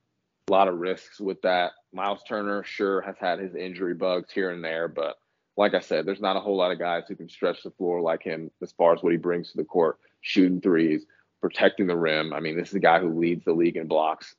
a 0.48 0.52
lot 0.52 0.68
of 0.68 0.80
risks 0.80 1.20
with 1.20 1.42
that. 1.44 1.72
Miles 1.94 2.24
Turner 2.28 2.64
sure 2.64 3.02
has 3.02 3.16
had 3.20 3.40
his 3.40 3.56
injury 3.56 3.94
bugs 3.94 4.32
here 4.32 4.50
and 4.50 4.64
there, 4.64 4.88
but 4.88 5.18
like 5.56 5.74
I 5.74 5.80
said, 5.80 6.06
there's 6.06 6.22
not 6.22 6.36
a 6.36 6.40
whole 6.40 6.58
lot 6.58 6.72
of 6.72 6.80
guys 6.80 7.04
who 7.08 7.16
can 7.16 7.30
stretch 7.30 7.64
the 7.64 7.72
floor 7.72 8.02
like 8.02 8.24
him 8.24 8.50
as 8.62 8.72
far 8.72 8.94
as 8.94 9.04
what 9.04 9.12
he 9.12 9.18
brings 9.18 9.52
to 9.52 9.58
the 9.58 9.64
court, 9.64 10.00
shooting 10.22 10.60
threes, 10.60 11.06
protecting 11.44 11.88
the 11.88 11.96
rim. 11.96 12.32
I 12.32 12.40
mean, 12.40 12.56
this 12.56 12.70
is 12.70 12.76
a 12.76 12.80
guy 12.80 13.02
who 13.02 13.20
leads 13.20 13.44
the 13.44 13.52
league 13.52 13.76
in 13.76 13.86
blocks 13.86 14.34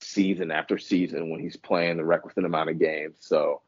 season 0.00 0.52
after 0.52 0.78
season 0.78 1.30
when 1.30 1.40
he's 1.40 1.56
playing 1.56 1.96
the 1.96 2.04
requisite 2.04 2.44
amount 2.44 2.70
of 2.70 2.78
games. 2.78 3.16
So, 3.18 3.60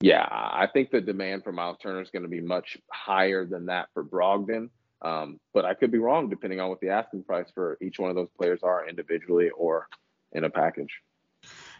yeah, 0.00 0.26
I 0.28 0.66
think 0.66 0.90
the 0.90 1.00
demand 1.00 1.44
for 1.44 1.52
Miles 1.52 1.78
Turner 1.80 2.00
is 2.00 2.10
going 2.10 2.24
to 2.24 2.28
be 2.28 2.40
much 2.40 2.76
higher 2.90 3.46
than 3.46 3.66
that 3.66 3.90
for 3.94 4.02
Brogdon. 4.02 4.70
Um, 5.02 5.38
but 5.52 5.64
I 5.64 5.74
could 5.74 5.92
be 5.92 5.98
wrong 5.98 6.28
depending 6.28 6.58
on 6.58 6.68
what 6.68 6.80
the 6.80 6.88
asking 6.88 7.22
price 7.22 7.46
for 7.54 7.78
each 7.80 8.00
one 8.00 8.10
of 8.10 8.16
those 8.16 8.30
players 8.36 8.58
are 8.64 8.88
individually 8.88 9.50
or 9.50 9.86
in 10.32 10.42
a 10.42 10.50
package. 10.50 11.00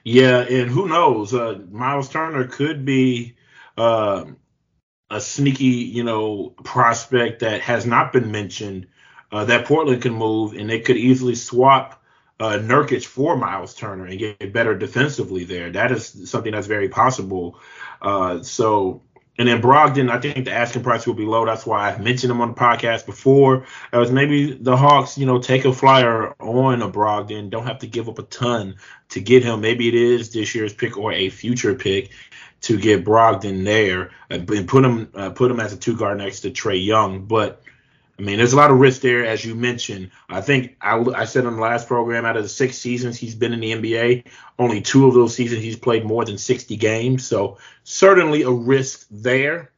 Yeah, 0.05 0.43
and 0.43 0.71
who 0.71 0.87
knows? 0.87 1.35
Uh, 1.35 1.59
Miles 1.73 2.09
Turner 2.09 2.47
could 2.47 2.85
be 2.85 3.35
uh, 3.77 4.27
a 5.11 5.21
sneaky, 5.21 5.65
you 5.65 6.05
know, 6.05 6.51
prospect 6.63 7.41
that 7.41 7.63
has 7.63 7.85
not 7.85 8.13
been 8.13 8.31
mentioned 8.31 8.87
uh, 9.35 9.45
that 9.47 9.67
Portland 9.67 10.01
can 10.01 10.13
move, 10.13 10.53
and 10.53 10.71
they 10.71 10.79
could 10.79 10.97
easily 10.97 11.35
swap 11.35 12.01
uh, 12.39 12.59
Nurkic 12.63 13.05
for 13.05 13.37
Miles 13.37 13.75
Turner 13.75 14.07
and 14.07 14.17
get 14.17 14.53
better 14.53 14.79
defensively 14.79 15.43
there. 15.43 15.73
That 15.73 15.91
is 15.91 16.31
something 16.31 16.53
that's 16.53 16.69
very 16.69 16.89
possible. 16.89 17.59
Uh, 18.01 18.45
so, 18.45 19.03
and 19.37 19.49
then 19.49 19.61
Brogdon, 19.61 20.09
I 20.09 20.21
think 20.21 20.45
the 20.45 20.53
asking 20.53 20.85
price 20.85 21.05
will 21.05 21.15
be 21.15 21.25
low. 21.25 21.45
That's 21.45 21.67
why 21.67 21.89
I've 21.89 22.01
mentioned 22.01 22.31
him 22.31 22.41
on 22.41 22.51
the 22.51 22.55
podcast 22.55 23.07
before. 23.07 23.67
It 23.93 23.97
was 23.97 24.13
maybe 24.13 24.53
the 24.53 24.77
Hawks, 24.77 25.19
you 25.19 25.27
know, 25.27 25.41
take 25.41 25.65
a 25.65 25.73
flyer 25.73 26.41
on 26.41 26.81
a 26.81 26.89
Brogdon, 26.89 27.51
don't 27.51 27.67
have 27.67 27.81
to 27.81 27.89
give 27.89 28.09
up 28.09 28.21
a 28.21 28.23
ton 28.23 28.77
to 29.09 29.21
get 29.21 29.43
him. 29.43 29.61
Maybe 29.61 29.89
it 29.89 29.95
is 29.95 30.33
this 30.33 30.55
year's 30.55 30.73
pick 30.73 30.97
or 30.97 31.13
a 31.13 31.29
future 31.29 31.75
pick 31.75 32.11
to 32.61 32.79
get 32.79 33.05
Brogdon 33.05 33.65
there 33.65 34.13
and 34.31 34.47
put 34.47 34.85
him 34.85 35.11
uh, 35.13 35.31
put 35.31 35.51
him 35.51 35.59
as 35.59 35.73
a 35.73 35.77
two 35.77 35.97
guard 35.97 36.19
next 36.19 36.41
to 36.41 36.53
Trae 36.53 36.83
Young, 36.83 37.27
but 37.27 37.61
I 38.19 38.23
mean, 38.23 38.39
there's 38.39 38.53
a 38.53 38.57
lot 38.57 38.71
of 38.71 38.79
risk 38.79 39.01
there, 39.01 39.27
as 39.27 39.45
you 39.45 39.57
mentioned. 39.57 40.11
I 40.29 40.41
think 40.41 40.77
I, 40.81 40.99
I, 40.99 41.25
said 41.25 41.47
on 41.47 41.57
the 41.57 41.63
last 41.63 41.89
program, 41.89 42.25
out 42.25 42.37
of 42.37 42.45
the 42.45 42.49
six 42.49 42.79
seasons 42.79 43.19
he's 43.19 43.35
been 43.35 43.53
in 43.53 43.61
the 43.61 43.73
NBA, 43.73 44.27
only 44.59 44.81
two 44.81 45.09
of 45.09 45.15
those 45.15 45.35
seasons 45.35 45.63
he's 45.63 45.77
played 45.77 46.05
more 46.05 46.25
than 46.25 46.39
60 46.39 46.77
games. 46.77 47.27
So 47.27 47.59
certainly 47.83 48.43
a 48.43 48.51
risk 48.51 49.07
there. 49.11 49.73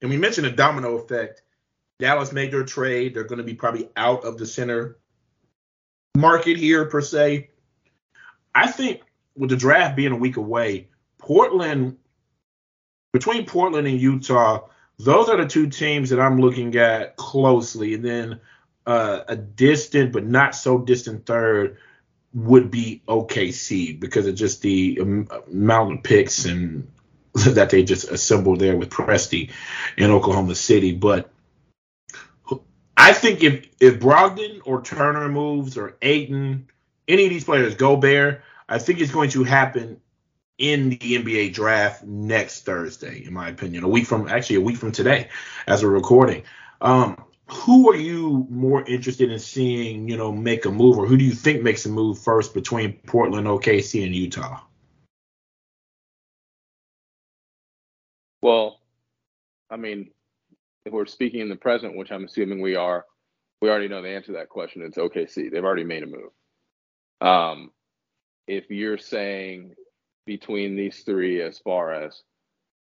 And 0.00 0.10
we 0.10 0.16
mentioned 0.16 0.46
a 0.46 0.52
domino 0.52 0.96
effect. 0.96 1.42
Dallas 1.98 2.32
made 2.32 2.50
their 2.50 2.64
trade. 2.64 3.14
They're 3.14 3.24
going 3.24 3.38
to 3.38 3.44
be 3.44 3.54
probably 3.54 3.90
out 3.96 4.24
of 4.24 4.38
the 4.38 4.46
center 4.46 4.96
market 6.16 6.56
here 6.56 6.86
per 6.86 7.02
se. 7.02 7.50
I 8.54 8.68
think 8.68 9.02
with 9.36 9.50
the 9.50 9.56
draft 9.56 9.96
being 9.96 10.12
a 10.12 10.16
week 10.16 10.38
away, 10.38 10.88
Portland, 11.18 11.98
between 13.12 13.44
Portland 13.44 13.86
and 13.86 14.00
Utah 14.00 14.68
those 14.98 15.28
are 15.28 15.36
the 15.36 15.46
two 15.46 15.68
teams 15.68 16.10
that 16.10 16.20
I'm 16.20 16.40
looking 16.40 16.74
at 16.76 17.16
closely. 17.16 17.94
And 17.94 18.04
then 18.04 18.40
uh, 18.86 19.20
a 19.28 19.36
distant 19.36 20.12
but 20.12 20.24
not 20.24 20.54
so 20.54 20.78
distant 20.78 21.26
third 21.26 21.78
would 22.34 22.70
be 22.70 23.02
OKC 23.08 23.98
because 23.98 24.26
of 24.26 24.34
just 24.34 24.62
the 24.62 24.98
amount 25.48 25.92
of 25.92 26.02
picks 26.02 26.44
and 26.44 26.90
that 27.34 27.70
they 27.70 27.82
just 27.82 28.10
assembled 28.10 28.60
there 28.60 28.76
with 28.76 28.90
Presti 28.90 29.50
in 29.96 30.10
Oklahoma 30.10 30.54
City. 30.54 30.92
But 30.92 31.30
I 32.96 33.12
think 33.12 33.42
if 33.42 33.68
if 33.80 34.00
Brogdon 34.00 34.62
or 34.64 34.82
Turner 34.82 35.28
moves 35.28 35.76
or 35.76 35.96
Ayton, 36.00 36.68
any 37.06 37.24
of 37.24 37.30
these 37.30 37.44
players, 37.44 37.74
Gobert, 37.74 38.42
I 38.68 38.78
think 38.78 39.00
it's 39.00 39.12
going 39.12 39.30
to 39.30 39.44
happen 39.44 40.00
in 40.58 40.90
the 40.90 40.96
NBA 40.96 41.52
draft 41.52 42.04
next 42.04 42.64
Thursday, 42.64 43.24
in 43.24 43.32
my 43.32 43.48
opinion, 43.48 43.84
a 43.84 43.88
week 43.88 44.06
from 44.06 44.28
actually 44.28 44.56
a 44.56 44.60
week 44.60 44.76
from 44.76 44.92
today, 44.92 45.28
as 45.66 45.82
we're 45.82 45.90
recording. 45.90 46.42
Um, 46.80 47.22
who 47.48 47.90
are 47.90 47.96
you 47.96 48.46
more 48.50 48.84
interested 48.84 49.30
in 49.30 49.38
seeing, 49.38 50.08
you 50.08 50.16
know, 50.16 50.32
make 50.32 50.64
a 50.64 50.70
move, 50.70 50.98
or 50.98 51.06
who 51.06 51.16
do 51.16 51.24
you 51.24 51.32
think 51.32 51.62
makes 51.62 51.86
a 51.86 51.88
move 51.88 52.18
first 52.18 52.54
between 52.54 52.94
Portland, 53.06 53.46
OKC, 53.46 54.04
and 54.04 54.14
Utah? 54.14 54.60
Well, 58.42 58.80
I 59.70 59.76
mean, 59.76 60.10
if 60.84 60.92
we're 60.92 61.06
speaking 61.06 61.40
in 61.40 61.48
the 61.48 61.56
present, 61.56 61.96
which 61.96 62.10
I'm 62.10 62.24
assuming 62.24 62.60
we 62.60 62.76
are, 62.76 63.04
we 63.60 63.70
already 63.70 63.88
know 63.88 64.02
the 64.02 64.10
answer 64.10 64.28
to 64.28 64.38
that 64.38 64.48
question. 64.48 64.82
It's 64.82 64.98
OKC. 64.98 65.50
They've 65.50 65.64
already 65.64 65.84
made 65.84 66.02
a 66.02 66.06
move. 66.06 66.30
Um, 67.20 67.70
if 68.46 68.70
you're 68.70 68.98
saying 68.98 69.74
between 70.26 70.76
these 70.76 71.02
three 71.02 71.40
as 71.40 71.58
far 71.58 71.92
as 71.92 72.22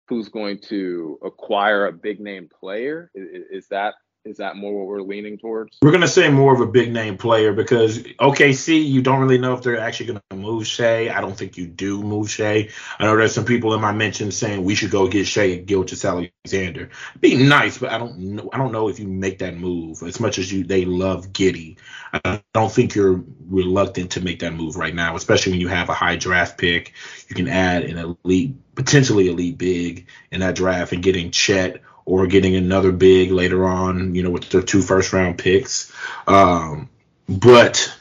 who's 0.08 0.30
going 0.30 0.60
to 0.60 1.20
acquire 1.24 1.88
a 1.88 1.94
big 1.94 2.20
name 2.20 2.50
player, 2.60 3.12
is, 3.14 3.44
is 3.52 3.68
that 3.70 3.96
is 4.28 4.38
that 4.38 4.58
more 4.58 4.74
what 4.74 4.88
we're 4.88 5.02
leaning 5.02 5.38
towards? 5.38 5.78
We're 5.82 5.92
gonna 5.92 6.08
say 6.08 6.30
more 6.30 6.54
of 6.54 6.60
a 6.62 6.68
big 6.68 6.92
name 6.92 7.18
player 7.18 7.54
because 7.54 8.00
OKC, 8.00 8.88
you 8.88 9.02
don't 9.02 9.20
really 9.20 9.38
know 9.38 9.54
if 9.54 9.64
they're 9.64 9.80
actually 9.80 10.08
gonna 10.08 10.22
move 10.42 10.68
Shai. 10.68 11.10
I 11.10 11.22
don't 11.22 11.36
think 11.36 11.58
you 11.58 11.66
do 11.66 12.04
move 12.04 12.30
Shai. 12.30 12.70
I 13.00 13.06
know 13.06 13.16
there's 13.16 13.34
some 13.34 13.46
people 13.46 13.74
in 13.74 13.82
my 13.82 13.94
mentions 13.94 14.36
saying 14.36 14.64
we 14.64 14.76
should 14.76 14.92
go 14.92 15.08
get 15.08 15.28
Shai 15.28 15.44
and 15.44 15.66
Gilgeous-Alexander. 15.66 16.90
Be 17.20 17.36
nice, 17.36 17.78
but 17.78 17.92
I 17.92 17.98
don't 17.98 18.18
know. 18.18 18.50
I 18.52 18.58
don't 18.58 18.72
know 18.72 18.90
if 18.90 19.00
you 19.00 19.08
make 19.08 19.40
that 19.40 19.56
move 19.56 20.04
as 20.04 20.20
much 20.20 20.38
as 20.38 20.52
you 20.52 20.64
they 20.64 20.86
love 20.86 21.30
Giddey. 21.30 21.78
I 22.14 22.42
don't 22.54 22.72
think 22.72 22.96
you're 22.96 23.24
reluctant 23.48 24.12
to 24.12 24.22
make 24.22 24.40
that 24.40 24.54
move 24.54 24.76
right 24.76 24.94
now, 24.94 25.16
especially 25.16 25.54
when 25.54 25.62
you 25.62 25.70
have 25.70 25.90
a 25.90 25.94
high 25.94 26.18
draft 26.18 26.58
pick. 26.58 26.94
You 27.30 27.36
can 27.36 27.48
add 27.48 27.84
an 27.84 28.16
elite, 28.24 28.56
potentially 28.76 29.30
elite 29.30 29.58
big 29.58 30.08
in 30.32 30.42
that 30.42 30.56
draft 30.56 30.92
and 30.92 31.04
getting 31.04 31.32
Chet 31.32 31.82
or 32.08 32.26
getting 32.26 32.56
another 32.56 32.94
big 32.94 33.32
later 33.32 33.66
on, 33.66 34.16
you 34.16 34.24
know, 34.24 34.32
with 34.32 34.50
their 34.50 34.62
two 34.62 34.82
first 34.82 35.12
round 35.12 35.38
picks. 35.38 35.92
Um, 36.26 36.90
but 37.28 37.94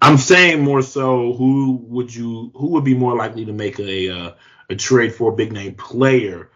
I'm 0.00 0.16
saying 0.16 0.64
more 0.64 0.80
so, 0.80 1.34
who 1.34 1.74
would 1.88 2.12
you, 2.12 2.50
who 2.56 2.68
would 2.68 2.84
be 2.84 2.94
more 2.94 3.14
likely 3.14 3.44
to 3.44 3.52
make 3.52 3.78
a 3.78 4.08
uh, 4.08 4.32
a 4.70 4.74
trade 4.74 5.14
for 5.14 5.30
a 5.30 5.36
big 5.36 5.52
name 5.52 5.74
player 5.74 6.50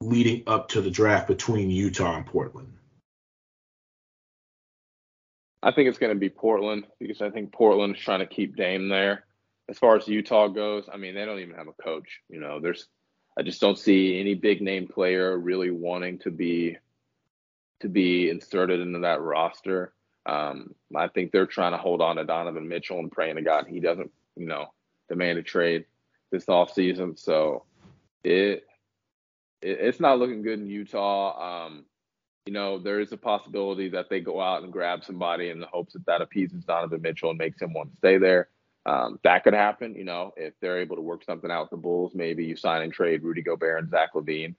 leading 0.00 0.44
up 0.46 0.68
to 0.68 0.80
the 0.80 0.90
draft 0.90 1.26
between 1.26 1.70
Utah 1.70 2.16
and 2.16 2.26
Portland? 2.26 2.72
I 5.60 5.72
think 5.72 5.88
it's 5.88 5.98
going 5.98 6.14
to 6.14 6.20
be 6.20 6.28
Portland 6.28 6.84
because 7.00 7.20
I 7.20 7.30
think 7.30 7.52
Portland 7.52 7.96
is 7.96 8.02
trying 8.02 8.20
to 8.20 8.26
keep 8.26 8.54
Dame 8.54 8.88
there. 8.88 9.24
As 9.68 9.76
far 9.76 9.96
as 9.96 10.06
Utah 10.06 10.46
goes, 10.46 10.84
I 10.92 10.96
mean, 10.96 11.16
they 11.16 11.24
don't 11.24 11.40
even 11.40 11.56
have 11.56 11.66
a 11.66 11.82
coach. 11.82 12.20
You 12.28 12.38
know, 12.38 12.60
there's 12.60 12.86
I 13.38 13.42
just 13.42 13.60
don't 13.60 13.78
see 13.78 14.18
any 14.18 14.34
big 14.34 14.62
name 14.62 14.86
player 14.88 15.36
really 15.38 15.70
wanting 15.70 16.18
to 16.20 16.30
be 16.30 16.78
to 17.80 17.88
be 17.88 18.30
inserted 18.30 18.80
into 18.80 19.00
that 19.00 19.20
roster. 19.20 19.92
Um, 20.24 20.74
I 20.94 21.08
think 21.08 21.30
they're 21.30 21.46
trying 21.46 21.72
to 21.72 21.78
hold 21.78 22.00
on 22.00 22.16
to 22.16 22.24
Donovan 22.24 22.68
Mitchell 22.68 22.98
and 22.98 23.12
praying 23.12 23.36
to 23.36 23.42
God 23.42 23.66
he 23.68 23.80
doesn't, 23.80 24.10
you 24.34 24.46
know, 24.46 24.72
demand 25.08 25.38
a 25.38 25.42
trade 25.42 25.84
this 26.30 26.46
offseason. 26.46 27.18
So 27.18 27.64
it, 28.24 28.64
it, 29.60 29.78
it's 29.80 30.00
not 30.00 30.18
looking 30.18 30.42
good 30.42 30.58
in 30.58 30.66
Utah. 30.66 31.66
Um, 31.66 31.84
you 32.46 32.52
know, 32.52 32.78
there 32.78 33.00
is 33.00 33.12
a 33.12 33.16
possibility 33.16 33.90
that 33.90 34.08
they 34.08 34.20
go 34.20 34.40
out 34.40 34.62
and 34.62 34.72
grab 34.72 35.04
somebody 35.04 35.50
in 35.50 35.60
the 35.60 35.66
hopes 35.66 35.92
that 35.92 36.06
that 36.06 36.22
appeases 36.22 36.64
Donovan 36.64 37.02
Mitchell 37.02 37.30
and 37.30 37.38
makes 37.38 37.60
him 37.60 37.72
want 37.72 37.90
to 37.90 37.96
stay 37.96 38.18
there. 38.18 38.48
Um, 38.86 39.18
that 39.24 39.42
could 39.42 39.52
happen, 39.52 39.96
you 39.96 40.04
know, 40.04 40.32
if 40.36 40.54
they're 40.60 40.80
able 40.80 40.94
to 40.94 41.02
work 41.02 41.24
something 41.24 41.50
out 41.50 41.62
with 41.62 41.70
the 41.70 41.76
Bulls. 41.76 42.12
Maybe 42.14 42.44
you 42.44 42.56
sign 42.56 42.82
and 42.82 42.92
trade 42.92 43.24
Rudy 43.24 43.42
Gobert 43.42 43.82
and 43.82 43.90
Zach 43.90 44.14
LaVine. 44.14 44.54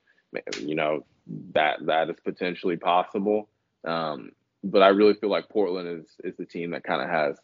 You 0.59 0.75
know, 0.75 1.05
that 1.53 1.85
that 1.85 2.09
is 2.09 2.17
potentially 2.23 2.75
possible. 2.75 3.47
Um, 3.85 4.31
but 4.63 4.83
I 4.83 4.89
really 4.89 5.13
feel 5.13 5.29
like 5.29 5.47
Portland 5.47 5.87
is 5.87 6.07
is 6.25 6.35
the 6.35 6.45
team 6.45 6.71
that 6.71 6.83
kind 6.83 7.01
of 7.01 7.09
has 7.09 7.37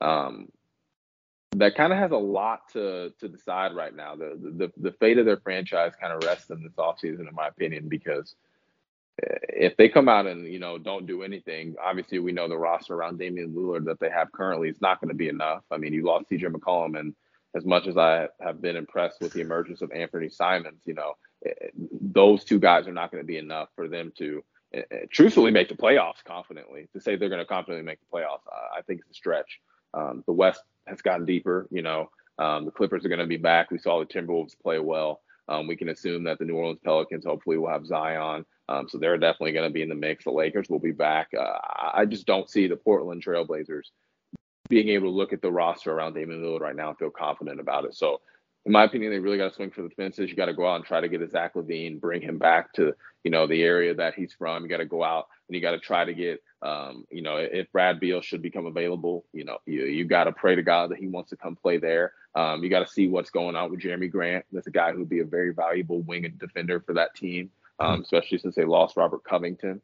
um, 0.00 0.48
that 1.52 1.76
kind 1.76 1.92
of 1.92 1.98
has 2.00 2.10
a 2.10 2.16
lot 2.16 2.68
to 2.72 3.12
to 3.20 3.28
decide 3.28 3.74
right 3.74 3.94
now. 3.94 4.16
The, 4.16 4.36
the 4.42 4.72
the 4.76 4.92
fate 4.92 5.18
of 5.18 5.26
their 5.26 5.36
franchise 5.36 5.92
kind 6.00 6.12
of 6.12 6.24
rests 6.24 6.50
in 6.50 6.64
this 6.64 6.72
offseason, 6.72 7.28
in 7.28 7.34
my 7.34 7.46
opinion, 7.46 7.88
because 7.88 8.34
if 9.18 9.76
they 9.76 9.88
come 9.88 10.08
out 10.08 10.26
and 10.26 10.46
you 10.46 10.58
know 10.58 10.78
don't 10.78 11.06
do 11.06 11.22
anything, 11.22 11.74
obviously 11.82 12.18
we 12.18 12.32
know 12.32 12.48
the 12.48 12.56
roster 12.56 12.94
around 12.94 13.18
Damian 13.18 13.54
Lillard 13.54 13.84
that 13.84 14.00
they 14.00 14.10
have 14.10 14.32
currently 14.32 14.68
is 14.68 14.80
not 14.80 15.00
going 15.00 15.10
to 15.10 15.14
be 15.14 15.28
enough. 15.28 15.62
I 15.70 15.76
mean, 15.76 15.92
you 15.92 16.04
lost 16.04 16.30
CJ 16.30 16.44
McCollum, 16.44 16.98
and 16.98 17.14
as 17.54 17.64
much 17.64 17.86
as 17.86 17.96
I 17.96 18.28
have 18.40 18.62
been 18.62 18.76
impressed 18.76 19.20
with 19.20 19.32
the 19.32 19.40
emergence 19.40 19.82
of 19.82 19.92
Anthony 19.92 20.30
Simons, 20.30 20.82
you 20.86 20.94
know, 20.94 21.14
eh, 21.44 21.50
those 22.00 22.44
two 22.44 22.58
guys 22.58 22.88
are 22.88 22.92
not 22.92 23.10
going 23.10 23.22
to 23.22 23.26
be 23.26 23.36
enough 23.36 23.68
for 23.76 23.88
them 23.88 24.12
to 24.18 24.42
uh, 24.76 24.80
truthfully 25.10 25.50
make 25.50 25.68
the 25.68 25.74
playoffs 25.74 26.24
confidently. 26.24 26.88
To 26.94 27.00
say 27.00 27.16
they're 27.16 27.28
going 27.28 27.38
to 27.40 27.46
confidently 27.46 27.84
make 27.84 27.98
the 28.00 28.16
playoffs, 28.16 28.46
I, 28.50 28.78
I 28.78 28.82
think 28.82 29.00
it's 29.00 29.10
a 29.10 29.14
stretch. 29.14 29.60
Um, 29.94 30.24
the 30.26 30.32
West 30.32 30.62
has 30.86 31.02
gotten 31.02 31.26
deeper. 31.26 31.68
You 31.70 31.82
know, 31.82 32.10
um, 32.38 32.64
the 32.64 32.70
Clippers 32.70 33.04
are 33.04 33.08
going 33.08 33.18
to 33.20 33.26
be 33.26 33.36
back. 33.36 33.70
We 33.70 33.78
saw 33.78 34.00
the 34.00 34.06
Timberwolves 34.06 34.58
play 34.60 34.78
well. 34.78 35.20
Um, 35.48 35.66
we 35.66 35.76
can 35.76 35.90
assume 35.90 36.24
that 36.24 36.38
the 36.38 36.44
New 36.44 36.54
Orleans 36.54 36.80
Pelicans 36.82 37.26
hopefully 37.26 37.58
will 37.58 37.68
have 37.68 37.86
Zion. 37.86 38.46
Um, 38.68 38.88
so 38.88 38.98
they're 38.98 39.18
definitely 39.18 39.52
going 39.52 39.68
to 39.68 39.72
be 39.72 39.82
in 39.82 39.88
the 39.88 39.94
mix. 39.94 40.24
The 40.24 40.30
Lakers 40.30 40.68
will 40.70 40.78
be 40.78 40.92
back. 40.92 41.30
Uh, 41.38 41.58
I 41.92 42.04
just 42.04 42.26
don't 42.26 42.48
see 42.48 42.66
the 42.66 42.76
Portland 42.76 43.24
Trailblazers 43.24 43.90
being 44.68 44.88
able 44.88 45.08
to 45.08 45.14
look 45.14 45.32
at 45.32 45.42
the 45.42 45.52
roster 45.52 45.92
around 45.92 46.14
Damian 46.14 46.42
Lillard 46.42 46.60
right 46.60 46.76
now 46.76 46.90
and 46.90 46.98
feel 46.98 47.10
confident 47.10 47.60
about 47.60 47.84
it. 47.84 47.94
So, 47.94 48.20
in 48.64 48.72
my 48.72 48.84
opinion, 48.84 49.10
they 49.10 49.18
really 49.18 49.36
got 49.36 49.48
to 49.48 49.54
swing 49.54 49.72
for 49.72 49.82
the 49.82 49.90
fences. 49.90 50.30
You 50.30 50.36
got 50.36 50.46
to 50.46 50.54
go 50.54 50.66
out 50.66 50.76
and 50.76 50.84
try 50.84 51.00
to 51.00 51.08
get 51.08 51.20
a 51.20 51.28
Zach 51.28 51.54
LaVine, 51.54 52.00
bring 52.00 52.22
him 52.22 52.38
back 52.38 52.72
to 52.74 52.94
you 53.24 53.30
know 53.30 53.46
the 53.46 53.62
area 53.62 53.92
that 53.94 54.14
he's 54.14 54.32
from. 54.32 54.62
You 54.62 54.68
got 54.68 54.78
to 54.78 54.86
go 54.86 55.02
out 55.02 55.26
and 55.48 55.56
you 55.56 55.60
got 55.60 55.72
to 55.72 55.80
try 55.80 56.04
to 56.04 56.14
get 56.14 56.40
um, 56.62 57.04
you 57.10 57.22
know 57.22 57.36
if 57.36 57.70
Brad 57.72 57.98
Beal 57.98 58.20
should 58.20 58.40
become 58.40 58.66
available, 58.66 59.24
you 59.32 59.44
know 59.44 59.58
you 59.66 59.86
you 59.86 60.04
got 60.04 60.24
to 60.24 60.32
pray 60.32 60.54
to 60.54 60.62
God 60.62 60.90
that 60.90 60.98
he 60.98 61.08
wants 61.08 61.30
to 61.30 61.36
come 61.36 61.56
play 61.56 61.78
there. 61.78 62.12
Um, 62.36 62.62
you 62.62 62.70
got 62.70 62.86
to 62.86 62.92
see 62.92 63.08
what's 63.08 63.30
going 63.30 63.56
on 63.56 63.70
with 63.70 63.80
Jerami 63.80 64.10
Grant. 64.10 64.44
That's 64.52 64.68
a 64.68 64.70
guy 64.70 64.92
who'd 64.92 65.08
be 65.08 65.20
a 65.20 65.24
very 65.24 65.52
valuable 65.52 66.00
wing 66.02 66.24
and 66.24 66.38
defender 66.38 66.80
for 66.80 66.94
that 66.94 67.14
team 67.16 67.50
um, 67.78 68.02
especially 68.02 68.38
since 68.38 68.54
they 68.54 68.64
lost 68.64 68.96
Robert 68.96 69.24
Covington. 69.24 69.80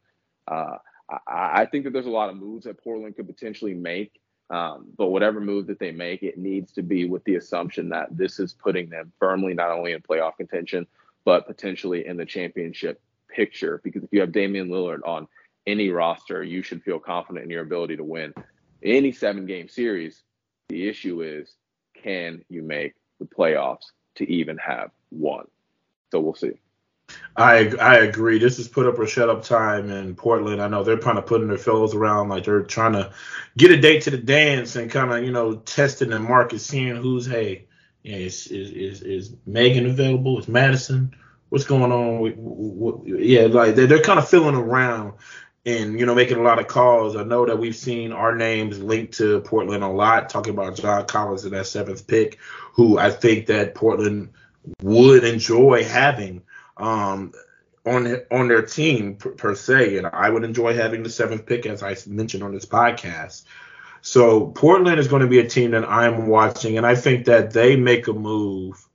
Uh, 0.47 0.76
I, 1.11 1.62
I, 1.62 1.66
think 1.66 1.84
that 1.84 1.93
there's 1.93 2.07
a 2.07 2.11
lot 2.11 2.30
of 2.30 2.36
moves 2.36 2.64
that 2.64 2.82
Portland 2.82 3.16
could 3.16 3.26
potentially 3.26 3.74
make. 3.74 4.20
Um, 4.51 4.86
but 4.97 5.09
whatever 5.09 5.41
move 5.41 5.66
that 5.66 5.78
they 5.78 5.93
make, 5.93 6.22
it 6.22 6.39
needs 6.39 6.72
to 6.72 6.82
be 6.82 7.07
with 7.07 7.22
the 7.24 7.34
assumption 7.34 7.91
that 7.91 8.16
this 8.16 8.39
is 8.39 8.55
putting 8.55 8.89
them 8.89 9.12
firmly 9.18 9.53
not 9.53 9.70
only 9.70 9.93
in 9.93 10.01
playoff 10.01 10.36
contention, 10.39 10.86
but 11.24 11.47
potentially 11.47 12.07
in 12.07 12.16
the 12.16 12.24
championship 12.24 13.01
picture. 13.28 13.80
Because 13.84 14.03
if 14.05 14.09
you 14.11 14.20
have 14.20 14.32
Damian 14.32 14.68
Lillard 14.68 15.01
on 15.07 15.28
any 15.66 15.91
roster, 15.91 16.43
you 16.43 16.62
should 16.62 16.82
feel 16.82 16.99
confident 16.99 17.45
in 17.45 17.51
your 17.51 17.62
ability 17.62 17.97
to 17.97 18.05
win 18.05 18.32
any 18.82 19.12
seven 19.12 19.45
game 19.45 19.68
series. 19.68 20.22
The 20.70 20.89
issue 20.89 21.22
is, 21.22 21.55
can 21.95 22.43
you 22.49 22.62
make 22.62 22.95
the 23.20 23.26
playoffs 23.26 23.93
to 24.16 24.30
even 24.30 24.57
have 24.59 24.91
one? 25.11 25.47
So 26.11 26.20
we'll 26.20 26.34
see. 26.34 26.53
I 27.38 27.72
I 27.80 27.98
agree. 27.98 28.38
This 28.38 28.59
is 28.59 28.66
put 28.66 28.86
up 28.86 28.98
or 28.98 29.06
shut 29.06 29.30
up 29.30 29.44
time 29.44 29.90
in 29.90 30.16
Portland. 30.16 30.61
I 30.61 30.66
know 30.66 30.82
they're 30.82 30.98
kind 30.98 31.18
of 31.18 31.26
putting 31.26 31.46
their 31.46 31.56
fellows 31.56 31.94
around, 31.94 32.28
like 32.28 32.44
they're 32.44 32.62
trying 32.62 32.94
to 32.94 33.12
get 33.56 33.70
a 33.70 33.80
date 33.80 34.02
to 34.02 34.11
the 34.11 34.18
dance 34.18 34.74
and 34.74 34.90
kind 34.90 35.12
of 35.12 35.22
you 35.22 35.30
know 35.30 35.54
testing 35.54 36.11
the 36.11 36.18
market, 36.18 36.61
seeing 36.61 36.96
who's 36.96 37.26
hey, 37.26 37.66
is 38.02 38.48
is 38.48 38.70
is, 38.72 39.02
is 39.02 39.36
Megan 39.46 39.86
available? 39.86 40.38
Is 40.40 40.48
Madison? 40.48 41.14
What's 41.50 41.64
going 41.64 41.92
on? 41.92 42.18
With, 42.18 42.34
with, 42.36 43.20
yeah, 43.20 43.42
like 43.42 43.76
they're, 43.76 43.86
they're 43.86 44.02
kind 44.02 44.18
of 44.18 44.28
feeling 44.28 44.56
around 44.56 45.14
and 45.64 45.98
you 45.98 46.06
know 46.06 46.16
making 46.16 46.38
a 46.38 46.42
lot 46.42 46.59
of 46.59 46.66
calls. 46.66 47.14
I 47.14 47.22
know 47.22 47.46
that 47.46 47.59
we've 47.59 47.76
seen 47.76 48.11
our 48.11 48.34
names 48.34 48.80
linked 48.80 49.14
to 49.18 49.40
Portland 49.42 49.84
a 49.84 49.88
lot, 49.88 50.28
talking 50.28 50.54
about 50.54 50.74
John 50.74 51.06
Collins 51.06 51.44
in 51.44 51.52
that 51.52 51.68
seventh 51.68 52.06
pick, 52.09 52.38
who 52.72 52.98
I 52.98 53.11
think 53.11 53.46
that 53.46 53.76
Portland 53.76 54.30
would 54.82 55.22
enjoy 55.22 55.84
having 55.84 56.42
um, 56.79 57.33
on 57.85 58.20
on 58.31 58.49
their 58.49 58.62
team 58.62 59.16
per, 59.16 59.31
per, 59.31 59.55
se, 59.55 59.99
and 59.99 60.07
I 60.07 60.31
would 60.31 60.45
enjoy 60.45 60.74
having 60.74 61.03
the 61.03 61.11
seventh 61.11 61.47
pick, 61.47 61.66
as 61.66 61.83
I 61.83 61.97
mentioned 62.07 62.43
on 62.43 62.53
this 62.53 62.66
podcast. 62.66 63.45
So 64.01 64.47
Portland 64.49 65.01
is 65.01 65.09
going 65.09 65.22
to 65.22 65.29
be 65.29 65.41
a 65.41 65.49
team 65.49 65.72
that 65.72 65.89
I'm 65.89 66.29
watching, 66.29 66.76
and 66.76 66.87
I 66.87 66.95
think 66.95 67.26
that 67.26 67.53
they 67.53 67.76
make 67.76 68.07
a 68.09 68.12
move. 68.12 68.87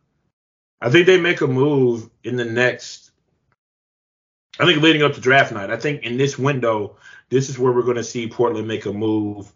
I 0.82 0.90
think 0.90 1.06
they 1.06 1.20
make 1.20 1.42
a 1.42 1.48
move 1.48 2.10
in 2.24 2.36
the 2.36 2.46
next. 2.46 3.12
I 4.60 4.66
think 4.66 4.82
leading 4.82 5.04
up 5.04 5.14
to 5.14 5.22
draft 5.22 5.52
night. 5.52 5.72
I 5.72 5.78
think 5.78 6.04
in 6.04 6.18
this 6.18 6.38
window, 6.38 6.98
this 7.30 7.50
is 7.50 7.58
where 7.58 7.72
we're 7.72 7.84
going 7.84 7.98
to 7.98 8.04
see 8.04 8.28
Portland 8.28 8.68
make 8.68 8.86
a 8.86 8.94
move 8.94 9.52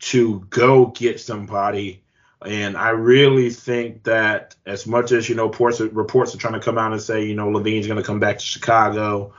to 0.00 0.40
go 0.50 0.86
get 0.86 1.20
somebody 1.20 2.02
And 2.44 2.76
I 2.76 2.90
really 2.90 3.50
think 3.50 4.04
that 4.04 4.54
as 4.64 4.86
much 4.86 5.12
as 5.12 5.28
you 5.28 5.34
know, 5.34 5.46
reports 5.46 5.80
reports 5.80 6.34
are 6.34 6.38
trying 6.38 6.54
to 6.54 6.60
come 6.60 6.78
out 6.78 6.92
and 6.92 7.00
say 7.00 7.24
you 7.24 7.34
know 7.34 7.48
LaVine's 7.48 7.86
going 7.86 7.98
to 7.98 8.06
come 8.06 8.20
back 8.20 8.38
to 8.38 8.44
Chicago, 8.44 9.34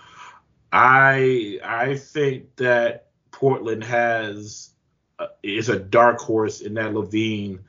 I 0.72 1.60
I 1.64 1.95
think 1.95 2.56
that 2.58 3.08
Portland 3.32 3.84
has 3.84 4.70
uh, 5.18 5.28
is 5.41 5.70
a 5.70 5.80
dark 5.80 6.20
horse 6.20 6.62
in 6.62 6.76
that 6.76 6.93
LaVine 6.93 7.60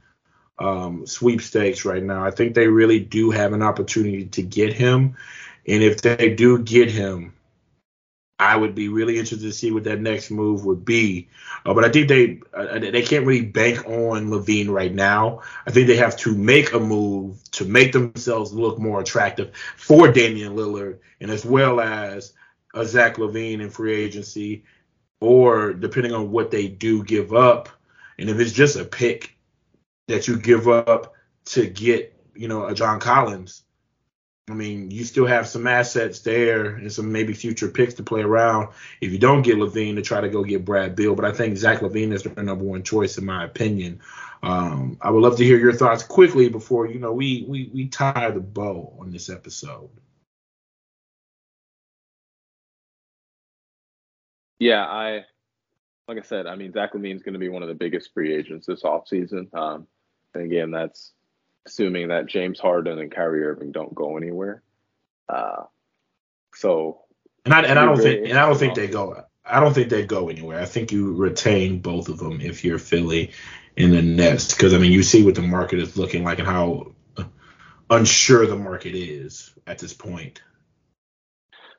um, 0.59 1.07
sweepstakes 1.07 1.87
right 1.87 2.03
now. 2.03 2.25
I 2.25 2.31
think 2.31 2.55
they 2.55 2.69
really 2.69 3.01
do 3.01 3.31
have 3.31 3.55
an 3.55 3.63
opportunity 3.63 4.27
to 4.27 4.43
get 4.43 4.75
him, 4.75 5.17
and 5.67 5.83
if 5.83 6.03
they 6.03 6.35
do 6.35 6.59
get 6.59 6.91
him, 6.91 7.33
I 8.43 8.57
would 8.57 8.75
be 8.75 8.89
really 8.89 9.19
interested 9.19 9.47
to 9.47 9.53
see 9.53 9.71
what 9.71 9.85
that 9.85 10.01
next 10.01 10.31
move 10.31 10.65
would 10.65 10.85
be. 10.85 11.29
Uh, 11.65 11.75
but 11.75 11.85
I 11.85 11.91
think 11.91 12.09
they 12.09 12.41
uh, 12.53 12.79
they 12.79 13.03
can't 13.03 13.25
really 13.25 13.45
bank 13.45 13.87
on 13.87 14.29
LaVine 14.29 14.69
right 14.69 14.93
now. 14.93 15.43
I 15.67 15.71
think 15.71 15.87
they 15.87 15.97
have 15.97 16.17
to 16.19 16.35
make 16.35 16.73
a 16.73 16.81
move 16.81 17.43
to 17.53 17.65
make 17.65 17.93
themselves 17.93 18.53
look 18.53 18.79
more 18.79 19.01
attractive 19.01 19.55
for 19.77 20.11
Damian 20.11 20.57
Lillard, 20.57 20.99
and 21.21 21.31
as 21.31 21.45
well 21.45 21.81
as 21.81 22.33
a 22.75 22.85
Zach 22.85 23.17
LaVine 23.17 23.61
in 23.61 23.71
free 23.71 23.95
agency, 23.95 24.65
or 25.21 25.73
depending 25.73 26.13
on 26.13 26.33
what 26.33 26.51
they 26.51 26.67
do 26.69 27.05
give 27.05 27.33
up, 27.33 27.69
and 28.19 28.29
if 28.29 28.41
it's 28.41 28.53
just 28.53 28.77
a 28.77 28.85
pick 28.85 29.37
that 30.09 30.27
you 30.27 30.37
give 30.37 30.69
up 30.69 31.15
to 31.45 31.67
get, 31.67 32.15
you 32.35 32.49
know, 32.49 32.67
a 32.67 32.75
John 32.75 32.99
Collins 32.99 33.63
I 34.51 34.55
mean, 34.55 34.91
you 34.91 35.05
still 35.05 35.27
have 35.27 35.47
some 35.47 35.69
assets 35.69 36.21
there 36.21 36.67
and 36.67 36.93
some 36.93 37.13
maybe 37.13 37.33
future 37.33 37.69
picks 37.69 37.95
to 37.95 38.03
play 38.03 38.23
around 38.23 38.71
if 39.01 39.13
you 39.13 39.19
don't 39.19 39.43
get 39.43 39.57
LaVine, 39.57 39.95
to 39.95 40.03
try 40.03 40.21
to 40.21 40.29
go 40.29 40.43
get 40.43 40.65
Brad 40.65 40.97
Beal, 40.97 41.15
But 41.15 41.25
I 41.25 41.33
think 41.33 41.57
Zach 41.57 41.79
LaVine 41.79 42.13
is 42.13 42.25
the 42.25 42.43
number 42.43 42.65
one 42.65 42.83
choice 42.83 43.19
in 43.19 43.25
my 43.25 43.45
opinion. 43.45 44.01
Um, 44.43 44.99
I 45.01 45.11
would 45.11 45.23
love 45.23 45.37
to 45.37 45.45
hear 45.45 45.59
your 45.59 45.73
thoughts 45.73 46.03
quickly 46.03 46.49
before 46.49 46.89
you 46.89 46.99
know 46.99 47.13
we 47.13 47.45
we 47.49 47.71
we 47.73 47.87
tie 47.87 48.33
the 48.33 48.41
bow 48.41 48.97
on 48.99 49.13
this 49.13 49.31
episode. 49.31 49.91
Yeah, 54.59 54.85
I 54.85 55.25
like 56.09 56.19
I 56.19 56.23
said, 56.23 56.49
I 56.49 56.57
mean 56.57 56.73
Zach 56.73 56.95
LaVine 56.95 57.15
is 57.15 57.23
going 57.23 57.35
to 57.35 57.39
be 57.39 57.49
one 57.49 57.63
of 57.63 57.69
the 57.69 57.75
biggest 57.75 58.13
free 58.13 58.35
agents 58.35 58.67
this 58.67 58.83
offseason. 58.83 59.55
Um, 59.55 59.87
and 60.35 60.43
again, 60.43 60.73
that's 60.73 61.13
assuming 61.67 62.09
that 62.09 62.27
James 62.27 62.59
Harden 62.59 62.99
and 62.99 63.11
Kyrie 63.11 63.45
Irving 63.45 63.73
don't 63.73 63.95
go 63.95 64.17
anywhere. 64.17 64.63
Uh, 65.29 65.65
so 66.55 67.03
and 67.45 67.55
I 67.55 67.63
and 67.63 67.79
I 67.79 67.85
don't 67.85 67.99
think 67.99 68.29
and 68.29 68.39
I 68.39 68.47
don't 68.47 68.59
think 68.59 68.75
they 68.75 68.89
go. 68.89 69.25
I 69.45 69.61
don't 69.61 69.75
think 69.75 69.89
they 69.89 70.07
go 70.07 70.29
anywhere. 70.29 70.61
I 70.61 70.67
think 70.67 70.93
you 70.93 71.15
retain 71.15 71.81
both 71.81 72.09
of 72.09 72.19
them 72.19 72.41
if 72.41 72.65
you're 72.65 72.79
Philly 72.79 73.33
in 73.77 73.91
the 73.91 74.03
Nets 74.03 74.55
because 74.55 74.75
I 74.75 74.79
mean 74.79 74.93
you 74.93 75.03
see 75.03 75.25
what 75.25 75.35
the 75.35 75.43
market 75.43 75.79
is 75.79 75.97
looking 75.97 76.25
like 76.25 76.39
and 76.39 76.47
how 76.47 76.95
unsure 77.91 78.47
the 78.47 78.57
market 78.57 78.95
is 78.95 79.53
at 79.67 79.79
this 79.79 79.93
point. 79.93 80.43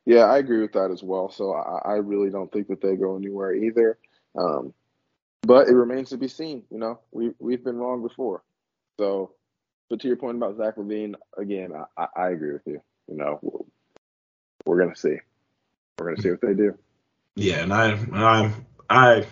Yeah, 0.06 0.26
I 0.26 0.38
agree 0.38 0.62
with 0.62 0.74
that 0.74 0.92
as 0.92 1.02
well. 1.02 1.32
So 1.32 1.54
I, 1.54 1.94
I 1.94 1.94
really 1.96 2.30
don't 2.30 2.52
think 2.52 2.68
that 2.68 2.82
they 2.82 2.96
go 2.96 3.16
anywhere 3.16 3.56
either. 3.56 3.98
Um, 4.38 4.74
but 5.44 5.68
it 5.68 5.74
remains 5.74 6.10
to 6.10 6.18
be 6.18 6.28
seen. 6.28 6.64
You 6.70 6.80
know, 6.80 7.00
we 7.12 7.32
we've 7.40 7.64
been 7.64 7.78
wrong 7.78 8.02
before. 8.02 8.44
So 9.00 9.32
but 9.94 10.00
to 10.00 10.08
your 10.08 10.18
point 10.18 10.38
about 10.38 10.58
Zach 10.58 10.76
LaVine, 10.78 11.14
again, 11.38 11.72
I, 11.96 12.08
I 12.16 12.30
agree 12.30 12.54
with 12.54 12.64
you. 12.66 12.82
You 13.08 13.16
know, 13.16 13.38
we're, 13.44 13.60
we're 14.66 14.80
gonna 14.80 14.96
see. 14.96 15.18
We're 16.00 16.10
gonna 16.10 16.20
see 16.20 16.32
what 16.32 16.42
they 16.42 16.56
do. 16.56 16.76
Yeah, 17.36 17.58
and 17.58 17.72
I, 17.72 18.00
I, 18.12 18.54
I, 18.90 19.28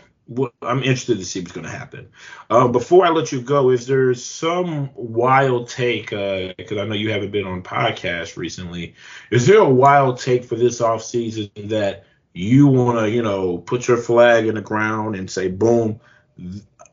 I'm 0.62 0.84
interested 0.84 1.18
to 1.18 1.26
see 1.26 1.39
what's 1.39 1.53
to 1.53 1.68
happen. 1.68 2.09
Uh, 2.51 2.68
before 2.68 3.07
I 3.07 3.09
let 3.09 3.32
you 3.32 3.41
go, 3.41 3.72
is 3.72 3.88
there 3.88 4.14
some 4.14 4.91
wild 4.93 5.68
take? 5.68 6.12
Because 6.12 6.78
uh, 6.78 6.82
I 6.82 6.86
know 6.86 6.93
you 6.93 7.09
haven't 7.09 7.32
been 7.32 7.47
on 7.47 7.64
podcast 7.64 8.38
recently. 8.38 8.93
Is 9.32 9.47
there 9.47 9.62
a 9.62 9.68
wild 9.68 10.20
take 10.20 10.45
for 10.45 10.57
this 10.57 10.80
off 10.80 11.03
season 11.03 11.49
that 11.55 12.05
you 12.36 12.68
want 12.68 12.99
to, 12.99 13.09
you 13.09 13.24
know, 13.24 13.57
put 13.57 13.88
your 13.88 13.97
flag 13.97 14.45
in 14.45 14.53
the 14.53 14.62
ground 14.62 15.16
and 15.16 15.28
say, 15.28 15.47
boom, 15.47 15.99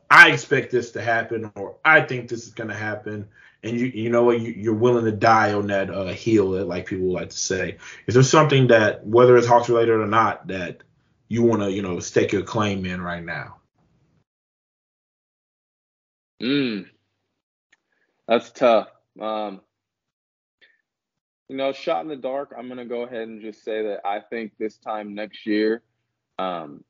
I 0.09 0.31
expect 0.31 0.71
this 0.71 0.91
to 0.93 1.03
happen, 1.03 1.51
or 1.55 1.75
I 1.85 2.01
think 2.01 2.29
this 2.29 2.47
is 2.47 2.53
going 2.53 2.69
to 2.69 2.75
happen, 2.75 3.27
and 3.63 3.79
you 3.79 3.87
you 3.87 4.09
know 4.09 4.23
what 4.23 4.39
you, 4.39 4.71
are 4.71 4.75
willing 4.75 5.05
to 5.05 5.11
die 5.11 5.53
on 5.53 5.67
that 5.67 5.89
uh, 5.89 6.07
heel, 6.07 6.45
like 6.65 6.85
people 6.85 7.11
like 7.11 7.29
to 7.29 7.37
say. 7.37 7.77
Is 8.07 8.13
there 8.13 8.23
something 8.23 8.67
that 8.67 9.05
whether 9.05 9.35
it's 9.37 9.47
Hawks 9.47 9.69
related 9.69 9.91
or 9.91 10.07
not 10.07 10.47
that 10.47 10.83
you 11.27 11.43
want 11.43 11.61
to 11.63 11.71
you 11.71 11.81
know 11.81 11.99
stake 11.99 12.31
your 12.31 12.43
claim 12.43 12.85
in 12.85 13.01
right 13.01 13.23
now? 13.23 13.57
Mm, 16.41 16.85
that's 18.27 18.51
tough. 18.51 18.87
Um, 19.19 19.61
you 21.49 21.57
know, 21.57 21.73
shot 21.73 22.03
in 22.03 22.07
the 22.07 22.15
dark. 22.15 22.53
I'm 22.57 22.69
gonna 22.69 22.85
go 22.85 23.01
ahead 23.01 23.27
and 23.27 23.41
just 23.41 23.65
say 23.65 23.83
that 23.83 24.01
I 24.05 24.21
think 24.21 24.53
this 24.57 24.77
time 24.77 25.15
next 25.15 25.45
year, 25.45 25.81
um, 26.37 26.83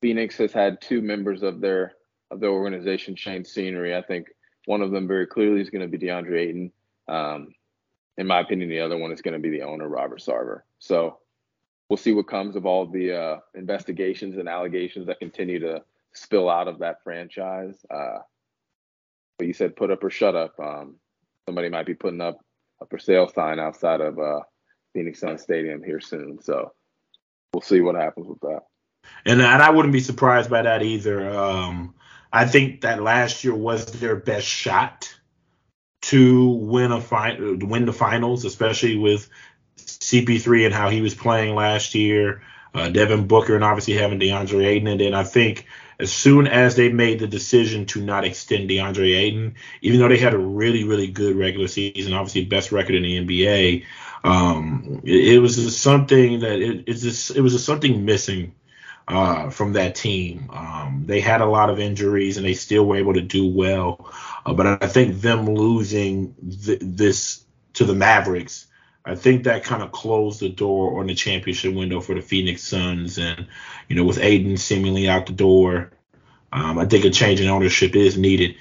Phoenix 0.00 0.36
has 0.36 0.52
had 0.52 0.80
two 0.80 1.00
members 1.00 1.42
of 1.42 1.60
their 1.60 1.94
of 2.30 2.38
their 2.38 2.50
organization 2.50 3.16
change 3.16 3.46
scenery. 3.46 3.96
I 3.96 4.02
think 4.02 4.28
one 4.66 4.82
of 4.82 4.90
them 4.90 5.08
very 5.08 5.26
clearly 5.26 5.60
is 5.60 5.70
going 5.70 5.88
to 5.88 5.98
be 5.98 6.04
DeAndre 6.04 6.38
Ayton. 6.38 6.72
Um, 7.08 7.54
in 8.18 8.26
my 8.26 8.40
opinion, 8.40 8.68
the 8.68 8.80
other 8.80 8.98
one 8.98 9.12
is 9.12 9.22
going 9.22 9.34
to 9.34 9.40
be 9.40 9.50
the 9.50 9.62
owner, 9.62 9.88
Robert 9.88 10.20
Sarver. 10.20 10.60
So 10.78 11.18
we'll 11.88 11.96
see 11.96 12.12
what 12.12 12.28
comes 12.28 12.56
of 12.56 12.66
all 12.66 12.86
the 12.86 13.12
uh, 13.16 13.36
investigations 13.54 14.36
and 14.36 14.48
allegations 14.48 15.06
that 15.06 15.18
continue 15.18 15.58
to 15.60 15.82
spill 16.12 16.48
out 16.48 16.68
of 16.68 16.78
that 16.80 17.02
franchise. 17.02 17.74
Uh, 17.90 18.18
but 19.38 19.46
you 19.46 19.52
said 19.52 19.76
put 19.76 19.90
up 19.90 20.04
or 20.04 20.10
shut 20.10 20.36
up. 20.36 20.54
Um, 20.60 20.96
somebody 21.46 21.68
might 21.68 21.86
be 21.86 21.94
putting 21.94 22.20
up 22.20 22.38
a 22.80 22.86
for 22.86 22.98
sale 22.98 23.28
sign 23.28 23.58
outside 23.58 24.00
of 24.00 24.18
uh, 24.18 24.40
Phoenix 24.92 25.20
Sun 25.20 25.38
Stadium 25.38 25.82
here 25.82 26.00
soon. 26.00 26.40
So 26.42 26.72
we'll 27.52 27.62
see 27.62 27.80
what 27.80 27.94
happens 27.94 28.28
with 28.28 28.40
that. 28.40 28.60
And, 29.24 29.40
and 29.40 29.62
I 29.62 29.70
wouldn't 29.70 29.92
be 29.92 30.00
surprised 30.00 30.50
by 30.50 30.62
that 30.62 30.82
either. 30.82 31.28
Um, 31.28 31.94
I 32.32 32.46
think 32.46 32.80
that 32.80 33.02
last 33.02 33.44
year 33.44 33.54
was 33.54 33.86
their 33.86 34.16
best 34.16 34.46
shot 34.46 35.14
to 36.02 36.48
win 36.48 36.92
a 36.92 36.98
win 37.64 37.84
the 37.86 37.92
finals, 37.92 38.44
especially 38.44 38.96
with 38.96 39.28
CP3 39.76 40.66
and 40.66 40.74
how 40.74 40.88
he 40.88 41.00
was 41.00 41.14
playing 41.14 41.54
last 41.54 41.94
year. 41.94 42.42
Uh, 42.74 42.88
Devin 42.88 43.26
Booker 43.26 43.54
and 43.54 43.62
obviously 43.62 43.94
having 43.94 44.18
DeAndre 44.18 44.64
Ayton, 44.64 44.88
and 44.88 45.00
then 45.00 45.12
I 45.12 45.24
think 45.24 45.66
as 46.00 46.10
soon 46.10 46.46
as 46.46 46.74
they 46.74 46.90
made 46.90 47.18
the 47.18 47.26
decision 47.26 47.84
to 47.86 48.00
not 48.00 48.24
extend 48.24 48.70
DeAndre 48.70 49.14
Ayton, 49.14 49.54
even 49.82 50.00
though 50.00 50.08
they 50.08 50.16
had 50.16 50.32
a 50.32 50.38
really 50.38 50.84
really 50.84 51.08
good 51.08 51.36
regular 51.36 51.68
season, 51.68 52.14
obviously 52.14 52.46
best 52.46 52.72
record 52.72 52.94
in 52.94 53.02
the 53.02 53.26
NBA, 53.26 53.84
um, 54.24 55.02
it, 55.04 55.34
it, 55.34 55.38
was 55.38 55.76
something 55.76 56.40
that 56.40 56.60
it, 56.60 56.86
just, 56.86 57.36
it 57.36 57.42
was 57.42 57.62
something 57.62 58.06
missing 58.06 58.54
uh, 59.08 59.50
from 59.50 59.72
that 59.74 59.94
team. 59.94 60.50
Um, 60.52 61.04
they 61.06 61.20
had 61.20 61.40
a 61.40 61.46
lot 61.46 61.70
of 61.70 61.78
injuries 61.78 62.36
and 62.36 62.46
they 62.46 62.54
still 62.54 62.86
were 62.86 62.96
able 62.96 63.14
to 63.14 63.20
do 63.20 63.46
well. 63.46 64.12
Uh, 64.44 64.54
but 64.54 64.82
I 64.82 64.86
think 64.86 65.20
them 65.20 65.46
losing 65.46 66.34
th- 66.64 66.80
this 66.82 67.44
to 67.74 67.84
the 67.84 67.94
Mavericks, 67.94 68.66
I 69.04 69.14
think 69.14 69.44
that 69.44 69.64
kind 69.64 69.82
of 69.82 69.92
closed 69.92 70.40
the 70.40 70.48
door 70.48 71.00
on 71.00 71.06
the 71.06 71.14
championship 71.14 71.74
window 71.74 72.00
for 72.00 72.14
the 72.14 72.22
Phoenix 72.22 72.62
Suns. 72.62 73.18
And, 73.18 73.46
you 73.88 73.96
know, 73.96 74.04
with 74.04 74.18
Ayton 74.18 74.56
seemingly 74.56 75.08
out 75.08 75.26
the 75.26 75.32
door, 75.32 75.90
um, 76.52 76.78
I 76.78 76.84
think 76.84 77.04
a 77.04 77.10
change 77.10 77.40
in 77.40 77.48
ownership 77.48 77.96
is 77.96 78.16
needed 78.16 78.56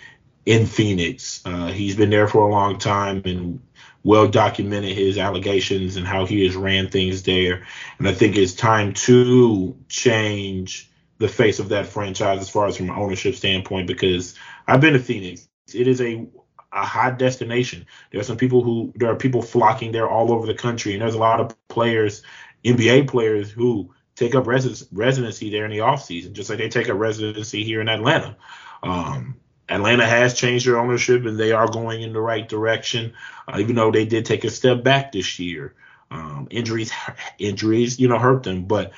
in 0.46 0.66
Phoenix. 0.66 1.42
Uh, 1.46 1.68
he's 1.68 1.96
been 1.96 2.10
there 2.10 2.28
for 2.28 2.48
a 2.48 2.52
long 2.52 2.80
time 2.80 3.22
and 3.26 3.62
well 4.04 4.28
documented 4.28 4.96
his 4.96 5.18
allegations 5.18 5.96
and 5.96 6.08
how 6.08 6.26
he 6.26 6.44
has 6.46 6.56
ran 6.56 6.90
things 6.90 7.24
there. 7.24 7.66
And 8.00 8.08
I 8.08 8.14
think 8.14 8.36
it's 8.36 8.54
time 8.54 8.94
to 8.94 9.78
change 9.90 10.90
the 11.20 11.28
face 11.28 11.60
of 11.60 11.70
that 11.70 11.86
franchise 11.86 12.40
as 12.40 12.50
far 12.50 12.68
as 12.68 12.78
from 12.78 12.90
an 12.90 12.96
ownership 12.96 13.36
standpoint 13.36 13.88
because 13.88 14.36
I've 14.68 14.82
been 14.82 14.94
to 14.94 15.00
Phoenix. 15.00 15.48
It 15.74 15.88
is 15.88 16.02
a 16.02 16.28
a 16.74 16.86
hot 16.86 17.20
destination. 17.20 17.86
There 18.12 18.22
are 18.22 18.26
some 18.26 18.38
people 18.38 18.64
who 18.64 18.94
there 18.96 19.12
are 19.12 19.16
people 19.16 19.42
flocking 19.42 19.92
there 19.92 20.10
all 20.10 20.32
over 20.32 20.48
the 20.48 20.54
country, 20.54 20.94
and 20.94 21.02
there's 21.02 21.16
a 21.16 21.20
lot 21.20 21.40
of 21.40 21.56
players, 21.68 22.24
NBA 22.64 23.10
players 23.10 23.52
who 23.52 23.94
take 24.16 24.36
up 24.36 24.48
residence, 24.48 24.86
residency 24.92 25.50
there 25.50 25.66
in 25.66 25.72
the 25.72 25.82
off 25.82 26.04
season, 26.04 26.34
just 26.34 26.50
like 26.50 26.60
they 26.60 26.70
take 26.70 26.90
up 26.90 26.98
residency 26.98 27.64
here 27.64 27.82
in 27.82 27.90
Atlanta. 27.90 28.38
Um, 28.84 29.36
Atlanta 29.82 30.06
has 30.06 30.36
changed 30.36 30.68
their 30.68 30.78
ownership 30.78 31.26
and 31.26 31.40
they 31.40 31.52
are 31.52 31.68
going 31.68 32.04
in 32.04 32.14
the 32.14 32.22
right 32.22 32.48
direction, 32.48 33.14
uh, 33.48 33.58
even 33.60 33.76
though 33.76 33.90
they 33.90 34.06
did 34.06 34.26
take 34.26 34.44
a 34.44 34.50
step 34.52 34.84
back 34.84 35.12
this 35.12 35.40
year. 35.40 35.74
Um, 36.12 36.48
injuries, 36.52 36.92
injuries, 37.40 38.00
you 38.00 38.08
know, 38.08 38.20
hurt 38.20 38.44
them, 38.44 38.66
but 38.66 38.92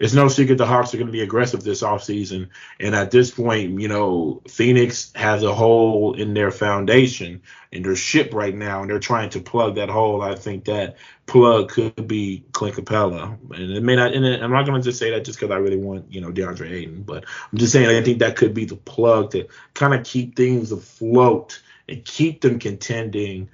it's 0.00 0.12
no 0.12 0.26
secret 0.28 0.58
the 0.58 0.66
Hawks 0.66 0.92
are 0.92 0.96
going 0.96 1.06
to 1.06 1.12
be 1.12 1.22
aggressive 1.22 1.62
this 1.62 1.82
offseason. 1.82 2.48
And 2.80 2.94
at 2.94 3.12
this 3.12 3.30
point, 3.30 3.80
you 3.80 3.86
know, 3.86 4.42
Phoenix 4.48 5.12
has 5.14 5.44
a 5.44 5.54
hole 5.54 6.14
in 6.14 6.34
their 6.34 6.50
foundation 6.50 7.42
in 7.70 7.82
their 7.82 7.96
ship 7.96 8.34
right 8.34 8.54
now, 8.54 8.80
and 8.82 8.90
they're 8.90 8.98
trying 8.98 9.30
to 9.30 9.40
plug 9.40 9.76
that 9.76 9.88
hole. 9.88 10.22
I 10.22 10.34
think 10.34 10.64
that 10.64 10.96
plug 11.26 11.70
could 11.70 12.08
be 12.08 12.44
Clint 12.52 12.76
Capela. 12.76 13.36
And 13.54 13.72
it 13.72 13.82
may 13.82 13.96
not, 13.96 14.14
and 14.14 14.26
I'm 14.26 14.52
not 14.52 14.66
going 14.66 14.80
to 14.80 14.84
just 14.84 14.98
say 14.98 15.10
that 15.10 15.24
just 15.24 15.38
because 15.38 15.52
I 15.52 15.58
really 15.58 15.76
want, 15.76 16.12
you 16.12 16.20
know, 16.20 16.30
DeAndre 16.30 16.70
Ayton, 16.70 17.02
but 17.02 17.24
I'm 17.52 17.58
just 17.58 17.72
saying 17.72 17.88
I 17.88 18.02
think 18.02 18.18
that 18.18 18.36
could 18.36 18.54
be 18.54 18.64
the 18.64 18.76
plug 18.76 19.32
to 19.32 19.46
kind 19.74 19.94
of 19.94 20.04
keep 20.04 20.36
things 20.36 20.72
afloat 20.72 21.60
and 21.88 22.04
keep 22.04 22.40
them 22.40 22.58
contending 22.58 23.48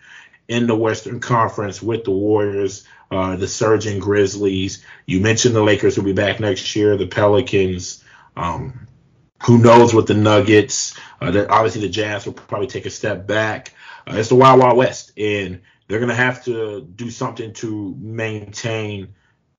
in 0.51 0.66
the 0.66 0.74
Western 0.74 1.20
Conference 1.20 1.80
with 1.80 2.05
the 2.05 2.11
Warriors 2.11 2.84
uh, 3.11 3.36
the 3.36 3.48
surging 3.48 3.98
Grizzlies. 3.98 4.84
You 5.07 5.20
mentioned 5.20 5.55
the 5.55 5.62
Lakers 5.62 5.96
will 5.96 6.05
be 6.05 6.12
back 6.12 6.40
next 6.40 6.76
year, 6.76 6.96
the 6.96 7.07
Pelicans. 7.07 8.05
Um, 8.36 8.86
who 9.42 9.59
knows 9.59 9.94
what 9.94 10.07
the 10.07 10.14
Nuggets? 10.14 10.96
Uh, 11.20 11.30
the, 11.30 11.48
obviously, 11.48 11.80
the 11.80 11.88
Jazz 11.88 12.26
will 12.26 12.34
probably 12.34 12.68
take 12.68 12.86
a 12.86 12.90
step 12.90 13.26
back. 13.26 13.74
Uh, 14.07 14.14
it's 14.16 14.28
the 14.28 14.36
Wild 14.36 14.61
Wild 14.61 14.76
West, 14.76 15.12
and 15.16 15.61
they're 15.88 15.98
going 15.98 16.09
to 16.09 16.14
have 16.14 16.44
to 16.44 16.82
do 16.82 17.11
something 17.11 17.53
to 17.55 17.96
maintain 17.98 19.14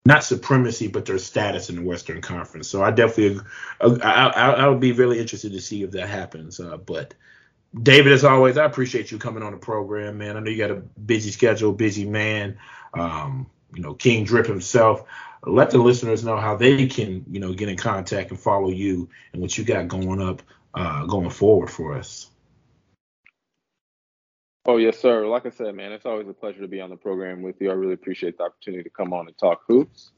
not 0.05 0.23
supremacy, 0.23 0.87
but 0.87 1.05
their 1.05 1.17
status 1.17 1.69
in 1.69 1.75
the 1.75 1.81
Western 1.83 2.21
Conference. 2.21 2.67
So 2.67 2.81
I 2.81 2.91
definitely, 2.91 3.41
I, 3.81 4.29
I, 4.29 4.49
I 4.51 4.67
would 4.67 4.79
be 4.79 4.93
really 4.93 5.19
interested 5.19 5.51
to 5.51 5.61
see 5.61 5.83
if 5.83 5.91
that 5.91 6.07
happens. 6.07 6.59
Uh, 6.59 6.77
but 6.77 7.13
David, 7.80 8.11
as 8.11 8.26
always, 8.26 8.57
I 8.57 8.65
appreciate 8.65 9.11
you 9.11 9.17
coming 9.17 9.43
on 9.43 9.51
the 9.51 9.57
program, 9.57 10.17
man. 10.17 10.36
I 10.36 10.41
know 10.41 10.49
you 10.49 10.57
got 10.57 10.72
a 10.72 10.76
busy 10.76 11.32
schedule, 11.32 11.72
busy 11.72 12.05
man 12.05 12.57
um, 12.93 13.49
you 13.74 13.82
know, 13.82 13.93
King 13.93 14.26
Drip 14.26 14.45
himself. 14.45 15.03
Let 15.43 15.72
the 15.72 15.80
listeners 15.80 16.24
know 16.24 16.38
how 16.38 16.55
they 16.55 16.88
can, 16.88 17.26
you 17.30 17.39
know, 17.39 17.53
get 17.53 17.69
in 17.69 17.78
contact 17.78 18.30
and 18.30 18.39
follow 18.39 18.69
you 18.69 19.09
and 19.34 19.41
what 19.41 19.57
you 19.57 19.63
got 19.63 19.88
going 19.88 20.22
up, 20.22 20.41
uh, 20.74 21.05
going 21.05 21.30
forward 21.30 21.69
for 21.69 21.97
us. 21.97 22.30
Oh 24.67 24.78
yes, 24.78 24.99
sir. 24.99 25.26
Like 25.26 25.47
I 25.47 25.49
said, 25.49 25.74
man, 25.74 25.91
it's 25.91 26.05
always 26.05 26.28
a 26.28 26.34
pleasure 26.34 26.61
to 26.61 26.67
be 26.67 26.82
on 26.82 26.91
the 26.91 26.95
program 26.95 27.41
with 27.41 27.59
you. 27.59 27.72
I 27.72 27.74
really 27.74 27.93
appreciate 27.93 28.38
the 28.38 28.43
opportunity 28.43 28.84
to 28.84 28.91
come 28.91 29.11
on 29.13 29.26
and 29.26 29.36
talk 29.38 29.61
hoops. 29.67 30.11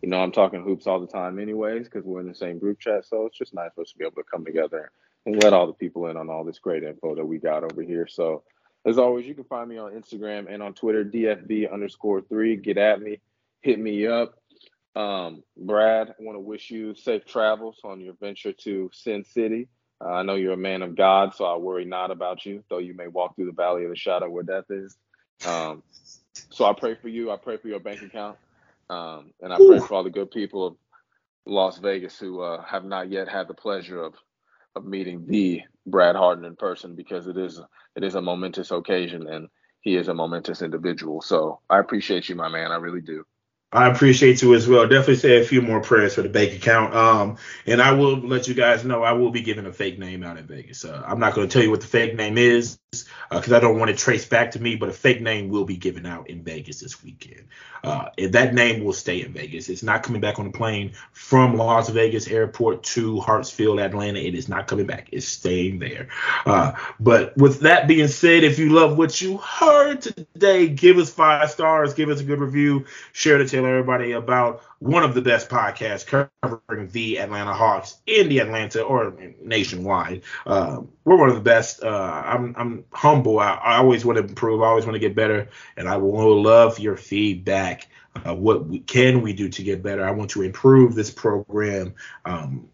You 0.00 0.08
know, 0.08 0.22
I'm 0.22 0.32
talking 0.32 0.62
hoops 0.62 0.86
all 0.86 0.98
the 0.98 1.06
time, 1.06 1.38
anyways, 1.38 1.84
because 1.84 2.04
we're 2.04 2.20
in 2.20 2.26
the 2.26 2.34
same 2.34 2.58
group 2.58 2.80
chat. 2.80 3.04
So 3.04 3.26
it's 3.26 3.36
just 3.36 3.52
nice 3.52 3.70
for 3.74 3.82
us 3.82 3.92
to 3.92 3.98
be 3.98 4.04
able 4.04 4.16
to 4.16 4.24
come 4.24 4.46
together 4.46 4.90
and 5.26 5.42
let 5.42 5.52
all 5.52 5.66
the 5.66 5.72
people 5.72 6.06
in 6.06 6.16
on 6.16 6.30
all 6.30 6.44
this 6.44 6.58
great 6.58 6.82
info 6.82 7.14
that 7.14 7.24
we 7.24 7.38
got 7.38 7.64
over 7.64 7.82
here. 7.82 8.06
So 8.08 8.42
as 8.84 8.98
always, 8.98 9.26
you 9.26 9.34
can 9.34 9.44
find 9.44 9.68
me 9.68 9.78
on 9.78 9.92
Instagram 9.92 10.52
and 10.52 10.62
on 10.62 10.74
Twitter, 10.74 11.04
DFB 11.04 11.72
underscore 11.72 12.22
three. 12.22 12.56
Get 12.56 12.78
at 12.78 13.00
me, 13.00 13.20
hit 13.60 13.78
me 13.78 14.06
up. 14.06 14.34
Um, 14.94 15.42
Brad, 15.56 16.08
I 16.08 16.22
want 16.22 16.36
to 16.36 16.40
wish 16.40 16.70
you 16.70 16.94
safe 16.94 17.24
travels 17.24 17.80
on 17.84 18.00
your 18.00 18.14
venture 18.20 18.52
to 18.52 18.90
Sin 18.92 19.24
City. 19.24 19.68
Uh, 20.04 20.08
I 20.08 20.22
know 20.22 20.34
you're 20.34 20.52
a 20.54 20.56
man 20.56 20.82
of 20.82 20.96
God, 20.96 21.34
so 21.34 21.44
I 21.44 21.56
worry 21.56 21.84
not 21.84 22.10
about 22.10 22.44
you, 22.44 22.64
though 22.68 22.78
you 22.78 22.94
may 22.94 23.06
walk 23.06 23.36
through 23.36 23.46
the 23.46 23.52
valley 23.52 23.84
of 23.84 23.90
the 23.90 23.96
shadow 23.96 24.28
where 24.28 24.42
death 24.42 24.70
is. 24.70 24.96
Um, 25.46 25.82
so 26.50 26.64
I 26.64 26.72
pray 26.72 26.96
for 26.96 27.08
you. 27.08 27.30
I 27.30 27.36
pray 27.36 27.56
for 27.56 27.68
your 27.68 27.80
bank 27.80 28.02
account. 28.02 28.36
Um, 28.90 29.32
and 29.40 29.52
I 29.52 29.56
pray 29.56 29.78
for 29.78 29.94
all 29.94 30.04
the 30.04 30.10
good 30.10 30.30
people 30.30 30.66
of 30.66 30.76
Las 31.46 31.78
Vegas 31.78 32.18
who 32.18 32.42
uh, 32.42 32.62
have 32.62 32.84
not 32.84 33.10
yet 33.10 33.28
had 33.28 33.48
the 33.48 33.54
pleasure 33.54 34.02
of 34.02 34.14
of 34.74 34.84
meeting 34.84 35.26
the 35.26 35.62
Brad 35.86 36.16
Harden 36.16 36.44
in 36.44 36.56
person 36.56 36.94
because 36.94 37.26
it 37.26 37.36
is 37.36 37.60
it 37.96 38.04
is 38.04 38.14
a 38.14 38.22
momentous 38.22 38.70
occasion 38.70 39.28
and 39.28 39.48
he 39.80 39.96
is 39.96 40.08
a 40.08 40.14
momentous 40.14 40.62
individual. 40.62 41.20
So 41.20 41.60
I 41.68 41.78
appreciate 41.78 42.28
you, 42.28 42.36
my 42.36 42.48
man. 42.48 42.72
I 42.72 42.76
really 42.76 43.00
do. 43.00 43.24
I 43.72 43.88
appreciate 43.88 44.42
you 44.42 44.54
as 44.54 44.68
well. 44.68 44.82
Definitely 44.86 45.16
say 45.16 45.40
a 45.40 45.44
few 45.44 45.62
more 45.62 45.80
prayers 45.80 46.14
for 46.14 46.22
the 46.22 46.28
bank 46.28 46.52
account. 46.52 46.94
Um, 46.94 47.38
and 47.66 47.80
I 47.80 47.92
will 47.92 48.18
let 48.18 48.46
you 48.46 48.52
guys 48.54 48.84
know 48.84 49.02
I 49.02 49.12
will 49.12 49.30
be 49.30 49.40
giving 49.40 49.64
a 49.64 49.72
fake 49.72 49.98
name 49.98 50.22
out 50.22 50.36
in 50.36 50.46
Vegas. 50.46 50.84
Uh, 50.84 51.02
I'm 51.06 51.18
not 51.18 51.34
going 51.34 51.48
to 51.48 51.52
tell 51.52 51.62
you 51.62 51.70
what 51.70 51.80
the 51.80 51.86
fake 51.86 52.14
name 52.14 52.36
is 52.36 52.78
because 53.30 53.52
uh, 53.52 53.56
I 53.56 53.60
don't 53.60 53.78
want 53.78 53.90
it 53.90 53.96
traced 53.96 54.28
back 54.28 54.50
to 54.50 54.60
me, 54.60 54.76
but 54.76 54.90
a 54.90 54.92
fake 54.92 55.22
name 55.22 55.48
will 55.48 55.64
be 55.64 55.78
given 55.78 56.04
out 56.04 56.28
in 56.28 56.42
Vegas 56.44 56.80
this 56.80 57.02
weekend. 57.02 57.44
Uh, 57.82 58.10
and 58.18 58.34
that 58.34 58.52
name 58.52 58.84
will 58.84 58.92
stay 58.92 59.22
in 59.22 59.32
Vegas. 59.32 59.70
It's 59.70 59.82
not 59.82 60.02
coming 60.02 60.20
back 60.20 60.38
on 60.38 60.44
the 60.44 60.52
plane 60.52 60.92
from 61.12 61.56
Las 61.56 61.88
Vegas 61.88 62.28
Airport 62.28 62.82
to 62.84 63.16
Hartsfield, 63.16 63.82
Atlanta. 63.82 64.20
It 64.20 64.34
is 64.34 64.48
not 64.48 64.66
coming 64.66 64.86
back. 64.86 65.08
It's 65.10 65.26
staying 65.26 65.78
there. 65.78 66.08
Uh, 66.44 66.72
but 67.00 67.34
with 67.38 67.60
that 67.60 67.88
being 67.88 68.08
said, 68.08 68.44
if 68.44 68.58
you 68.58 68.68
love 68.70 68.98
what 68.98 69.22
you 69.22 69.38
heard 69.38 70.02
today, 70.02 70.68
give 70.68 70.98
us 70.98 71.08
five 71.08 71.50
stars, 71.50 71.94
give 71.94 72.10
us 72.10 72.20
a 72.20 72.24
good 72.24 72.40
review, 72.40 72.84
share 73.12 73.38
to 73.38 73.46
tell 73.62 73.70
everybody 73.70 74.12
about 74.12 74.62
one 74.78 75.04
of 75.04 75.14
the 75.14 75.22
best 75.22 75.48
podcasts 75.48 76.06
covering 76.06 76.88
the 76.88 77.18
Atlanta 77.18 77.54
Hawks 77.54 77.98
in 78.06 78.28
the 78.28 78.40
Atlanta 78.40 78.82
or 78.82 79.14
nationwide. 79.40 80.22
Uh, 80.46 80.80
we're 81.04 81.16
one 81.16 81.28
of 81.28 81.34
the 81.34 81.40
best. 81.40 81.82
Uh, 81.82 81.88
I'm, 81.88 82.54
I'm 82.56 82.84
humble. 82.92 83.38
I, 83.38 83.54
I, 83.54 83.76
always 83.76 84.04
want 84.04 84.18
to 84.18 84.24
improve. 84.24 84.62
I 84.62 84.66
always 84.66 84.84
want 84.84 84.94
to 84.94 85.00
get 85.00 85.14
better, 85.14 85.48
and 85.76 85.88
I 85.88 85.96
will 85.96 86.42
love 86.42 86.78
your 86.78 86.96
feedback. 86.96 87.88
Uh, 88.14 88.34
what 88.34 88.66
we, 88.66 88.80
can 88.80 89.22
we 89.22 89.32
do 89.32 89.48
to 89.48 89.62
get 89.62 89.82
better? 89.82 90.04
I 90.04 90.10
want 90.10 90.30
to 90.30 90.42
improve 90.42 90.94
this 90.94 91.10
program. 91.10 91.94
Um, 92.24 92.68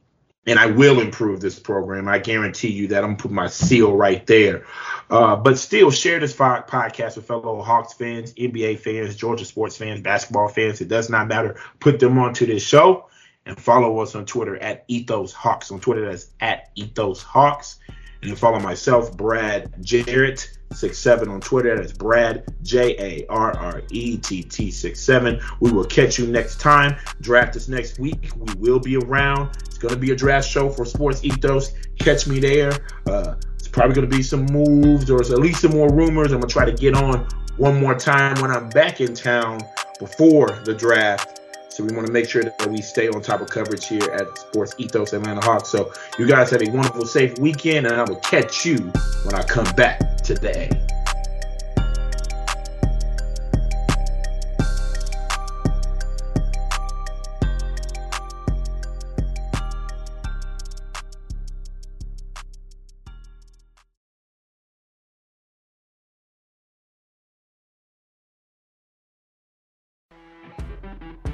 and 0.48 0.58
I 0.58 0.64
will 0.64 1.00
improve 1.00 1.40
this 1.40 1.58
program. 1.58 2.08
I 2.08 2.18
guarantee 2.18 2.70
you 2.70 2.88
that. 2.88 3.04
I'm 3.04 3.18
putting 3.18 3.34
my 3.34 3.48
seal 3.48 3.94
right 3.94 4.26
there. 4.26 4.64
Uh, 5.10 5.36
but 5.36 5.58
still, 5.58 5.90
share 5.90 6.18
this 6.18 6.34
podcast 6.34 7.16
with 7.16 7.26
fellow 7.26 7.60
Hawks 7.60 7.92
fans, 7.92 8.32
NBA 8.32 8.78
fans, 8.78 9.14
Georgia 9.14 9.44
sports 9.44 9.76
fans, 9.76 10.00
basketball 10.00 10.48
fans. 10.48 10.80
It 10.80 10.88
does 10.88 11.10
not 11.10 11.28
matter. 11.28 11.56
Put 11.80 12.00
them 12.00 12.18
onto 12.18 12.46
this 12.46 12.62
show 12.62 13.08
and 13.44 13.60
follow 13.60 13.98
us 14.00 14.14
on 14.14 14.24
Twitter 14.24 14.56
at 14.56 14.86
Ethos 14.88 15.34
Hawks. 15.34 15.70
On 15.70 15.80
Twitter, 15.80 16.06
that's 16.06 16.30
at 16.40 16.70
Ethos 16.74 17.22
Hawks. 17.22 17.78
And 18.22 18.36
follow 18.38 18.58
myself, 18.58 19.16
Brad 19.16 19.72
Jarrett. 19.82 20.50
Six 20.72 20.98
seven 20.98 21.30
on 21.30 21.40
Twitter. 21.40 21.74
That's 21.76 21.92
Brad 21.92 22.44
J 22.62 22.94
A 22.98 23.26
R 23.28 23.56
R 23.56 23.82
E 23.90 24.18
T 24.18 24.42
T 24.42 24.70
six 24.70 25.00
seven. 25.00 25.40
We 25.60 25.72
will 25.72 25.86
catch 25.86 26.18
you 26.18 26.26
next 26.26 26.60
time. 26.60 26.96
Draft 27.22 27.56
us 27.56 27.68
next 27.68 27.98
week. 27.98 28.30
We 28.36 28.54
will 28.54 28.78
be 28.78 28.96
around. 28.96 29.56
It's 29.64 29.78
gonna 29.78 29.96
be 29.96 30.10
a 30.10 30.16
draft 30.16 30.46
show 30.46 30.68
for 30.68 30.84
Sports 30.84 31.24
Ethos. 31.24 31.72
Catch 31.98 32.26
me 32.26 32.38
there. 32.38 32.72
Uh, 33.06 33.36
it's 33.54 33.68
probably 33.68 33.94
gonna 33.94 34.08
be 34.08 34.22
some 34.22 34.44
moves 34.46 35.10
or 35.10 35.22
at 35.22 35.30
least 35.30 35.62
some 35.62 35.70
more 35.70 35.90
rumors. 35.90 36.32
I'm 36.32 36.40
gonna 36.40 36.52
try 36.52 36.66
to 36.66 36.72
get 36.72 36.94
on 36.94 37.26
one 37.56 37.80
more 37.80 37.94
time 37.94 38.38
when 38.42 38.50
I'm 38.50 38.68
back 38.68 39.00
in 39.00 39.14
town 39.14 39.60
before 39.98 40.50
the 40.64 40.74
draft 40.74 41.40
so 41.78 41.84
we 41.84 41.94
want 41.94 42.08
to 42.08 42.12
make 42.12 42.28
sure 42.28 42.42
that 42.42 42.66
we 42.66 42.82
stay 42.82 43.08
on 43.08 43.22
top 43.22 43.40
of 43.40 43.48
coverage 43.50 43.86
here 43.86 44.10
at 44.10 44.36
Sports 44.36 44.74
Ethos 44.78 45.12
Atlanta 45.12 45.40
Hawks. 45.40 45.68
So 45.68 45.92
you 46.18 46.26
guys 46.26 46.50
have 46.50 46.60
a 46.60 46.68
wonderful, 46.72 47.06
safe 47.06 47.38
weekend, 47.38 47.86
and 47.86 47.94
I 47.94 48.02
will 48.02 48.16
catch 48.16 48.66
you 48.66 48.78
when 49.22 49.36
I 49.36 49.44
come 49.44 49.72
back 49.76 50.16
today. 50.16 50.68